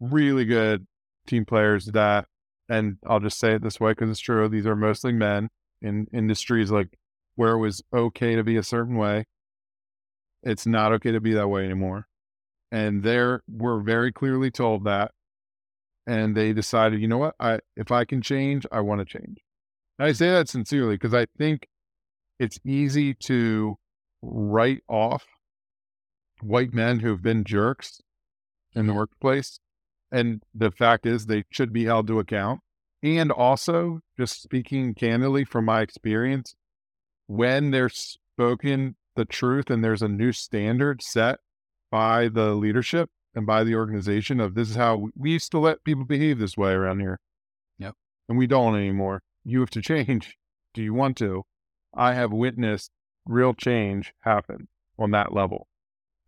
really 0.00 0.44
good 0.44 0.86
team 1.26 1.44
players 1.44 1.86
that, 1.86 2.26
and 2.68 2.98
I'll 3.06 3.20
just 3.20 3.38
say 3.38 3.54
it 3.54 3.62
this 3.62 3.80
way 3.80 3.92
because 3.92 4.10
it's 4.10 4.20
true, 4.20 4.48
these 4.48 4.66
are 4.66 4.76
mostly 4.76 5.12
men 5.12 5.48
in 5.80 6.06
industries 6.12 6.70
like 6.70 6.98
where 7.36 7.52
it 7.52 7.58
was 7.58 7.82
okay 7.92 8.34
to 8.36 8.44
be 8.44 8.56
a 8.56 8.62
certain 8.62 8.96
way. 8.96 9.24
It's 10.42 10.66
not 10.66 10.92
okay 10.92 11.12
to 11.12 11.20
be 11.20 11.34
that 11.34 11.48
way 11.48 11.64
anymore 11.64 12.08
and 12.70 13.02
there 13.02 13.42
were 13.48 13.80
very 13.80 14.12
clearly 14.12 14.50
told 14.50 14.84
that 14.84 15.12
and 16.06 16.36
they 16.36 16.52
decided 16.52 17.00
you 17.00 17.08
know 17.08 17.18
what 17.18 17.34
i 17.40 17.58
if 17.76 17.90
i 17.90 18.04
can 18.04 18.20
change 18.20 18.66
i 18.72 18.80
want 18.80 19.00
to 19.00 19.04
change 19.04 19.38
and 19.98 20.08
i 20.08 20.12
say 20.12 20.30
that 20.30 20.48
sincerely 20.48 20.94
because 20.94 21.14
i 21.14 21.26
think 21.36 21.66
it's 22.38 22.58
easy 22.64 23.14
to 23.14 23.76
write 24.22 24.82
off 24.88 25.26
white 26.42 26.72
men 26.72 27.00
who've 27.00 27.22
been 27.22 27.44
jerks 27.44 28.00
in 28.74 28.86
the 28.86 28.94
workplace 28.94 29.60
and 30.10 30.42
the 30.54 30.70
fact 30.70 31.06
is 31.06 31.26
they 31.26 31.44
should 31.50 31.72
be 31.72 31.84
held 31.84 32.06
to 32.06 32.18
account 32.18 32.60
and 33.02 33.30
also 33.30 34.00
just 34.16 34.42
speaking 34.42 34.94
candidly 34.94 35.44
from 35.44 35.64
my 35.64 35.80
experience 35.80 36.54
when 37.26 37.70
there's 37.70 38.18
spoken 38.34 38.96
the 39.16 39.24
truth 39.24 39.70
and 39.70 39.84
there's 39.84 40.02
a 40.02 40.08
new 40.08 40.32
standard 40.32 41.02
set 41.02 41.38
by 41.90 42.28
the 42.28 42.54
leadership 42.54 43.10
and 43.34 43.46
by 43.46 43.64
the 43.64 43.74
organization 43.74 44.40
of 44.40 44.54
this 44.54 44.70
is 44.70 44.76
how 44.76 45.08
we 45.16 45.32
used 45.32 45.50
to 45.50 45.58
let 45.58 45.84
people 45.84 46.04
behave 46.04 46.38
this 46.38 46.56
way 46.56 46.72
around 46.72 47.00
here. 47.00 47.20
Yep. 47.78 47.94
And 48.28 48.38
we 48.38 48.46
don't 48.46 48.76
anymore. 48.76 49.22
You 49.44 49.60
have 49.60 49.70
to 49.70 49.82
change. 49.82 50.36
Do 50.74 50.82
you 50.82 50.94
want 50.94 51.16
to? 51.18 51.44
I 51.94 52.14
have 52.14 52.32
witnessed 52.32 52.90
real 53.26 53.54
change 53.54 54.12
happen 54.20 54.68
on 54.98 55.10
that 55.12 55.32
level. 55.32 55.68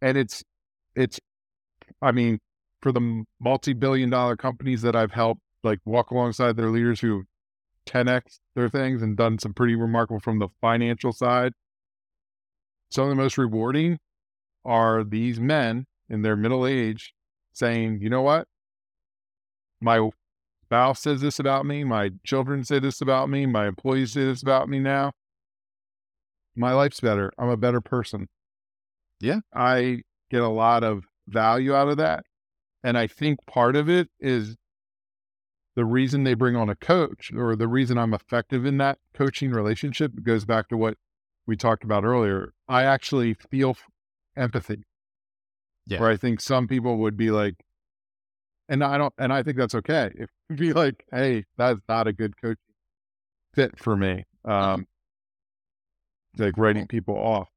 And 0.02 0.16
it's, 0.16 0.42
it's, 0.94 1.20
I 2.00 2.12
mean, 2.12 2.38
for 2.80 2.92
the 2.92 3.24
multi 3.40 3.72
billion 3.72 4.10
dollar 4.10 4.36
companies 4.36 4.82
that 4.82 4.96
I've 4.96 5.12
helped 5.12 5.42
like 5.62 5.80
walk 5.84 6.10
alongside 6.10 6.56
their 6.56 6.70
leaders 6.70 7.00
who 7.00 7.24
10x 7.86 8.38
their 8.54 8.68
things 8.68 9.02
and 9.02 9.16
done 9.16 9.38
some 9.38 9.52
pretty 9.52 9.74
remarkable 9.74 10.20
from 10.20 10.38
the 10.38 10.48
financial 10.60 11.12
side. 11.12 11.52
Some 12.90 13.04
of 13.04 13.10
the 13.10 13.22
most 13.22 13.38
rewarding 13.38 13.98
are 14.64 15.04
these 15.04 15.40
men 15.40 15.86
in 16.08 16.22
their 16.22 16.36
middle 16.36 16.66
age 16.66 17.14
saying, 17.52 18.00
you 18.00 18.10
know 18.10 18.22
what? 18.22 18.46
My 19.80 20.10
spouse 20.64 21.00
says 21.00 21.20
this 21.20 21.38
about 21.38 21.66
me. 21.66 21.84
My 21.84 22.10
children 22.24 22.64
say 22.64 22.78
this 22.78 23.00
about 23.00 23.30
me. 23.30 23.46
My 23.46 23.66
employees 23.68 24.12
say 24.12 24.24
this 24.24 24.42
about 24.42 24.68
me 24.68 24.78
now. 24.78 25.12
My 26.56 26.72
life's 26.72 27.00
better. 27.00 27.32
I'm 27.38 27.48
a 27.48 27.56
better 27.56 27.80
person. 27.80 28.28
Yeah. 29.20 29.40
I 29.54 30.02
get 30.30 30.42
a 30.42 30.48
lot 30.48 30.84
of 30.84 31.04
value 31.28 31.74
out 31.74 31.88
of 31.88 31.96
that. 31.98 32.24
And 32.82 32.96
I 32.96 33.06
think 33.06 33.40
part 33.46 33.76
of 33.76 33.88
it 33.88 34.08
is 34.18 34.56
the 35.76 35.84
reason 35.84 36.24
they 36.24 36.34
bring 36.34 36.56
on 36.56 36.68
a 36.68 36.74
coach 36.74 37.30
or 37.34 37.54
the 37.54 37.68
reason 37.68 37.98
I'm 37.98 38.14
effective 38.14 38.64
in 38.64 38.78
that 38.78 38.98
coaching 39.14 39.50
relationship 39.50 40.12
goes 40.22 40.44
back 40.44 40.68
to 40.68 40.76
what 40.76 40.96
we 41.46 41.56
talked 41.56 41.84
about 41.84 42.04
earlier. 42.04 42.52
I 42.68 42.84
actually 42.84 43.34
feel 43.34 43.76
empathy. 44.36 44.84
Yeah. 45.86 46.00
Where 46.00 46.10
I 46.10 46.16
think 46.16 46.40
some 46.40 46.68
people 46.68 46.98
would 46.98 47.16
be 47.16 47.30
like, 47.30 47.56
and 48.68 48.84
I 48.84 48.98
don't, 48.98 49.12
and 49.18 49.32
I 49.32 49.42
think 49.42 49.56
that's 49.56 49.74
okay. 49.74 50.10
If 50.14 50.30
you 50.48 50.56
be 50.56 50.72
like, 50.72 51.04
hey, 51.12 51.44
that's 51.56 51.80
not 51.88 52.06
a 52.06 52.12
good 52.12 52.40
coach 52.40 52.58
fit 53.54 53.78
for 53.78 53.96
me. 53.96 54.24
Um, 54.44 54.86
like 56.38 56.56
writing 56.56 56.86
people 56.86 57.16
off. 57.16 57.48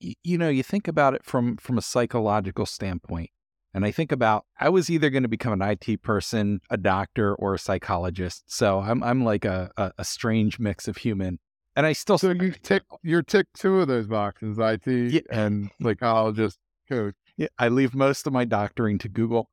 You 0.00 0.38
know, 0.38 0.48
you 0.48 0.62
think 0.62 0.88
about 0.88 1.14
it 1.14 1.24
from 1.24 1.56
from 1.56 1.78
a 1.78 1.82
psychological 1.82 2.66
standpoint, 2.66 3.30
and 3.74 3.84
I 3.84 3.90
think 3.90 4.12
about 4.12 4.44
I 4.58 4.68
was 4.68 4.90
either 4.90 5.10
going 5.10 5.24
to 5.24 5.28
become 5.28 5.60
an 5.60 5.62
IT 5.62 6.02
person, 6.02 6.60
a 6.70 6.76
doctor, 6.76 7.34
or 7.34 7.54
a 7.54 7.58
psychologist. 7.58 8.44
So 8.46 8.80
I'm 8.80 9.02
I'm 9.02 9.24
like 9.24 9.44
a, 9.44 9.70
a, 9.76 9.92
a 9.98 10.04
strange 10.04 10.58
mix 10.58 10.88
of 10.88 10.98
human. 10.98 11.38
And 11.76 11.86
I 11.86 11.92
still 11.92 12.18
so 12.18 12.30
you 12.30 12.52
tick 12.52 12.82
you're 13.02 13.22
tick 13.22 13.46
two 13.56 13.80
of 13.80 13.88
those 13.88 14.06
boxes, 14.06 14.58
IT 14.58 14.86
yeah. 14.86 15.20
and 15.30 15.70
psychologist 15.82 16.58
coach. 16.88 17.14
Yeah, 17.36 17.48
I 17.58 17.68
leave 17.68 17.94
most 17.94 18.26
of 18.26 18.32
my 18.32 18.44
doctoring 18.44 18.98
to 18.98 19.08
Google. 19.08 19.48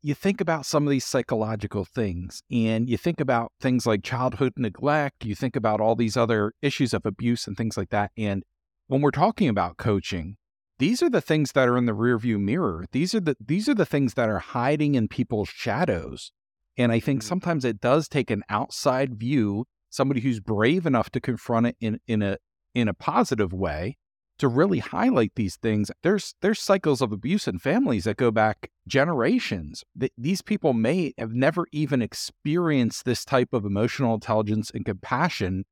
You 0.00 0.14
think 0.14 0.40
about 0.40 0.64
some 0.64 0.86
of 0.86 0.90
these 0.90 1.04
psychological 1.04 1.84
things, 1.84 2.42
and 2.50 2.88
you 2.88 2.96
think 2.96 3.20
about 3.20 3.52
things 3.60 3.84
like 3.84 4.02
childhood 4.04 4.52
neglect. 4.56 5.24
You 5.24 5.34
think 5.34 5.56
about 5.56 5.80
all 5.80 5.96
these 5.96 6.16
other 6.16 6.52
issues 6.62 6.94
of 6.94 7.04
abuse 7.04 7.46
and 7.46 7.56
things 7.56 7.76
like 7.76 7.90
that. 7.90 8.12
And 8.16 8.44
when 8.88 9.00
we're 9.00 9.10
talking 9.10 9.48
about 9.48 9.76
coaching, 9.76 10.36
these 10.78 11.02
are 11.02 11.10
the 11.10 11.20
things 11.20 11.52
that 11.52 11.68
are 11.68 11.76
in 11.76 11.86
the 11.86 11.92
rearview 11.92 12.40
mirror. 12.40 12.86
These 12.92 13.14
are 13.14 13.20
the 13.20 13.36
these 13.40 13.68
are 13.68 13.74
the 13.74 13.86
things 13.86 14.14
that 14.14 14.28
are 14.28 14.38
hiding 14.38 14.94
in 14.94 15.08
people's 15.08 15.48
shadows. 15.48 16.32
And 16.76 16.92
I 16.92 17.00
think 17.00 17.20
mm-hmm. 17.20 17.28
sometimes 17.28 17.64
it 17.64 17.80
does 17.80 18.08
take 18.08 18.30
an 18.30 18.42
outside 18.48 19.14
view 19.18 19.66
somebody 19.90 20.20
who's 20.20 20.40
brave 20.40 20.86
enough 20.86 21.10
to 21.10 21.20
confront 21.20 21.66
it 21.66 21.76
in, 21.80 22.00
in 22.06 22.22
a 22.22 22.38
in 22.74 22.88
a 22.88 22.94
positive 22.94 23.52
way 23.52 23.96
to 24.38 24.46
really 24.46 24.78
highlight 24.78 25.32
these 25.34 25.56
things. 25.56 25.90
There's 26.02 26.34
there's 26.40 26.60
cycles 26.60 27.02
of 27.02 27.12
abuse 27.12 27.48
in 27.48 27.58
families 27.58 28.04
that 28.04 28.16
go 28.16 28.30
back 28.30 28.70
generations. 28.86 29.84
these 30.16 30.42
people 30.42 30.72
may 30.72 31.12
have 31.18 31.32
never 31.32 31.66
even 31.72 32.00
experienced 32.00 33.04
this 33.04 33.24
type 33.24 33.52
of 33.52 33.64
emotional 33.64 34.14
intelligence 34.14 34.70
and 34.72 34.84
compassion 34.84 35.64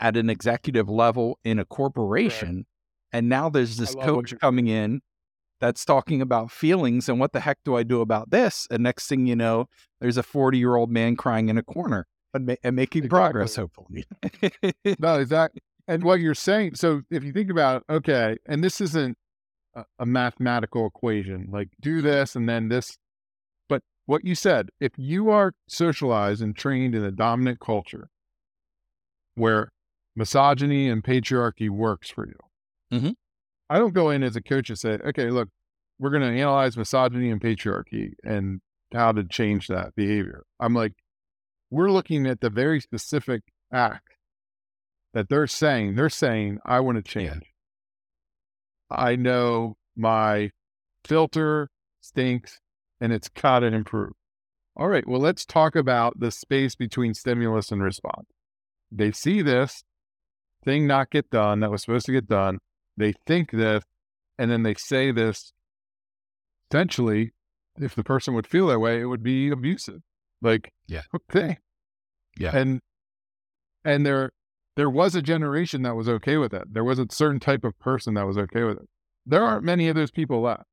at 0.00 0.16
an 0.16 0.30
executive 0.30 0.88
level 0.88 1.38
in 1.44 1.58
a 1.58 1.64
corporation. 1.64 2.56
Right. 2.56 2.66
And 3.12 3.28
now 3.28 3.48
there's 3.48 3.76
this 3.76 3.94
coach 3.94 4.34
coming 4.40 4.66
in 4.66 5.00
that's 5.60 5.84
talking 5.84 6.22
about 6.22 6.50
feelings 6.50 7.08
and 7.08 7.20
what 7.20 7.32
the 7.32 7.40
heck 7.40 7.58
do 7.64 7.76
I 7.76 7.82
do 7.82 8.00
about 8.00 8.30
this? 8.30 8.66
And 8.70 8.82
next 8.82 9.08
thing 9.08 9.26
you 9.26 9.36
know, 9.36 9.66
there's 10.00 10.16
a 10.16 10.22
40 10.22 10.58
year 10.58 10.74
old 10.74 10.90
man 10.90 11.16
crying 11.16 11.48
in 11.48 11.58
a 11.58 11.62
corner 11.62 12.06
and, 12.32 12.46
ma- 12.46 12.54
and 12.64 12.74
making 12.74 13.08
progress, 13.08 13.56
hopefully. 13.56 14.04
no, 14.98 15.20
exactly. 15.20 15.60
And 15.86 16.02
what 16.02 16.20
you're 16.20 16.34
saying, 16.34 16.76
so 16.76 17.02
if 17.10 17.24
you 17.24 17.32
think 17.32 17.50
about, 17.50 17.82
it, 17.88 17.92
okay, 17.92 18.36
and 18.46 18.64
this 18.64 18.80
isn't 18.80 19.18
a, 19.74 19.84
a 19.98 20.06
mathematical 20.06 20.86
equation, 20.86 21.48
like 21.52 21.68
do 21.80 21.96
mm-hmm. 21.96 22.06
this 22.06 22.36
and 22.36 22.48
then 22.48 22.68
this, 22.68 22.96
but 23.68 23.82
what 24.06 24.24
you 24.24 24.34
said, 24.34 24.70
if 24.80 24.92
you 24.96 25.30
are 25.30 25.52
socialized 25.68 26.42
and 26.42 26.56
trained 26.56 26.94
in 26.94 27.04
a 27.04 27.10
dominant 27.10 27.60
culture 27.60 28.08
where 29.34 29.70
misogyny 30.16 30.88
and 30.88 31.02
patriarchy 31.04 31.68
works 31.70 32.10
for 32.10 32.26
you, 32.26 32.38
Mhm. 32.92 33.14
I 33.68 33.78
don't 33.78 33.94
go 33.94 34.10
in 34.10 34.22
as 34.22 34.36
a 34.36 34.42
coach 34.42 34.68
and 34.68 34.78
say, 34.78 34.98
okay, 35.04 35.30
look, 35.30 35.48
we're 35.98 36.10
going 36.10 36.22
to 36.22 36.40
analyze 36.40 36.76
misogyny 36.76 37.30
and 37.30 37.40
patriarchy 37.40 38.14
and 38.24 38.60
how 38.92 39.12
to 39.12 39.22
change 39.22 39.68
that 39.68 39.94
behavior. 39.94 40.44
I'm 40.58 40.74
like, 40.74 40.94
we're 41.70 41.90
looking 41.90 42.26
at 42.26 42.40
the 42.40 42.50
very 42.50 42.80
specific 42.80 43.42
act 43.72 44.16
that 45.12 45.28
they're 45.28 45.46
saying. 45.46 45.94
They're 45.94 46.08
saying, 46.08 46.58
I 46.64 46.80
want 46.80 46.96
to 46.96 47.02
change. 47.02 47.52
I 48.90 49.14
know 49.14 49.76
my 49.94 50.50
filter 51.04 51.68
stinks 52.00 52.58
and 53.00 53.12
it's 53.12 53.28
got 53.28 53.60
to 53.60 53.66
improve. 53.66 54.12
All 54.76 54.88
right, 54.88 55.06
well, 55.06 55.20
let's 55.20 55.44
talk 55.44 55.76
about 55.76 56.18
the 56.18 56.30
space 56.30 56.74
between 56.74 57.14
stimulus 57.14 57.70
and 57.70 57.82
response. 57.82 58.26
They 58.90 59.12
see 59.12 59.42
this 59.42 59.84
thing 60.64 60.86
not 60.86 61.10
get 61.10 61.30
done 61.30 61.60
that 61.60 61.70
was 61.70 61.82
supposed 61.82 62.06
to 62.06 62.12
get 62.12 62.28
done. 62.28 62.58
They 62.96 63.12
think 63.26 63.50
this, 63.50 63.84
and 64.38 64.50
then 64.50 64.62
they 64.62 64.74
say 64.74 65.10
this. 65.12 65.52
Essentially, 66.70 67.32
if 67.78 67.94
the 67.94 68.04
person 68.04 68.34
would 68.34 68.46
feel 68.46 68.68
that 68.68 68.78
way, 68.78 69.00
it 69.00 69.06
would 69.06 69.22
be 69.22 69.50
abusive. 69.50 70.00
Like, 70.42 70.72
Yeah. 70.86 71.02
okay, 71.14 71.58
Yeah. 72.38 72.56
and 72.56 72.80
and 73.84 74.04
there 74.06 74.32
there 74.76 74.90
was 74.90 75.14
a 75.14 75.22
generation 75.22 75.82
that 75.82 75.96
was 75.96 76.08
okay 76.08 76.36
with 76.36 76.54
it. 76.54 76.72
There 76.72 76.84
was 76.84 76.98
a 76.98 77.06
certain 77.10 77.40
type 77.40 77.64
of 77.64 77.78
person 77.78 78.14
that 78.14 78.26
was 78.26 78.38
okay 78.38 78.62
with 78.64 78.78
it. 78.78 78.88
There 79.26 79.42
aren't 79.44 79.64
many 79.64 79.88
of 79.88 79.96
those 79.96 80.10
people 80.10 80.40
left. 80.42 80.64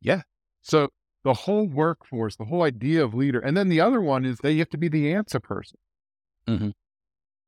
Yeah. 0.00 0.22
So 0.62 0.88
the 1.22 1.32
whole 1.34 1.66
workforce, 1.68 2.36
the 2.36 2.46
whole 2.46 2.62
idea 2.62 3.02
of 3.04 3.14
leader, 3.14 3.38
and 3.40 3.56
then 3.56 3.68
the 3.68 3.80
other 3.80 4.00
one 4.00 4.24
is 4.24 4.38
that 4.38 4.52
you 4.52 4.58
have 4.58 4.68
to 4.70 4.78
be 4.78 4.88
the 4.88 5.12
answer 5.12 5.38
person. 5.40 5.78
Mhm. 6.46 6.72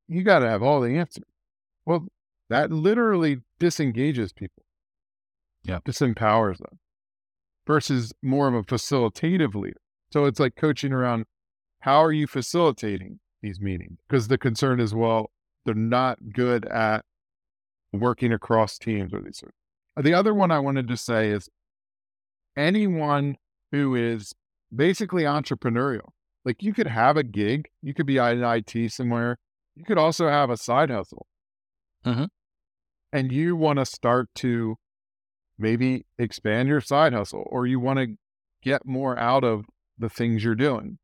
You 0.07 0.23
got 0.23 0.39
to 0.39 0.49
have 0.49 0.63
all 0.63 0.79
the 0.81 0.95
answers. 0.97 1.25
Well, 1.85 2.07
that 2.49 2.71
literally 2.71 3.37
disengages 3.59 4.33
people. 4.33 4.63
Yeah. 5.63 5.79
Disempowers 5.85 6.57
them 6.57 6.79
versus 7.65 8.13
more 8.21 8.47
of 8.47 8.53
a 8.53 8.63
facilitative 8.63 9.55
leader. 9.55 9.79
So 10.11 10.25
it's 10.25 10.39
like 10.39 10.55
coaching 10.55 10.91
around 10.91 11.25
how 11.79 12.03
are 12.03 12.11
you 12.11 12.27
facilitating 12.27 13.19
these 13.41 13.59
meetings? 13.59 13.97
Because 14.07 14.27
the 14.27 14.37
concern 14.37 14.79
is, 14.79 14.93
well, 14.93 15.31
they're 15.65 15.73
not 15.73 16.17
good 16.33 16.65
at 16.65 17.05
working 17.91 18.33
across 18.33 18.77
teams 18.77 19.13
or 19.13 19.21
these 19.21 19.39
sorts. 19.39 19.55
The 20.01 20.13
other 20.13 20.33
one 20.33 20.51
I 20.51 20.59
wanted 20.59 20.87
to 20.87 20.97
say 20.97 21.29
is 21.29 21.49
anyone 22.57 23.37
who 23.71 23.95
is 23.95 24.33
basically 24.75 25.23
entrepreneurial. 25.23 26.09
Like 26.45 26.61
you 26.61 26.73
could 26.73 26.87
have 26.87 27.15
a 27.15 27.23
gig, 27.23 27.69
you 27.81 27.93
could 27.93 28.05
be 28.05 28.17
in 28.17 28.43
IT 28.43 28.91
somewhere, 28.91 29.37
you 29.75 29.85
could 29.85 29.97
also 29.97 30.27
have 30.27 30.49
a 30.49 30.57
side 30.57 30.89
hustle. 30.89 31.27
Mhm. 32.05 32.27
And 33.13 33.31
you 33.31 33.55
want 33.55 33.79
to 33.79 33.85
start 33.85 34.29
to 34.37 34.77
maybe 35.57 36.05
expand 36.17 36.69
your 36.69 36.81
side 36.81 37.13
hustle 37.13 37.45
or 37.49 37.67
you 37.67 37.79
want 37.79 37.99
to 37.99 38.15
get 38.63 38.85
more 38.85 39.17
out 39.19 39.43
of 39.43 39.65
the 39.97 40.09
things 40.09 40.43
you're 40.43 40.55
doing. 40.55 40.99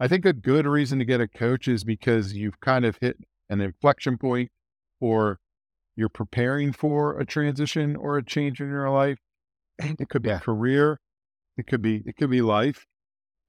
I 0.00 0.08
think 0.08 0.24
a 0.26 0.32
good 0.32 0.66
reason 0.66 0.98
to 1.00 1.04
get 1.04 1.20
a 1.20 1.28
coach 1.28 1.68
is 1.68 1.84
because 1.84 2.34
you've 2.34 2.60
kind 2.60 2.84
of 2.84 2.98
hit 3.00 3.18
an 3.50 3.60
inflection 3.60 4.18
point 4.18 4.50
or 5.00 5.40
you're 5.96 6.08
preparing 6.10 6.72
for 6.72 7.18
a 7.18 7.26
transition 7.26 7.96
or 7.96 8.18
a 8.18 8.24
change 8.24 8.60
in 8.60 8.68
your 8.68 8.90
life. 8.90 9.18
It 9.98 10.08
could 10.10 10.22
be 10.22 10.30
Yeah. 10.30 10.38
career, 10.40 11.00
it 11.58 11.66
could 11.66 11.82
be 11.82 12.02
it 12.06 12.16
could 12.16 12.30
be 12.30 12.42
life. 12.42 12.86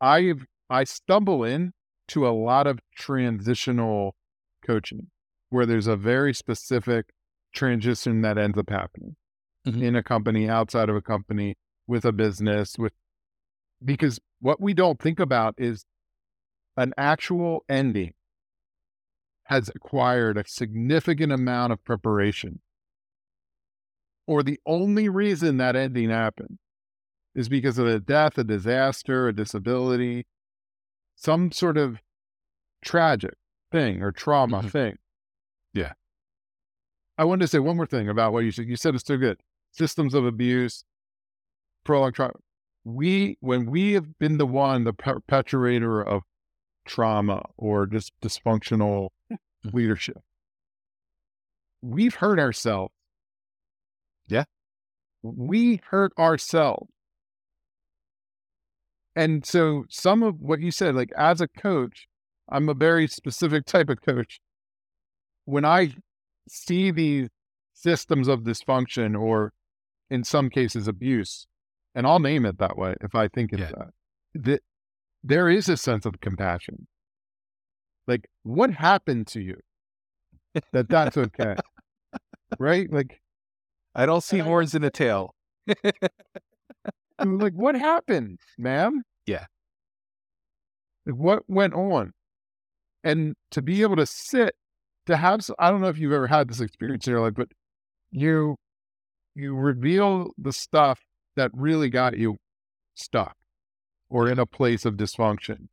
I've 0.02 0.46
I 0.70 0.84
stumble 0.86 1.44
in 1.44 1.74
to 2.10 2.28
a 2.28 2.32
lot 2.32 2.68
of 2.68 2.80
transitional 2.98 4.16
coaching 4.66 5.10
where 5.52 5.66
there's 5.68 5.88
a 5.88 5.96
very 5.96 6.34
specific 6.34 7.14
transition 7.54 8.22
that 8.22 8.38
ends 8.38 8.58
up 8.58 8.70
happening 8.70 9.16
Mhm. 9.68 9.84
in 9.84 9.96
a 9.96 10.02
company, 10.04 10.50
outside 10.50 10.90
of 10.90 10.96
a 10.96 11.02
company, 11.02 11.56
with 11.86 12.06
a 12.06 12.12
business, 12.12 12.78
with 12.80 12.94
because 13.84 14.20
what 14.40 14.60
we 14.62 14.74
don't 14.74 15.00
think 15.00 15.20
about 15.20 15.54
is 15.58 15.86
an 16.78 16.94
actual 16.98 17.64
ending 17.70 18.14
has 19.46 19.70
acquired 19.76 20.38
a 20.38 20.48
significant 20.48 21.32
amount 21.32 21.74
of 21.74 21.84
preparation. 21.84 22.62
Or 24.28 24.44
the 24.44 24.60
only 24.66 25.10
reason 25.10 25.58
that 25.58 25.76
ending 25.76 26.10
happened 26.10 26.60
is 27.36 27.50
because 27.50 27.78
of 27.78 27.88
a 27.88 28.00
death, 28.00 28.38
a 28.38 28.44
disaster, 28.44 29.28
a 29.28 29.34
disability, 29.36 30.26
some 31.16 31.52
sort 31.52 31.78
of 31.78 32.02
tragic 32.84 33.36
thing 33.72 34.02
or 34.02 34.12
trauma 34.12 34.64
Mhm. 34.64 34.72
thing. 34.72 34.98
Yeah. 35.74 35.94
I 37.18 37.24
wanted 37.26 37.42
to 37.42 37.48
say 37.48 37.60
one 37.60 37.78
more 37.78 37.86
thing 37.86 38.10
about 38.10 38.34
what 38.34 38.40
you 38.46 38.52
said. 38.52 38.68
You 38.68 38.76
said 38.76 38.96
it's 38.96 39.06
so 39.06 39.18
good. 39.18 39.40
Systems 39.72 40.14
of 40.14 40.26
abuse, 40.26 40.84
prolonged 41.84 42.16
trauma. 42.16 42.34
We, 42.84 43.38
when 43.42 43.70
we 43.70 43.94
have 43.94 44.18
been 44.18 44.38
the 44.38 44.46
one, 44.46 44.84
the 44.86 44.94
perpetuator 44.94 46.02
of 46.02 46.24
trauma 46.86 47.44
or 47.58 47.86
just 47.86 48.12
dysfunctional 48.22 49.10
Mhm. 49.32 49.74
leadership, 49.74 50.18
we've 51.82 52.16
hurt 52.16 52.40
ourselves. 52.40 52.94
Yeah. 54.28 54.46
We 55.22 55.82
hurt 55.90 56.14
ourselves. 56.18 56.90
And 59.16 59.46
so 59.46 59.86
some 59.90 60.24
of 60.24 60.40
what 60.40 60.62
you 60.62 60.72
said, 60.72 60.96
like 60.96 61.12
as 61.18 61.42
a 61.42 61.48
coach, 61.48 62.08
I'm 62.50 62.70
a 62.70 62.74
very 62.74 63.08
specific 63.08 63.66
type 63.66 63.90
of 63.90 64.02
coach. 64.02 64.40
When 65.46 65.66
I 65.66 65.94
see 66.48 66.92
these 66.92 67.30
systems 67.74 68.28
of 68.28 68.42
dysfunction 68.42 69.20
or 69.20 69.54
in 70.10 70.24
some 70.24 70.50
cases 70.50 70.88
abuse, 70.88 71.48
and 71.96 72.06
I'll 72.06 72.20
name 72.20 72.46
it 72.46 72.58
that 72.60 72.78
way 72.78 72.96
if 73.02 73.16
I 73.16 73.28
think 73.28 73.54
it's 73.54 73.62
Yeah. 73.62 73.72
that, 74.34 74.44
that 74.46 74.64
there 75.24 75.50
is 75.50 75.70
a 75.70 75.78
sense 75.78 76.06
of 76.06 76.20
compassion. 76.22 76.88
Like, 78.08 78.28
what 78.44 78.72
happened 78.72 79.28
to 79.28 79.42
you 79.42 79.58
that 80.74 80.90
that's 80.90 81.18
okay? 81.18 81.56
right? 82.60 82.92
Like, 82.92 83.22
I 83.96 84.06
don't 84.06 84.24
see 84.24 84.42
I- 84.42 84.44
horns 84.44 84.74
in 84.76 84.84
a 84.84 84.90
tail. 84.90 85.34
I'm 87.20 87.38
like, 87.38 87.54
what 87.54 87.76
happened, 87.76 88.40
ma'am? 88.58 89.04
Yeah. 89.28 89.46
Like, 91.06 91.16
what 91.16 91.44
went 91.48 91.74
on? 91.74 92.14
And 93.04 93.36
to 93.52 93.62
be 93.62 93.82
able 93.82 93.96
to 93.98 94.06
sit, 94.06 94.56
to 95.08 95.18
have, 95.18 95.44
some, 95.44 95.56
I 95.60 95.72
don't 95.72 95.82
know 95.82 95.88
if 95.90 95.98
you've 95.98 96.12
ever 96.14 96.28
had 96.28 96.50
this 96.50 96.62
experience 96.62 97.08
in 97.08 97.12
your 97.12 97.22
life, 97.22 97.34
but 97.36 97.50
you, 98.12 98.56
you 99.36 99.56
reveal 99.56 100.32
the 100.38 100.54
stuff 100.54 101.00
that 101.36 101.52
really 101.54 101.90
got 101.90 102.18
you 102.18 102.38
stuck 102.96 103.36
or 104.10 104.30
in 104.30 104.40
a 104.40 104.46
place 104.46 104.86
of 104.86 104.96
dysfunction. 104.96 105.68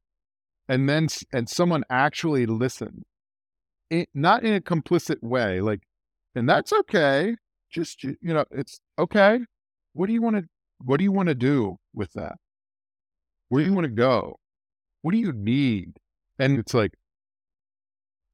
And 0.68 0.88
then, 0.88 1.04
s- 1.04 1.24
and 1.32 1.48
someone 1.48 1.84
actually 1.90 2.46
listened, 2.46 3.04
it, 3.90 4.08
not 4.14 4.44
in 4.44 4.54
a 4.54 4.60
complicit 4.60 5.22
way, 5.22 5.60
like, 5.60 5.80
and 6.34 6.48
that's 6.48 6.72
okay. 6.72 7.36
Just, 7.70 8.04
you 8.04 8.16
you 8.20 8.34
know, 8.34 8.44
it's 8.50 8.80
okay. 8.98 9.40
What 9.94 10.06
do 10.06 10.12
you 10.12 10.22
want 10.22 10.36
to 10.36 10.44
what 10.84 10.98
do 10.98 11.04
you 11.04 11.12
want 11.12 11.28
to 11.28 11.34
do 11.34 11.76
with 11.94 12.12
that? 12.12 12.36
Where 13.48 13.62
do 13.62 13.68
you 13.68 13.74
want 13.74 13.86
to 13.86 13.92
go? 13.92 14.36
What 15.02 15.12
do 15.12 15.18
you 15.18 15.32
need? 15.32 15.98
And 16.38 16.58
it's 16.58 16.74
like, 16.74 16.92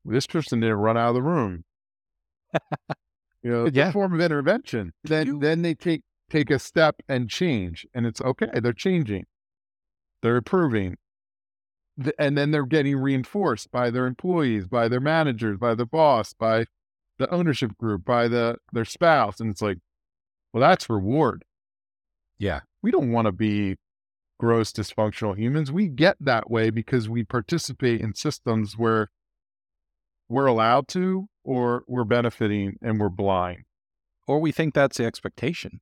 this 0.04 0.26
person 0.26 0.60
didn't 0.60 0.76
run 0.76 0.96
out 0.96 1.08
of 1.10 1.14
the 1.14 1.22
room. 1.22 1.64
you 3.42 3.50
know, 3.50 3.64
it's 3.66 3.76
Yeah. 3.76 3.88
a 3.88 3.92
form 3.92 4.14
of 4.14 4.20
intervention. 4.20 4.92
Then, 5.04 5.26
you- 5.26 5.38
then 5.40 5.62
they 5.62 5.74
take 5.74 6.02
take 6.30 6.50
a 6.50 6.58
step 6.58 6.96
and 7.08 7.28
change, 7.28 7.86
and 7.94 8.06
it's 8.06 8.20
okay. 8.22 8.48
They're 8.58 8.72
changing, 8.72 9.26
they're 10.22 10.36
improving, 10.38 10.96
Th- 12.02 12.14
and 12.18 12.36
then 12.36 12.50
they're 12.50 12.66
getting 12.66 12.96
reinforced 12.96 13.70
by 13.70 13.90
their 13.90 14.06
employees, 14.06 14.66
by 14.66 14.88
their 14.88 15.00
managers, 15.00 15.58
by 15.58 15.74
the 15.76 15.86
boss, 15.86 16.32
by 16.32 16.64
the 17.18 17.30
ownership 17.30 17.76
group, 17.76 18.04
by 18.04 18.26
the 18.26 18.56
their 18.72 18.84
spouse, 18.86 19.38
and 19.38 19.50
it's 19.50 19.62
like, 19.62 19.78
well, 20.52 20.60
that's 20.62 20.88
reward 20.90 21.44
Yeah. 22.38 22.60
we 22.82 22.90
don't 22.90 23.12
want 23.12 23.26
to 23.26 23.32
be 23.32 23.76
gross 24.40 24.72
dysfunctional 24.72 25.36
humans. 25.38 25.70
We 25.70 25.86
get 25.88 26.16
that 26.20 26.50
way 26.50 26.70
because 26.70 27.08
we 27.08 27.22
participate 27.22 28.00
in 28.00 28.14
systems 28.14 28.76
where 28.76 29.10
we're 30.28 30.46
allowed 30.46 30.88
to 30.88 31.28
or 31.44 31.84
we're 31.86 32.04
benefiting 32.04 32.76
and 32.82 33.00
we're 33.00 33.08
blind. 33.08 33.64
Or 34.26 34.38
we 34.38 34.52
think 34.52 34.74
that's 34.74 34.96
the 34.96 35.04
expectation. 35.04 35.80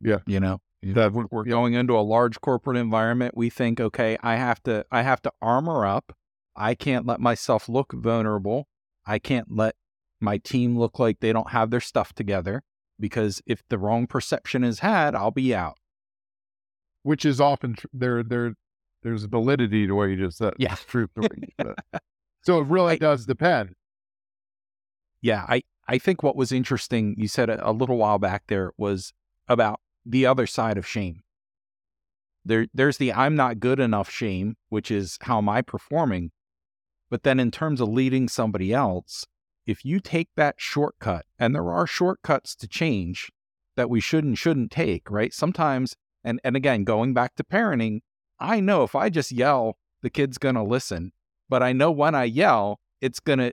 Yeah. 0.00 0.18
You 0.26 0.40
know, 0.40 0.60
That 0.82 1.12
we're, 1.12 1.26
we're 1.30 1.44
going 1.44 1.74
into 1.74 1.96
a 1.96 2.00
large 2.00 2.40
corporate 2.40 2.76
environment. 2.76 3.36
We 3.36 3.50
think, 3.50 3.80
okay, 3.80 4.16
I 4.22 4.36
have 4.36 4.62
to, 4.64 4.86
I 4.90 5.02
have 5.02 5.20
to 5.22 5.32
armor 5.42 5.84
up 5.84 6.14
I 6.56 6.74
can't 6.74 7.06
let 7.06 7.20
myself 7.20 7.68
look 7.68 7.92
vulnerable. 7.92 8.68
I 9.06 9.18
can't 9.18 9.48
let 9.50 9.74
my 10.20 10.38
team 10.38 10.78
look 10.78 10.98
like 10.98 11.20
they 11.20 11.32
don't 11.32 11.50
have 11.50 11.70
their 11.70 11.80
stuff 11.80 12.12
together 12.12 12.62
because 12.98 13.42
if 13.46 13.62
the 13.68 13.78
wrong 13.78 14.06
perception 14.06 14.64
is 14.64 14.78
had, 14.78 15.14
I'll 15.14 15.30
be 15.30 15.54
out. 15.54 15.76
Which 17.02 17.24
is 17.24 17.40
often 17.40 17.74
tr- 17.74 17.86
there. 17.92 18.22
There, 18.22 18.54
there's 19.02 19.24
validity 19.24 19.86
to 19.86 19.92
what 19.92 20.04
you 20.04 20.16
just 20.16 20.38
said. 20.38 20.54
Yeah. 20.58 20.76
truth 20.76 21.10
to 21.16 21.22
what 21.22 21.36
you 21.36 21.48
said. 21.60 22.00
So 22.44 22.60
it 22.60 22.66
really 22.66 22.94
I- 22.94 22.98
does 22.98 23.26
depend. 23.26 23.74
Yeah, 25.20 25.46
I, 25.48 25.62
I 25.88 25.96
think 25.98 26.22
what 26.22 26.36
was 26.36 26.52
interesting, 26.52 27.14
you 27.16 27.28
said 27.28 27.48
a, 27.48 27.70
a 27.70 27.72
little 27.72 27.96
while 27.96 28.18
back 28.18 28.44
there, 28.48 28.72
was 28.76 29.14
about 29.48 29.80
the 30.04 30.26
other 30.26 30.46
side 30.46 30.76
of 30.76 30.86
shame. 30.86 31.22
There, 32.44 32.66
there's 32.74 32.98
the 32.98 33.10
I'm 33.12 33.34
not 33.36 33.58
good 33.58 33.80
enough 33.80 34.10
shame, 34.10 34.56
which 34.68 34.90
is 34.90 35.16
how 35.22 35.38
am 35.38 35.48
I 35.48 35.62
performing? 35.62 36.30
But 37.08 37.22
then 37.22 37.40
in 37.40 37.50
terms 37.50 37.80
of 37.80 37.88
leading 37.88 38.28
somebody 38.28 38.74
else, 38.74 39.24
if 39.66 39.82
you 39.82 39.98
take 39.98 40.28
that 40.36 40.56
shortcut, 40.58 41.24
and 41.38 41.54
there 41.54 41.70
are 41.70 41.86
shortcuts 41.86 42.54
to 42.56 42.68
change 42.68 43.32
that 43.76 43.88
we 43.88 44.00
should 44.00 44.24
and 44.24 44.36
shouldn't 44.38 44.70
take, 44.70 45.10
right? 45.10 45.32
Sometimes, 45.32 45.96
and, 46.22 46.38
and 46.44 46.54
again, 46.54 46.84
going 46.84 47.14
back 47.14 47.34
to 47.36 47.44
parenting, 47.44 48.00
I 48.38 48.60
know 48.60 48.82
if 48.82 48.94
I 48.94 49.08
just 49.08 49.32
yell, 49.32 49.78
the 50.02 50.10
kid's 50.10 50.36
going 50.36 50.54
to 50.56 50.62
listen. 50.62 51.12
But 51.48 51.62
I 51.62 51.72
know 51.72 51.90
when 51.90 52.14
I 52.14 52.24
yell, 52.24 52.80
it's 53.00 53.20
going 53.20 53.38
to 53.38 53.52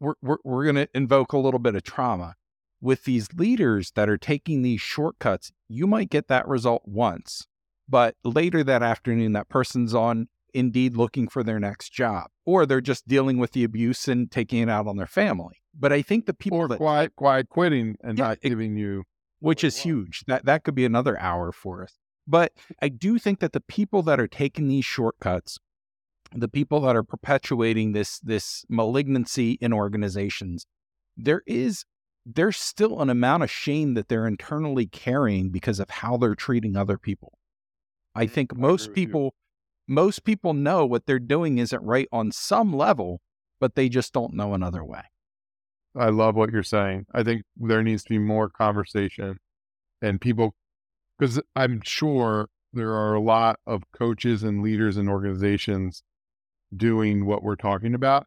we're, 0.00 0.14
we're, 0.22 0.38
we're 0.44 0.64
going 0.64 0.76
to 0.76 0.88
invoke 0.94 1.32
a 1.32 1.38
little 1.38 1.60
bit 1.60 1.74
of 1.74 1.82
trauma. 1.82 2.34
With 2.80 3.04
these 3.04 3.32
leaders 3.32 3.92
that 3.92 4.08
are 4.08 4.18
taking 4.18 4.60
these 4.62 4.82
shortcuts, 4.82 5.50
you 5.68 5.86
might 5.86 6.10
get 6.10 6.28
that 6.28 6.46
result 6.46 6.82
once, 6.84 7.46
but 7.88 8.16
later 8.22 8.62
that 8.62 8.82
afternoon, 8.82 9.32
that 9.32 9.48
person's 9.48 9.94
on 9.94 10.28
Indeed 10.52 10.96
looking 10.96 11.28
for 11.28 11.42
their 11.42 11.58
next 11.60 11.92
job, 11.92 12.28
or 12.46 12.64
they're 12.64 12.80
just 12.80 13.06
dealing 13.06 13.36
with 13.36 13.52
the 13.52 13.64
abuse 13.64 14.08
and 14.08 14.30
taking 14.30 14.62
it 14.62 14.70
out 14.70 14.86
on 14.86 14.96
their 14.96 15.06
family. 15.06 15.56
But 15.78 15.92
I 15.92 16.00
think 16.00 16.24
the 16.24 16.32
people 16.32 16.58
Or 16.58 16.68
that, 16.68 16.78
quiet, 16.78 17.14
quiet 17.16 17.48
quitting 17.50 17.96
and 18.02 18.18
Yeah, 18.18 18.28
not 18.28 18.40
giving 18.40 18.76
you. 18.76 19.04
which 19.38 19.62
is 19.62 19.78
huge, 19.78 20.24
that 20.26 20.46
that 20.46 20.64
could 20.64 20.74
be 20.74 20.86
another 20.86 21.18
hour 21.20 21.52
for 21.52 21.82
us. 21.82 21.98
But 22.26 22.52
I 22.80 22.88
do 22.88 23.18
think 23.18 23.40
that 23.40 23.52
the 23.52 23.60
people 23.60 24.02
that 24.04 24.18
are 24.18 24.26
taking 24.26 24.68
these 24.68 24.84
shortcuts, 24.84 25.58
the 26.42 26.48
people 26.48 26.80
that 26.82 26.96
are 26.96 27.02
perpetuating 27.02 27.92
this 27.92 28.18
this 28.20 28.64
malignancy 28.68 29.58
in 29.60 29.72
organizations, 29.72 30.66
there 31.16 31.42
is 31.46 31.84
there's 32.24 32.56
still 32.56 33.00
an 33.00 33.10
amount 33.10 33.42
of 33.42 33.50
shame 33.50 33.94
that 33.94 34.08
they're 34.08 34.26
internally 34.26 34.86
carrying 34.86 35.50
because 35.50 35.78
of 35.78 35.88
how 35.88 36.16
they're 36.16 36.34
treating 36.34 36.76
other 36.76 36.98
people. 36.98 37.38
I 38.14 38.24
mm-hmm. 38.24 38.34
think 38.34 38.52
agree 38.52 38.62
most 38.62 38.88
with 38.88 38.98
you. 38.98 39.06
people 39.06 39.34
most 39.88 40.24
people 40.24 40.52
know 40.52 40.84
what 40.84 41.06
they're 41.06 41.18
doing 41.18 41.58
isn't 41.58 41.82
right 41.82 42.08
on 42.10 42.32
some 42.32 42.72
level, 42.76 43.20
but 43.60 43.76
they 43.76 43.88
just 43.88 44.12
don't 44.12 44.34
know 44.34 44.52
another 44.52 44.84
way. 44.84 45.02
I 45.96 46.08
love 46.08 46.34
what 46.34 46.50
you're 46.50 46.62
saying. 46.62 47.06
I 47.14 47.22
think 47.22 47.42
there 47.56 47.82
needs 47.82 48.02
to 48.04 48.10
be 48.10 48.18
more 48.18 48.50
conversation 48.50 49.38
and 50.02 50.20
people, 50.20 50.54
because 51.18 51.40
I'm 51.54 51.80
sure 51.82 52.48
there 52.72 52.92
are 52.92 53.14
a 53.14 53.20
lot 53.20 53.58
of 53.66 53.84
coaches 53.92 54.42
and 54.42 54.62
leaders 54.62 54.96
and 54.96 55.08
organizations 55.08 56.02
doing 56.76 57.26
what 57.26 57.42
we're 57.42 57.56
talking 57.56 57.94
about, 57.94 58.26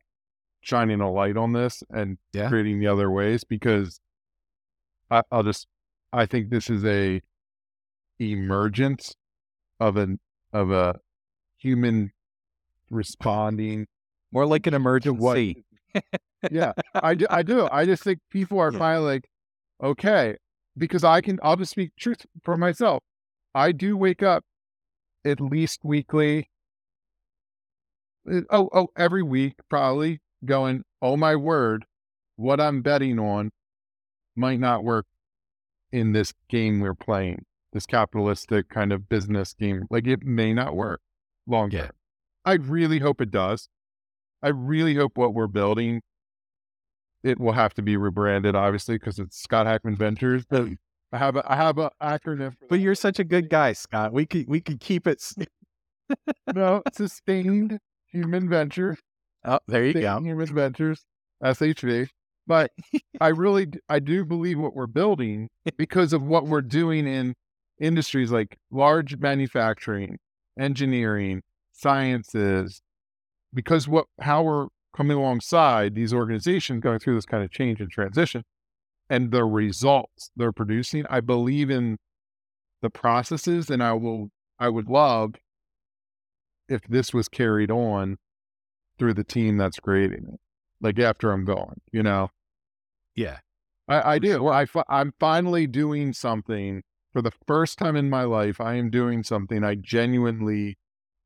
shining 0.62 1.02
a 1.02 1.12
light 1.12 1.38
on 1.38 1.54
this 1.54 1.84
and 1.89 2.18
Yeah. 2.34 2.50
creating 2.50 2.80
the 2.80 2.88
other 2.88 3.10
ways. 3.12 3.43
Because 3.43 4.00
I, 5.12 5.24
I'll 5.32 5.43
just, 5.43 5.68
I 6.14 6.26
think 6.26 6.50
this 6.50 6.70
is 6.70 6.84
a 6.86 7.22
emergence 8.20 9.16
of 9.80 9.95
an 9.97 10.20
of 10.52 10.72
a 10.72 11.00
human 11.58 12.12
responding 12.89 13.88
More 14.32 14.45
like 14.45 14.68
an 14.68 14.74
to 14.74 14.80
what 15.14 15.38
emergency. 15.38 15.66
yeah, 16.52 16.74
I 16.95 17.16
do. 17.16 17.26
I 17.30 17.43
do. 17.43 17.68
I 17.72 17.86
just 17.86 18.04
think 18.04 18.20
people 18.30 18.60
are 18.60 18.72
Yeah. 18.72 18.80
finally 18.80 19.06
like, 19.14 19.30
okay, 19.82 20.38
because 20.78 21.04
I 21.04 21.22
can. 21.22 21.39
I'll 21.43 21.56
just 21.56 21.72
speak 21.72 21.91
truth 21.97 22.26
for 22.43 22.58
myself. 22.58 23.04
I 23.56 23.72
do 23.72 23.95
wake 23.97 24.22
up 24.24 24.43
at 25.26 25.39
least 25.41 25.82
weekly. 25.84 26.50
Uh, 28.32 28.41
Oh, 28.49 28.70
oh, 28.74 28.88
every 28.97 29.24
week 29.24 29.53
probably 29.70 30.20
going. 30.45 30.84
Oh 31.01 31.15
my 31.17 31.36
word, 31.36 31.86
what 32.36 32.59
I'm 32.59 32.82
betting 32.82 33.20
on 33.20 33.51
might 34.36 34.59
not 34.59 34.84
work 34.84 35.05
in 35.91 36.11
this 36.13 36.34
game 36.49 36.80
we're 36.80 36.93
playing. 36.95 37.45
This 37.74 37.86
capitalistic 37.86 38.70
kind 38.70 38.91
of 38.91 39.07
business 39.09 39.53
game, 39.53 39.86
like 39.89 40.07
it 40.07 40.24
may 40.24 40.53
not 40.53 40.76
work 40.76 41.01
long 41.47 41.72
Yeah. 41.72 41.84
term. 41.84 41.91
I 42.45 42.53
really 42.53 42.99
hope 42.99 43.22
it 43.22 43.30
does. 43.32 43.70
I 44.41 44.47
really 44.49 44.95
hope 44.95 45.17
what 45.17 45.34
we're 45.34 45.47
building 45.47 46.01
it 47.22 47.38
will 47.39 47.51
have 47.51 47.74
to 47.74 47.82
be 47.82 47.97
rebranded, 47.97 48.55
obviously, 48.55 48.95
because 48.95 49.20
it's 49.20 49.38
Scott 49.38 49.65
Hackman 49.67 49.97
Ventures. 49.97 50.45
But 50.49 50.70
I 51.11 51.17
have 51.17 51.36
a 51.36 51.51
I 51.51 51.55
have 51.57 51.78
a 51.78 51.91
acronym. 52.01 52.53
For 52.57 52.67
But 52.70 52.80
you're 52.80 52.95
such 52.95 53.20
a 53.20 53.24
good 53.24 53.49
guy, 53.49 53.74
Scott. 53.74 54.13
We 54.13 54.26
could 54.26 54.47
we 54.47 54.61
could 54.61 54.80
keep 54.80 55.05
it. 55.05 55.22
no 56.55 56.82
sustained 56.93 57.80
human 58.12 58.49
venture. 58.49 58.97
Oh, 59.45 59.60
there 59.68 59.86
you 59.86 59.93
go. 59.93 60.20
Human 60.20 60.53
Ventures, 60.53 61.05
SHV. 61.43 62.10
But 62.45 62.72
I 63.22 63.30
really 63.30 63.68
I 63.88 63.99
do 63.99 64.26
believe 64.26 64.60
what 64.60 64.76
we're 64.76 64.88
building 64.88 65.49
because 65.78 66.14
of 66.14 66.24
what 66.24 66.45
we're 66.45 66.62
doing 66.62 67.07
in 67.07 67.36
industries 67.80 68.32
like 68.32 68.57
large 68.72 69.18
manufacturing, 69.18 70.18
engineering, 70.60 71.41
sciences, 71.72 72.82
because 73.53 73.88
what 73.88 74.05
how 74.20 74.43
we're 74.43 74.68
coming 74.95 75.18
alongside 75.18 75.95
these 75.95 76.14
organizations 76.14 76.82
going 76.82 76.99
through 76.99 77.16
this 77.16 77.26
kind 77.26 77.43
of 77.43 77.51
change 77.51 77.80
and 77.80 77.91
transition 77.91 78.43
and 79.10 79.32
the 79.32 79.43
results 79.43 80.32
they're 80.36 80.51
producing 80.51 81.05
i 81.10 81.20
believe 81.20 81.70
in 81.70 81.97
the 82.82 82.89
processes 82.89 83.70
and 83.70 83.84
i 83.84 83.93
will 83.93 84.30
i 84.60 84.68
would 84.68 84.89
love 84.89 85.36
if 86.70 86.82
this 86.88 87.13
was 87.13 87.28
carried 87.28 87.72
on 87.72 88.17
through 88.97 89.13
the 89.13 89.24
team 89.24 89.57
that's 89.57 89.80
creating 89.80 90.26
it 90.34 90.39
like 90.82 90.99
after 90.99 91.32
i'm 91.32 91.45
gone 91.45 91.80
you 91.91 92.03
know 92.03 92.30
Yeah. 93.15 93.39
i, 93.88 94.13
I 94.13 94.20
do 94.20 94.47
I 94.47 94.65
fi- 94.65 94.84
i'm 94.89 95.13
finally 95.20 95.67
doing 95.67 96.13
something 96.13 96.84
for 97.13 97.22
the 97.22 97.32
first 97.47 97.78
time 97.78 97.95
in 97.95 98.09
my 98.09 98.24
life 98.24 98.61
i 98.61 98.76
am 98.76 98.89
doing 98.89 99.24
something 99.24 99.63
i 99.63 99.76
genuinely 99.76 100.78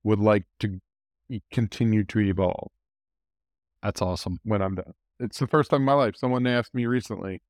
would 0.03 0.19
like 0.19 0.45
to 0.59 0.79
continue 1.51 2.03
to 2.05 2.19
evolve 2.19 2.71
That's 3.81 4.01
awesome. 4.01 4.39
when 4.43 4.61
I'm 4.61 4.75
done. 4.75 4.93
It's 5.19 5.39
the 5.39 5.47
first 5.47 5.69
time 5.71 5.81
in 5.81 5.85
my 5.85 5.93
life. 5.93 6.15
Someone 6.17 6.45
asked 6.47 6.73
me 6.73 6.85
recently, 6.85 7.41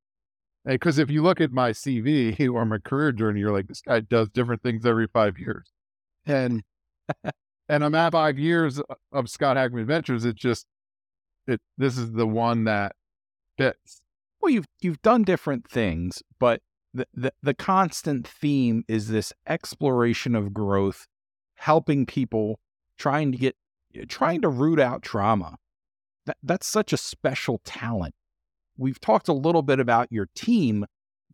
because 0.65 0.97
if 0.99 1.09
you 1.09 1.21
look 1.23 1.41
at 1.41 1.51
my 1.51 1.71
CV 1.71 2.47
or 2.53 2.65
my 2.65 2.77
career 2.77 3.11
journey, 3.11 3.39
you're 3.39 3.51
like, 3.51 3.67
this 3.67 3.81
guy 3.81 3.99
does 3.99 4.29
different 4.29 4.61
things 4.63 4.85
every 4.85 5.07
five 5.07 5.37
years, 5.39 5.71
and 6.25 6.63
and 7.69 7.83
I'm 7.83 7.95
at 7.95 8.11
five 8.11 8.37
years 8.37 8.81
of 9.11 9.29
Scott 9.29 9.57
Hackman 9.57 9.85
Ventures. 9.85 10.25
It's 10.25 10.39
just 10.39 10.65
it. 11.47 11.61
This 11.77 11.97
is 11.97 12.11
the 12.11 12.27
one 12.27 12.65
that 12.65 12.95
fits. 13.57 14.01
Well, 14.41 14.51
you've 14.51 14.67
you've 14.81 15.01
done 15.01 15.23
different 15.23 15.69
things, 15.69 16.21
but 16.39 16.61
the, 16.93 17.07
the 17.13 17.33
the 17.41 17.53
constant 17.53 18.27
theme 18.27 18.83
is 18.87 19.07
this 19.07 19.33
exploration 19.47 20.35
of 20.35 20.53
growth, 20.53 21.07
helping 21.55 22.05
people, 22.05 22.59
trying 22.97 23.31
to 23.31 23.37
get 23.37 23.55
eh, 23.95 24.05
trying 24.07 24.41
to 24.41 24.49
root 24.49 24.79
out 24.79 25.01
trauma. 25.01 25.57
That 26.25 26.37
that's 26.43 26.67
such 26.67 26.93
a 26.93 26.97
special 26.97 27.61
talent. 27.63 28.15
We've 28.77 28.99
talked 28.99 29.27
a 29.27 29.33
little 29.33 29.61
bit 29.61 29.79
about 29.79 30.11
your 30.11 30.27
team. 30.35 30.85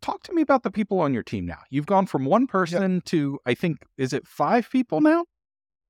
Talk 0.02 0.24
to 0.24 0.34
me 0.34 0.42
about 0.42 0.64
the 0.64 0.72
people 0.72 1.00
on 1.00 1.14
your 1.14 1.24
team 1.24 1.46
now. 1.46 1.60
You've 1.70 1.86
gone 1.86 2.06
from 2.06 2.26
one 2.26 2.48
person 2.48 3.02
to 3.06 3.40
I 3.46 3.54
think 3.54 3.80
is 3.98 4.14
it 4.14 4.28
five 4.28 4.70
people 4.70 5.02
now? 5.02 5.26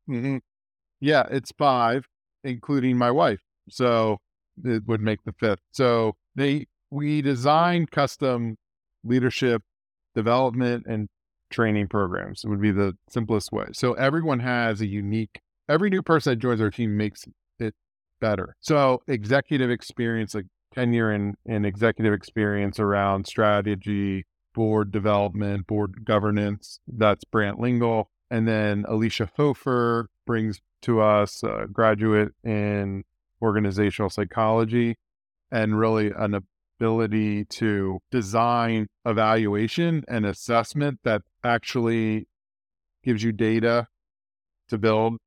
Hmm 0.10 0.38
Yeah, 1.01 1.26
it's 1.32 1.51
five, 1.57 2.05
including 2.43 2.97
my 2.97 3.12
wife. 3.12 3.41
So 3.70 4.20
it 4.64 4.84
would 4.88 5.01
make 5.01 5.24
the 5.26 5.34
fifth. 5.34 5.62
So 5.74 6.16
they 6.36 6.68
we 6.91 7.22
design 7.22 7.88
custom 7.88 8.57
leadership 9.03 9.64
development 10.16 10.86
and 10.88 11.10
training 11.51 11.88
programs. 11.89 12.43
It 12.45 12.49
would 12.49 12.62
be 12.62 12.72
the 12.72 12.97
simplest 13.10 13.51
way. 13.51 13.68
So 13.74 13.93
everyone 13.93 14.39
has 14.41 14.82
a 14.82 14.88
unique 14.88 15.39
every 15.70 15.89
new 15.89 16.01
person 16.03 16.32
that 16.34 16.38
joins 16.38 16.62
our 16.62 16.72
team 16.72 16.97
makes 16.97 17.26
it 17.60 17.76
better. 18.22 18.55
So 18.62 19.01
executive 19.07 19.70
experience, 19.72 20.36
like 20.36 20.47
tenure 20.74 21.12
and, 21.12 21.36
in 21.45 21.66
executive 21.66 22.14
experience 22.14 22.80
around 22.80 23.28
strategy, 23.28 24.26
board 24.55 24.91
development, 24.91 25.68
board 25.68 26.05
governance. 26.05 26.80
That's 26.88 27.24
Brant 27.26 27.60
Lingle. 27.60 28.10
And 28.32 28.47
then 28.47 28.86
Alicia 28.88 29.30
Hofer 29.38 30.07
brings 30.25 30.61
to 30.84 31.01
us 31.01 31.43
a 31.43 31.67
graduate 31.71 32.30
in 32.43 33.03
organizational 33.41 34.09
psychology 34.09 34.95
and 35.51 35.80
really 35.80 36.11
an 36.15 36.39
ability 36.80 37.45
to 37.45 37.99
design 38.11 38.88
evaluation 39.05 40.03
and 40.07 40.25
assessment 40.25 40.99
that 41.03 41.23
actually 41.43 42.27
gives 43.03 43.23
you 43.23 43.32
data 43.32 43.88
to 44.67 44.77
build 44.77 45.17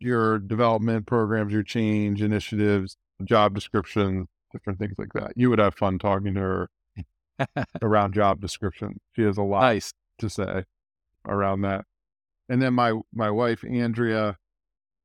your 0.00 0.38
development 0.38 1.06
programs, 1.06 1.52
your 1.52 1.62
change 1.62 2.22
initiatives, 2.22 2.96
job 3.24 3.54
descriptions, 3.54 4.26
different 4.52 4.78
things 4.78 4.94
like 4.98 5.12
that. 5.14 5.32
You 5.36 5.50
would 5.50 5.58
have 5.58 5.74
fun 5.74 5.98
talking 5.98 6.34
to 6.34 6.40
her 6.40 6.68
around 7.82 8.14
job 8.14 8.40
description. 8.40 9.00
She 9.14 9.22
has 9.22 9.36
a 9.36 9.42
lot 9.42 9.60
nice. 9.60 9.92
to 10.18 10.30
say 10.30 10.64
around 11.26 11.62
that. 11.62 11.84
And 12.48 12.62
then 12.62 12.74
my 12.74 12.94
my 13.12 13.30
wife 13.30 13.64
Andrea, 13.64 14.36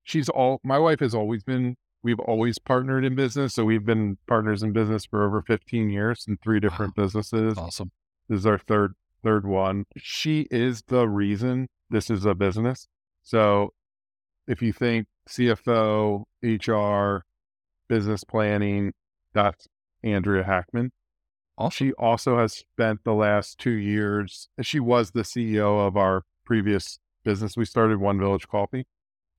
she's 0.04 0.30
all 0.30 0.60
my 0.64 0.80
wife 0.80 1.00
has 1.00 1.16
always 1.16 1.44
been 1.44 1.76
we've 2.04 2.20
always 2.20 2.60
partnered 2.60 3.06
in 3.06 3.16
business. 3.16 3.54
So 3.56 3.66
we've 3.66 3.86
been 3.86 4.18
partners 4.28 4.64
in 4.64 4.74
business 4.74 5.06
for 5.06 5.26
over 5.26 5.42
15 5.42 5.89
years 5.89 6.26
in 6.28 6.38
three 6.38 6.60
different 6.60 6.98
wow. 6.98 7.04
businesses. 7.04 7.58
Awesome. 7.58 7.92
This 8.28 8.39
is 8.39 8.46
our 8.46 8.58
third 8.58 8.94
third 9.24 9.46
one. 9.46 9.86
She 9.98 10.48
is 10.52 10.84
the 10.88 11.08
reason 11.08 11.68
this 11.89 12.10
is 12.10 12.26
a 12.26 12.34
business. 12.34 12.88
So 13.24 13.74
if 14.48 14.62
you 14.62 14.74
think 14.74 15.08
CFO, 15.30 16.24
HR, 16.42 17.26
business 17.88 18.24
planning, 18.24 18.94
that's 19.34 19.68
Andrea 20.04 20.44
Hackman. 20.44 20.92
She 21.70 21.94
also 21.94 22.39
has 22.39 22.54
spent 22.54 23.04
the 23.04 23.14
last 23.14 23.60
two 23.60 23.72
years, 23.72 24.50
she 24.62 24.80
was 24.80 25.12
the 25.12 25.22
CEO 25.22 25.86
of 25.86 25.96
our 25.96 26.24
previous 26.44 26.98
business. 27.24 27.58
We 27.58 27.66
started 27.66 28.00
One 28.00 28.20
Village 28.20 28.48
Coffee 28.48 28.86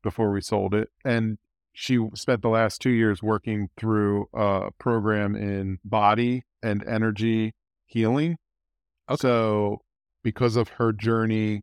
before 0.02 0.32
we 0.32 0.40
sold 0.40 0.74
it. 0.74 0.90
And 1.04 1.38
she 1.72 1.98
spent 2.14 2.42
the 2.42 2.48
last 2.48 2.80
two 2.80 2.90
years 2.90 3.22
working 3.22 3.70
through 3.76 4.26
a 4.34 4.70
program 4.78 5.34
in 5.34 5.78
body 5.84 6.44
and 6.62 6.86
energy 6.86 7.54
healing. 7.86 8.36
Okay. 9.10 9.20
So, 9.20 9.80
because 10.22 10.56
of 10.56 10.68
her 10.70 10.92
journey 10.92 11.62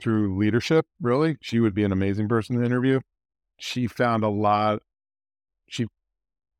through 0.00 0.36
leadership, 0.38 0.86
really, 1.00 1.36
she 1.40 1.60
would 1.60 1.74
be 1.74 1.84
an 1.84 1.92
amazing 1.92 2.28
person 2.28 2.56
to 2.56 2.64
interview. 2.64 3.00
She 3.58 3.86
found 3.86 4.24
a 4.24 4.28
lot, 4.28 4.82
she 5.68 5.86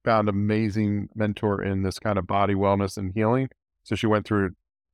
found 0.05 0.29
amazing 0.29 1.09
mentor 1.15 1.63
in 1.63 1.83
this 1.83 1.99
kind 1.99 2.19
of 2.19 2.27
body 2.27 2.55
wellness 2.55 2.97
and 2.97 3.13
healing. 3.15 3.49
So 3.83 3.95
she 3.95 4.07
went 4.07 4.27
through 4.27 4.51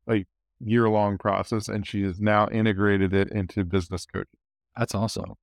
a 0.08 0.24
year 0.60 0.88
long 0.88 1.18
process 1.18 1.68
and 1.68 1.86
she 1.86 2.02
has 2.02 2.20
now 2.20 2.48
integrated 2.48 3.12
it 3.12 3.30
into 3.30 3.64
business 3.64 4.06
coaching. 4.06 4.38
That's 4.76 4.94
awesome. 4.94 5.34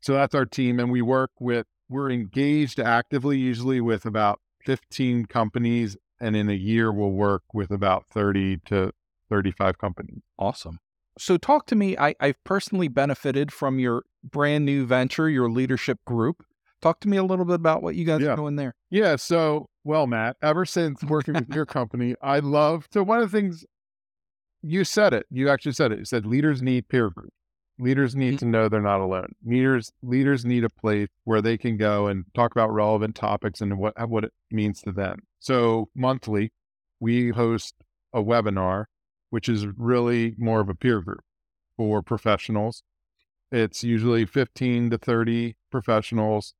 So 0.00 0.14
that's 0.14 0.34
our 0.34 0.46
team. 0.46 0.80
And 0.80 0.90
we 0.90 1.02
work 1.02 1.30
with, 1.38 1.66
we're 1.88 2.10
engaged 2.10 2.80
actively, 2.80 3.38
usually 3.38 3.80
with 3.80 4.06
about 4.06 4.40
15 4.64 5.26
companies. 5.26 5.96
And 6.20 6.36
in 6.36 6.48
a 6.48 6.54
year, 6.54 6.92
we'll 6.92 7.12
work 7.12 7.42
with 7.52 7.70
about 7.70 8.06
30 8.12 8.58
to 8.66 8.92
35 9.28 9.78
companies. 9.78 10.20
Awesome. 10.38 10.78
So, 11.18 11.36
talk 11.36 11.66
to 11.66 11.76
me. 11.76 11.98
I, 11.98 12.14
I've 12.20 12.42
personally 12.44 12.88
benefited 12.88 13.52
from 13.52 13.78
your 13.78 14.04
brand 14.22 14.64
new 14.64 14.86
venture, 14.86 15.28
your 15.28 15.50
leadership 15.50 15.98
group. 16.06 16.44
Talk 16.80 17.00
to 17.00 17.08
me 17.08 17.16
a 17.16 17.24
little 17.24 17.44
bit 17.44 17.56
about 17.56 17.82
what 17.82 17.94
you 17.94 18.04
guys 18.04 18.20
yeah. 18.20 18.30
are 18.30 18.36
doing 18.36 18.56
there. 18.56 18.74
Yeah. 18.90 19.16
So, 19.16 19.66
well, 19.84 20.06
Matt, 20.06 20.36
ever 20.40 20.64
since 20.64 21.02
working 21.04 21.34
with 21.34 21.50
your 21.50 21.66
company, 21.66 22.14
I 22.22 22.38
love 22.38 22.88
to. 22.90 23.02
One 23.02 23.20
of 23.20 23.30
the 23.30 23.38
things 23.38 23.64
you 24.62 24.84
said 24.84 25.12
it, 25.12 25.26
you 25.30 25.48
actually 25.48 25.72
said 25.72 25.92
it. 25.92 25.98
You 25.98 26.04
said 26.04 26.26
leaders 26.26 26.62
need 26.62 26.88
peer 26.88 27.10
group. 27.10 27.32
Leaders 27.78 28.14
need 28.14 28.34
mm-hmm. 28.34 28.38
to 28.38 28.46
know 28.46 28.68
they're 28.68 28.80
not 28.80 29.00
alone. 29.00 29.32
Leaders 29.44 29.90
leaders 30.02 30.44
need 30.44 30.64
a 30.64 30.70
place 30.70 31.08
where 31.24 31.40
they 31.40 31.56
can 31.56 31.76
go 31.76 32.08
and 32.08 32.24
talk 32.34 32.52
about 32.52 32.72
relevant 32.72 33.14
topics 33.14 33.60
and 33.60 33.78
what 33.78 33.94
what 34.08 34.24
it 34.24 34.32
means 34.50 34.82
to 34.82 34.92
them. 34.92 35.20
So 35.38 35.88
monthly, 35.94 36.52
we 37.00 37.30
host 37.30 37.74
a 38.12 38.22
webinar, 38.22 38.84
which 39.30 39.48
is 39.48 39.66
really 39.66 40.34
more 40.36 40.60
of 40.60 40.68
a 40.68 40.74
peer 40.74 41.00
group 41.00 41.22
for 41.76 42.02
professionals. 42.02 42.82
It's 43.50 43.82
usually 43.82 44.26
15 44.26 44.90
to 44.90 44.98
30 44.98 45.56
professionals. 45.70 46.54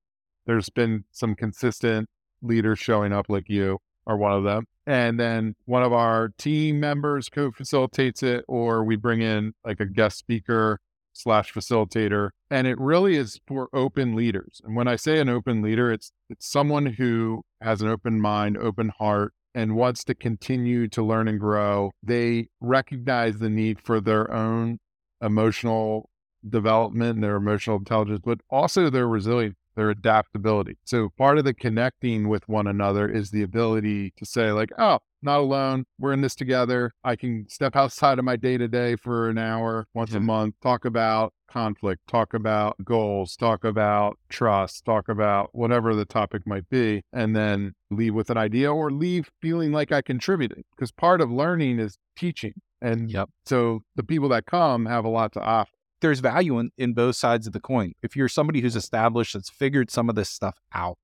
There's 0.47 0.71
been 0.71 1.05
some 1.13 1.35
consistent 1.35 2.09
leaders 2.43 2.79
showing 2.79 3.13
up 3.13 3.27
like 3.29 3.49
you 3.49 3.79
are 4.07 4.17
one 4.17 4.33
of 4.33 4.45
them. 4.45 4.65
And 4.87 5.21
then 5.21 5.55
one 5.67 5.83
of 5.83 5.93
our 5.93 6.31
team 6.39 6.81
members 6.81 7.29
co 7.29 7.51
facilitates 7.51 8.23
it, 8.23 8.45
or 8.49 8.85
we 8.85 8.97
bring 8.97 9.21
in 9.21 9.53
like 9.65 9.81
a 9.81 9.87
guest 9.87 10.19
speaker 10.19 10.81
slash 11.13 11.53
facilitator. 11.53 12.31
And 12.51 12.67
it 12.67 12.79
really 12.79 13.17
is 13.17 13.39
for 13.47 13.69
open 13.73 14.15
leaders. 14.15 14.61
And 14.65 14.75
when 14.75 14.89
I 14.89 14.97
say 14.97 15.21
an 15.21 15.29
open 15.29 15.63
leader, 15.63 15.93
it's 15.93 16.13
it's 16.29 16.51
someone 16.51 16.87
who 16.87 17.43
has 17.61 17.83
an 17.83 17.89
open 17.89 18.21
mind, 18.21 18.57
open 18.57 18.91
heart, 18.99 19.33
and 19.55 19.77
wants 19.77 20.05
to 20.05 20.15
continue 20.15 20.89
to 20.89 21.03
learn 21.03 21.29
and 21.29 21.41
grow. 21.41 21.91
They 22.03 22.49
recognize 22.61 23.39
the 23.39 23.51
need 23.51 23.81
for 23.81 24.01
their 24.01 24.33
own 24.33 24.79
emotional 25.21 26.09
development 26.49 27.17
and 27.17 27.25
their 27.25 27.37
emotional 27.37 27.77
intelligence, 27.77 28.21
but 28.25 28.41
also 28.49 28.89
their 28.89 29.07
resilience 29.07 29.57
their 29.77 29.91
adaptability. 29.91 30.79
So 30.85 31.11
part 31.17 31.39
of 31.39 31.45
the 31.45 31.55
connecting 31.55 32.29
with 32.29 32.49
one 32.49 32.67
another 32.67 33.09
is 33.09 33.31
the 33.31 33.43
ability 33.43 34.13
to 34.17 34.25
say 34.27 34.53
like, 34.53 34.71
oh, 34.79 34.99
not 35.23 35.41
alone. 35.41 35.85
We're 35.99 36.13
in 36.13 36.23
this 36.23 36.35
together. 36.35 36.93
I 37.05 37.17
can 37.17 37.47
step 37.49 37.77
outside 37.77 38.19
of 38.19 38.25
my 38.25 38.37
day 38.37 38.57
to 38.57 38.69
day 38.69 38.97
for 38.97 39.29
an 39.29 39.39
hour 39.39 39.87
once 39.95 40.13
yeah. 40.13 40.19
a 40.19 40.21
month, 40.21 40.55
talk 40.63 40.85
about 40.85 41.35
conflict, 41.51 42.07
talk 42.07 42.33
about 42.33 42.77
goals, 42.85 43.37
talk 43.37 43.65
about 43.65 44.19
trust, 44.29 44.85
talk 44.85 45.09
about 45.09 45.51
whatever 45.53 45.95
the 45.95 46.05
topic 46.05 46.47
might 46.47 46.69
be, 46.69 47.03
and 47.13 47.35
then 47.35 47.75
leave 47.91 48.15
with 48.15 48.31
an 48.31 48.39
idea 48.39 48.73
or 48.73 48.91
leave 48.91 49.31
feeling 49.43 49.73
like 49.73 49.93
I 49.93 50.01
contributed. 50.01 50.63
Because 50.75 50.93
part 50.93 51.21
of 51.21 51.31
learning 51.31 51.79
is 51.81 51.99
teaching. 52.17 52.55
And 52.81 53.11
yep. 53.11 53.29
so 53.45 53.81
the 53.97 54.03
people 54.03 54.31
that 54.31 54.47
come 54.47 54.87
have 54.87 55.05
a 55.05 55.11
lot 55.11 55.33
to 55.33 55.41
offer 55.41 55.71
there's 56.01 56.21
value 56.21 56.59
in, 56.59 56.71
in 56.77 56.95
both 56.95 57.17
sides 57.17 57.47
of 57.47 57.53
the 57.53 57.61
coin. 57.61 57.93
If 58.03 58.17
you're 58.17 58.29
somebody 58.29 58.61
who's 58.61 58.77
established, 58.77 59.35
that's 59.35 59.51
figured 59.51 59.91
some 59.91 60.09
of 60.09 60.15
this 60.15 60.29
stuff 60.29 60.59
out, 60.75 60.99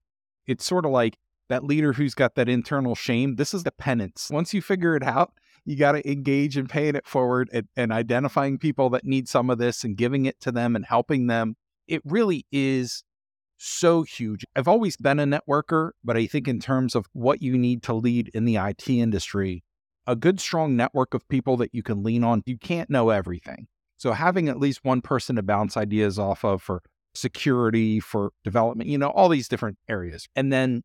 it's 0.46 0.64
sort 0.64 0.84
of 0.84 0.92
like 0.92 1.18
that 1.48 1.64
leader 1.64 1.92
who's 1.92 2.14
got 2.14 2.34
that 2.34 2.48
internal 2.48 2.94
shame. 2.94 3.36
This 3.36 3.54
is 3.54 3.62
the 3.62 3.72
penance. 3.72 4.28
Once 4.30 4.52
you 4.52 4.62
figure 4.62 4.96
it 4.96 5.02
out, 5.02 5.32
you 5.64 5.76
got 5.76 5.92
to 5.92 6.10
engage 6.10 6.56
in 6.56 6.66
paying 6.66 6.94
it 6.94 7.06
forward 7.06 7.48
and, 7.52 7.68
and 7.76 7.92
identifying 7.92 8.58
people 8.58 8.90
that 8.90 9.04
need 9.04 9.28
some 9.28 9.50
of 9.50 9.58
this 9.58 9.84
and 9.84 9.96
giving 9.96 10.26
it 10.26 10.40
to 10.40 10.52
them 10.52 10.76
and 10.76 10.84
helping 10.84 11.26
them. 11.26 11.56
It 11.88 12.02
really 12.04 12.46
is 12.50 13.04
so 13.58 14.02
huge. 14.02 14.44
I've 14.54 14.68
always 14.68 14.96
been 14.96 15.18
a 15.18 15.26
networker, 15.26 15.90
but 16.04 16.16
I 16.16 16.26
think 16.26 16.46
in 16.46 16.60
terms 16.60 16.94
of 16.94 17.06
what 17.12 17.42
you 17.42 17.56
need 17.56 17.82
to 17.84 17.94
lead 17.94 18.30
in 18.34 18.44
the 18.44 18.56
IT 18.56 18.88
industry, 18.88 19.64
a 20.06 20.14
good, 20.14 20.40
strong 20.40 20.76
network 20.76 21.14
of 21.14 21.28
people 21.28 21.56
that 21.58 21.74
you 21.74 21.82
can 21.82 22.02
lean 22.02 22.22
on, 22.22 22.42
you 22.46 22.58
can't 22.58 22.90
know 22.90 23.10
everything. 23.10 23.66
So 23.98 24.12
having 24.12 24.48
at 24.48 24.58
least 24.58 24.80
one 24.84 25.00
person 25.00 25.36
to 25.36 25.42
bounce 25.42 25.76
ideas 25.76 26.18
off 26.18 26.44
of 26.44 26.62
for 26.62 26.82
security, 27.14 28.00
for 28.00 28.30
development, 28.44 28.90
you 28.90 28.98
know, 28.98 29.08
all 29.08 29.28
these 29.28 29.48
different 29.48 29.78
areas. 29.88 30.28
And 30.36 30.52
then 30.52 30.82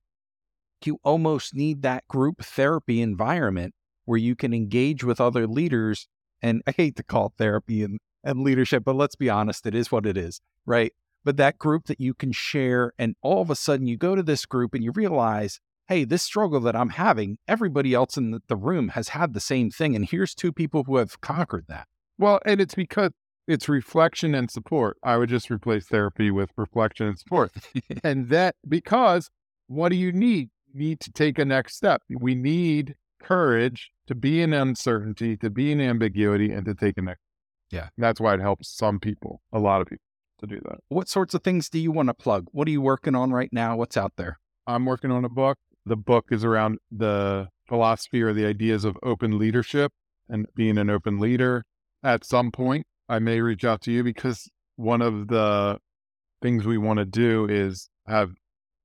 you 0.86 0.99
almost 1.03 1.53
need 1.53 1.82
that 1.84 2.07
group 2.07 2.41
therapy 2.43 3.01
environment 3.01 3.74
where 4.05 4.18
you 4.18 4.36
can 4.36 4.53
engage 4.53 5.03
with 5.03 5.22
other 5.22 5.45
leaders. 5.45 6.07
And 6.41 6.62
I 6.68 6.72
hate 6.72 6.95
to 6.95 7.03
call 7.03 7.34
therapy 7.38 7.84
and, 7.84 7.99
and 8.24 8.41
leadership, 8.41 8.84
but 8.84 8.95
let's 8.95 9.16
be 9.16 9.30
honest, 9.30 9.66
it 9.66 9.76
is 9.76 9.91
what 9.91 10.05
it 10.05 10.18
is, 10.18 10.41
right? 10.66 10.91
But 11.24 11.38
that 11.38 11.59
group 11.59 11.86
that 11.86 11.99
you 11.99 12.14
can 12.14 12.32
share, 12.32 12.93
and 12.97 13.16
all 13.22 13.41
of 13.41 13.51
a 13.51 13.55
sudden 13.55 13.86
you 13.86 13.95
go 13.95 14.16
to 14.16 14.24
this 14.24 14.45
group 14.45 14.74
and 14.74 14.84
you 14.84 14.91
realize, 14.91 15.59
hey, 15.88 16.03
this 16.03 16.24
struggle 16.24 16.59
that 16.62 16.76
I'm 16.76 16.89
having, 16.89 17.38
everybody 17.47 17.93
else 17.93 18.18
in 18.18 18.39
the 18.47 18.55
room 18.55 18.89
has 18.89 19.09
had 19.09 19.34
the 19.34 19.39
same 19.39 19.70
thing. 19.70 19.95
And 19.95 20.05
here's 20.05 20.34
two 20.34 20.51
people 20.51 20.84
who 20.86 20.97
have 20.97 21.22
conquered 21.22 21.66
that. 21.68 21.88
Well, 22.22 22.39
and 22.45 22.61
it's 22.61 22.76
because 22.76 23.09
it's 23.47 23.67
reflection 23.67 24.36
and 24.36 24.49
support. 24.51 24.97
I 25.03 25.17
would 25.17 25.28
just 25.28 25.49
replace 25.49 25.88
therapy 25.88 26.30
with 26.30 26.51
reflection 26.55 27.07
and 27.07 27.17
support. 27.17 27.51
and 28.03 28.30
that 28.30 28.55
because 28.69 29.32
what 29.65 29.89
do 29.89 29.95
you 29.95 30.11
need? 30.11 30.51
You 30.72 30.80
need 30.80 30.99
to 30.99 31.11
take 31.11 31.39
a 31.39 31.45
next 31.45 31.78
step. 31.78 32.03
We 32.11 32.36
need 32.36 32.93
courage 33.19 33.89
to 34.05 34.13
be 34.13 34.39
in 34.39 34.53
uncertainty, 34.53 35.36
to 35.38 35.49
be 35.49 35.72
in 35.72 35.82
ambiguity, 35.82 36.51
and 36.51 36.63
to 36.65 36.76
take 36.76 36.99
a 36.99 37.01
next. 37.01 37.22
Yeah. 37.72 37.89
That's 37.97 38.22
why 38.22 38.36
it 38.36 38.39
helps 38.39 38.69
some 38.69 38.99
people, 38.99 39.41
a 39.51 39.57
lot 39.57 39.82
of 39.82 39.88
people, 39.88 40.05
to 40.41 40.45
do 40.45 40.61
that. 40.65 40.78
What 40.89 41.09
sorts 41.09 41.34
of 41.34 41.41
things 41.41 41.69
do 41.69 41.80
you 41.80 41.91
want 41.91 42.09
to 42.09 42.13
plug? 42.13 42.45
What 42.51 42.67
are 42.67 42.72
you 42.72 42.82
working 42.82 43.15
on 43.15 43.32
right 43.32 43.49
now? 43.51 43.76
What's 43.76 43.97
out 43.97 44.13
there? 44.17 44.38
I'm 44.67 44.86
working 44.86 45.09
on 45.09 45.26
a 45.26 45.30
book. 45.30 45.57
The 45.88 45.97
book 45.97 46.26
is 46.30 46.45
around 46.45 46.78
the 46.91 47.47
philosophy 47.67 48.22
or 48.22 48.32
the 48.32 48.45
ideas 48.45 48.86
of 48.86 48.95
open 49.01 49.39
leadership 49.39 49.91
and 50.30 50.45
being 50.55 50.78
an 50.78 50.91
open 50.91 51.19
leader 51.19 51.63
at 52.04 52.26
some 52.26 52.52
point, 52.52 52.86
I 53.10 53.20
may 53.20 53.41
reach 53.41 53.64
out 53.64 53.82
to 53.82 53.91
you 53.91 54.04
because 54.04 54.49
one 54.76 55.02
of 55.02 55.28
the 55.28 55.80
things 56.41 56.66
we 56.66 56.78
want 56.78 56.99
to 56.99 57.06
do 57.06 57.47
is 57.47 57.89
have 58.08 58.32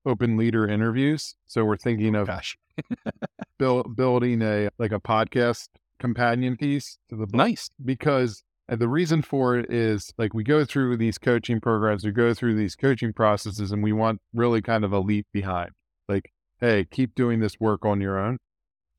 open 0.05 0.37
leader 0.37 0.69
interviews. 0.69 1.35
So 1.47 1.65
we're 1.65 1.77
thinking 1.77 2.15
of 2.15 2.27
Gosh. 2.27 2.57
build, 3.59 3.97
building 3.97 4.43
a 4.43 4.69
like 4.79 4.93
a 4.93 5.01
podcast 5.01 5.69
companion 5.99 6.57
piece 6.57 6.99
to 7.09 7.17
the 7.17 7.27
book. 7.27 7.35
Nice. 7.35 7.71
Because 7.85 8.43
uh, 8.71 8.77
the 8.77 8.89
reason 8.89 9.23
for 9.23 9.57
it 9.57 9.73
is 9.73 10.13
like 10.19 10.35
we 10.35 10.45
go 10.45 10.65
through 10.65 10.97
these 10.97 11.19
coaching 11.19 11.61
programs, 11.61 12.05
we 12.05 12.13
go 12.13 12.35
through 12.35 12.57
these 12.57 12.77
coaching 12.77 13.13
processes, 13.13 13.73
and 13.73 13.83
we 13.83 13.93
want 13.93 14.21
really 14.35 14.63
kind 14.63 14.85
of 14.85 14.93
a 14.93 15.01
leap 15.01 15.27
behind. 15.33 15.71
Like, 16.09 16.33
hey, 16.61 16.87
keep 16.91 17.15
doing 17.15 17.41
this 17.41 17.59
work 17.61 17.85
on 17.85 18.01
your 18.01 18.19
own. 18.19 18.39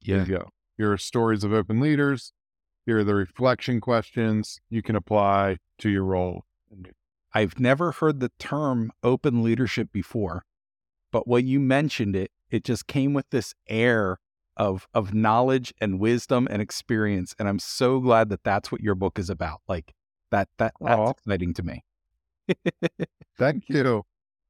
Yeah. 0.01 0.25
You 0.25 0.25
go. 0.25 0.49
Your 0.77 0.97
stories 0.97 1.43
of 1.43 1.53
open 1.53 1.79
leaders. 1.79 2.33
Here 2.87 2.99
are 2.99 3.03
the 3.03 3.15
reflection 3.15 3.81
questions 3.81 4.61
you 4.69 4.81
can 4.81 4.95
apply 4.95 5.57
to 5.79 5.89
your 5.89 6.05
role. 6.05 6.45
I've 7.33 7.59
never 7.59 7.91
heard 7.91 8.21
the 8.21 8.31
term 8.39 8.93
open 9.03 9.43
leadership 9.43 9.91
before, 9.91 10.45
but 11.11 11.27
when 11.27 11.47
you 11.47 11.59
mentioned 11.59 12.15
it, 12.15 12.31
it 12.49 12.63
just 12.63 12.87
came 12.87 13.13
with 13.13 13.29
this 13.29 13.53
air 13.67 14.19
of 14.55 14.87
of 14.93 15.13
knowledge 15.13 15.73
and 15.81 15.99
wisdom 15.99 16.47
and 16.49 16.61
experience, 16.61 17.35
and 17.37 17.49
I'm 17.49 17.59
so 17.59 17.99
glad 17.99 18.29
that 18.29 18.45
that's 18.45 18.71
what 18.71 18.79
your 18.79 18.95
book 18.95 19.19
is 19.19 19.29
about. 19.29 19.59
Like 19.67 19.93
that 20.31 20.47
that 20.57 20.73
that's 20.79 20.97
Aw. 20.97 21.09
exciting 21.09 21.53
to 21.55 21.63
me. 21.63 21.83
Thank 23.37 23.65
you. 23.67 24.05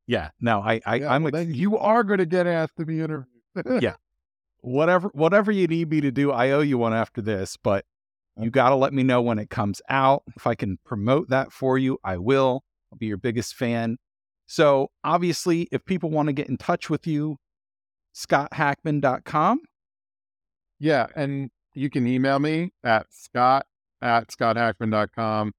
yeah, 0.05 0.29
no, 0.39 0.61
I, 0.61 0.79
I 0.85 0.95
Yeah, 0.97 1.11
I'm 1.11 1.23
well, 1.23 1.35
ex- 1.35 1.55
you 1.55 1.75
are 1.79 2.03
going 2.03 2.19
to 2.19 2.27
get 2.27 2.45
asked 2.45 2.77
to 2.77 2.85
be 2.85 3.01
interviewed. 3.01 3.81
Yeah. 3.81 3.95
whatever 4.61 5.09
whatever 5.13 5.51
you 5.51 5.65
need 5.65 5.89
me 5.89 6.01
to 6.01 6.11
do, 6.11 6.31
I 6.31 6.51
owe 6.51 6.61
you 6.61 6.77
one 6.77 6.93
after 6.93 7.19
this, 7.19 7.57
but 7.57 7.83
you 8.39 8.51
got 8.51 8.69
to 8.69 8.75
let 8.75 8.93
me 8.93 9.03
know 9.03 9.21
when 9.21 9.39
it 9.39 9.49
comes 9.49 9.81
out. 9.89 10.23
If 10.35 10.45
I 10.45 10.55
can 10.55 10.77
promote 10.85 11.29
that 11.29 11.51
for 11.51 11.77
you, 11.77 11.97
I 12.03 12.17
will. 12.17 12.63
I'll 12.91 12.97
be 12.97 13.07
your 13.07 13.17
biggest 13.17 13.55
fan. 13.55 13.97
So, 14.45 14.91
obviously, 15.03 15.67
if 15.71 15.83
people 15.85 16.09
want 16.09 16.27
to 16.27 16.33
get 16.33 16.47
in 16.47 16.57
touch 16.57 16.89
with 16.89 17.05
you, 17.05 17.37
scotthackman.com. 18.15 19.59
Yeah, 20.79 21.07
and 21.15 21.49
you 21.73 21.89
can 21.89 22.07
email 22.07 22.39
me 22.39 22.71
at 22.83 23.07
scott 23.09 23.65
at 24.01 24.29
scotthackman.com. 24.29 25.51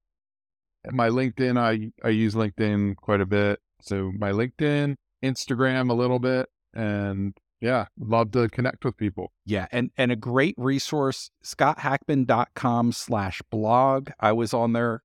My 0.91 1.09
LinkedIn, 1.09 1.57
I, 1.57 1.91
I 2.05 2.09
use 2.09 2.35
LinkedIn 2.35 2.95
quite 2.95 3.21
a 3.21 3.25
bit. 3.25 3.59
So 3.81 4.11
my 4.17 4.31
LinkedIn, 4.31 4.95
Instagram 5.23 5.89
a 5.89 5.93
little 5.93 6.19
bit, 6.19 6.47
and 6.73 7.37
yeah, 7.61 7.85
love 7.99 8.31
to 8.31 8.47
connect 8.49 8.85
with 8.85 8.97
people. 8.97 9.31
Yeah, 9.45 9.67
and 9.71 9.91
and 9.97 10.11
a 10.11 10.15
great 10.15 10.55
resource, 10.57 11.31
scotthackman.com 11.43 12.91
slash 12.93 13.41
blog. 13.49 14.11
I 14.19 14.31
was 14.31 14.53
on 14.53 14.73
there 14.73 15.03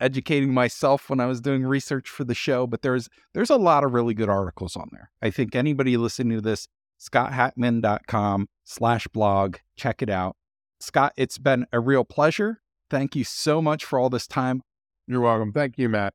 educating 0.00 0.52
myself 0.52 1.08
when 1.08 1.20
I 1.20 1.26
was 1.26 1.40
doing 1.40 1.64
research 1.64 2.08
for 2.08 2.24
the 2.24 2.34
show, 2.34 2.66
but 2.66 2.82
there's 2.82 3.08
there's 3.32 3.50
a 3.50 3.56
lot 3.56 3.84
of 3.84 3.94
really 3.94 4.14
good 4.14 4.28
articles 4.28 4.76
on 4.76 4.88
there. 4.92 5.10
I 5.22 5.30
think 5.30 5.54
anybody 5.54 5.96
listening 5.96 6.36
to 6.36 6.42
this, 6.42 6.66
scotthackman.com 7.00 8.48
slash 8.64 9.06
blog, 9.08 9.56
check 9.76 10.02
it 10.02 10.10
out. 10.10 10.36
Scott, 10.80 11.12
it's 11.16 11.38
been 11.38 11.66
a 11.72 11.80
real 11.80 12.04
pleasure. 12.04 12.60
Thank 12.90 13.16
you 13.16 13.24
so 13.24 13.62
much 13.62 13.84
for 13.84 13.98
all 13.98 14.10
this 14.10 14.26
time. 14.26 14.62
You're 15.06 15.20
welcome. 15.20 15.52
Thank 15.52 15.78
you, 15.78 15.88
Matt. 15.88 16.14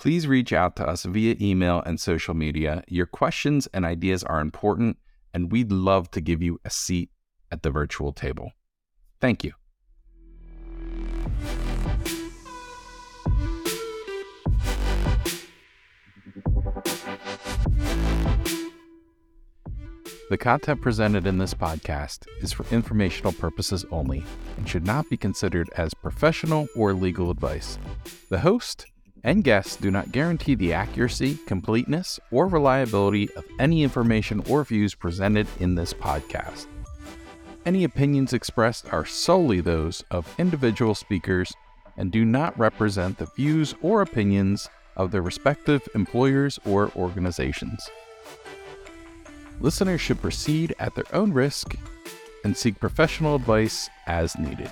Please 0.00 0.26
reach 0.26 0.50
out 0.50 0.76
to 0.76 0.88
us 0.88 1.04
via 1.04 1.36
email 1.42 1.82
and 1.84 2.00
social 2.00 2.32
media. 2.32 2.82
Your 2.88 3.04
questions 3.04 3.68
and 3.74 3.84
ideas 3.84 4.24
are 4.24 4.40
important, 4.40 4.96
and 5.34 5.52
we'd 5.52 5.70
love 5.70 6.10
to 6.12 6.22
give 6.22 6.42
you 6.42 6.58
a 6.64 6.70
seat 6.70 7.10
at 7.52 7.62
the 7.62 7.70
virtual 7.70 8.10
table. 8.14 8.52
Thank 9.20 9.44
you. 9.44 9.52
The 20.30 20.38
content 20.38 20.80
presented 20.80 21.26
in 21.26 21.36
this 21.36 21.52
podcast 21.52 22.26
is 22.40 22.54
for 22.54 22.64
informational 22.74 23.32
purposes 23.32 23.84
only 23.90 24.24
and 24.56 24.66
should 24.66 24.86
not 24.86 25.10
be 25.10 25.18
considered 25.18 25.68
as 25.76 25.92
professional 25.92 26.68
or 26.74 26.94
legal 26.94 27.30
advice. 27.30 27.78
The 28.30 28.38
host 28.38 28.86
and 29.24 29.44
guests 29.44 29.76
do 29.76 29.90
not 29.90 30.12
guarantee 30.12 30.54
the 30.54 30.72
accuracy, 30.72 31.38
completeness, 31.46 32.18
or 32.30 32.46
reliability 32.46 33.30
of 33.34 33.44
any 33.58 33.82
information 33.82 34.42
or 34.48 34.64
views 34.64 34.94
presented 34.94 35.46
in 35.58 35.74
this 35.74 35.92
podcast. 35.92 36.66
Any 37.66 37.84
opinions 37.84 38.32
expressed 38.32 38.92
are 38.92 39.04
solely 39.04 39.60
those 39.60 40.02
of 40.10 40.34
individual 40.38 40.94
speakers 40.94 41.52
and 41.96 42.10
do 42.10 42.24
not 42.24 42.58
represent 42.58 43.18
the 43.18 43.26
views 43.36 43.74
or 43.82 44.00
opinions 44.00 44.68
of 44.96 45.10
their 45.10 45.22
respective 45.22 45.86
employers 45.94 46.58
or 46.64 46.90
organizations. 46.96 47.88
Listeners 49.60 50.00
should 50.00 50.22
proceed 50.22 50.74
at 50.78 50.94
their 50.94 51.04
own 51.12 51.32
risk 51.32 51.76
and 52.44 52.56
seek 52.56 52.80
professional 52.80 53.34
advice 53.34 53.90
as 54.06 54.38
needed. 54.38 54.70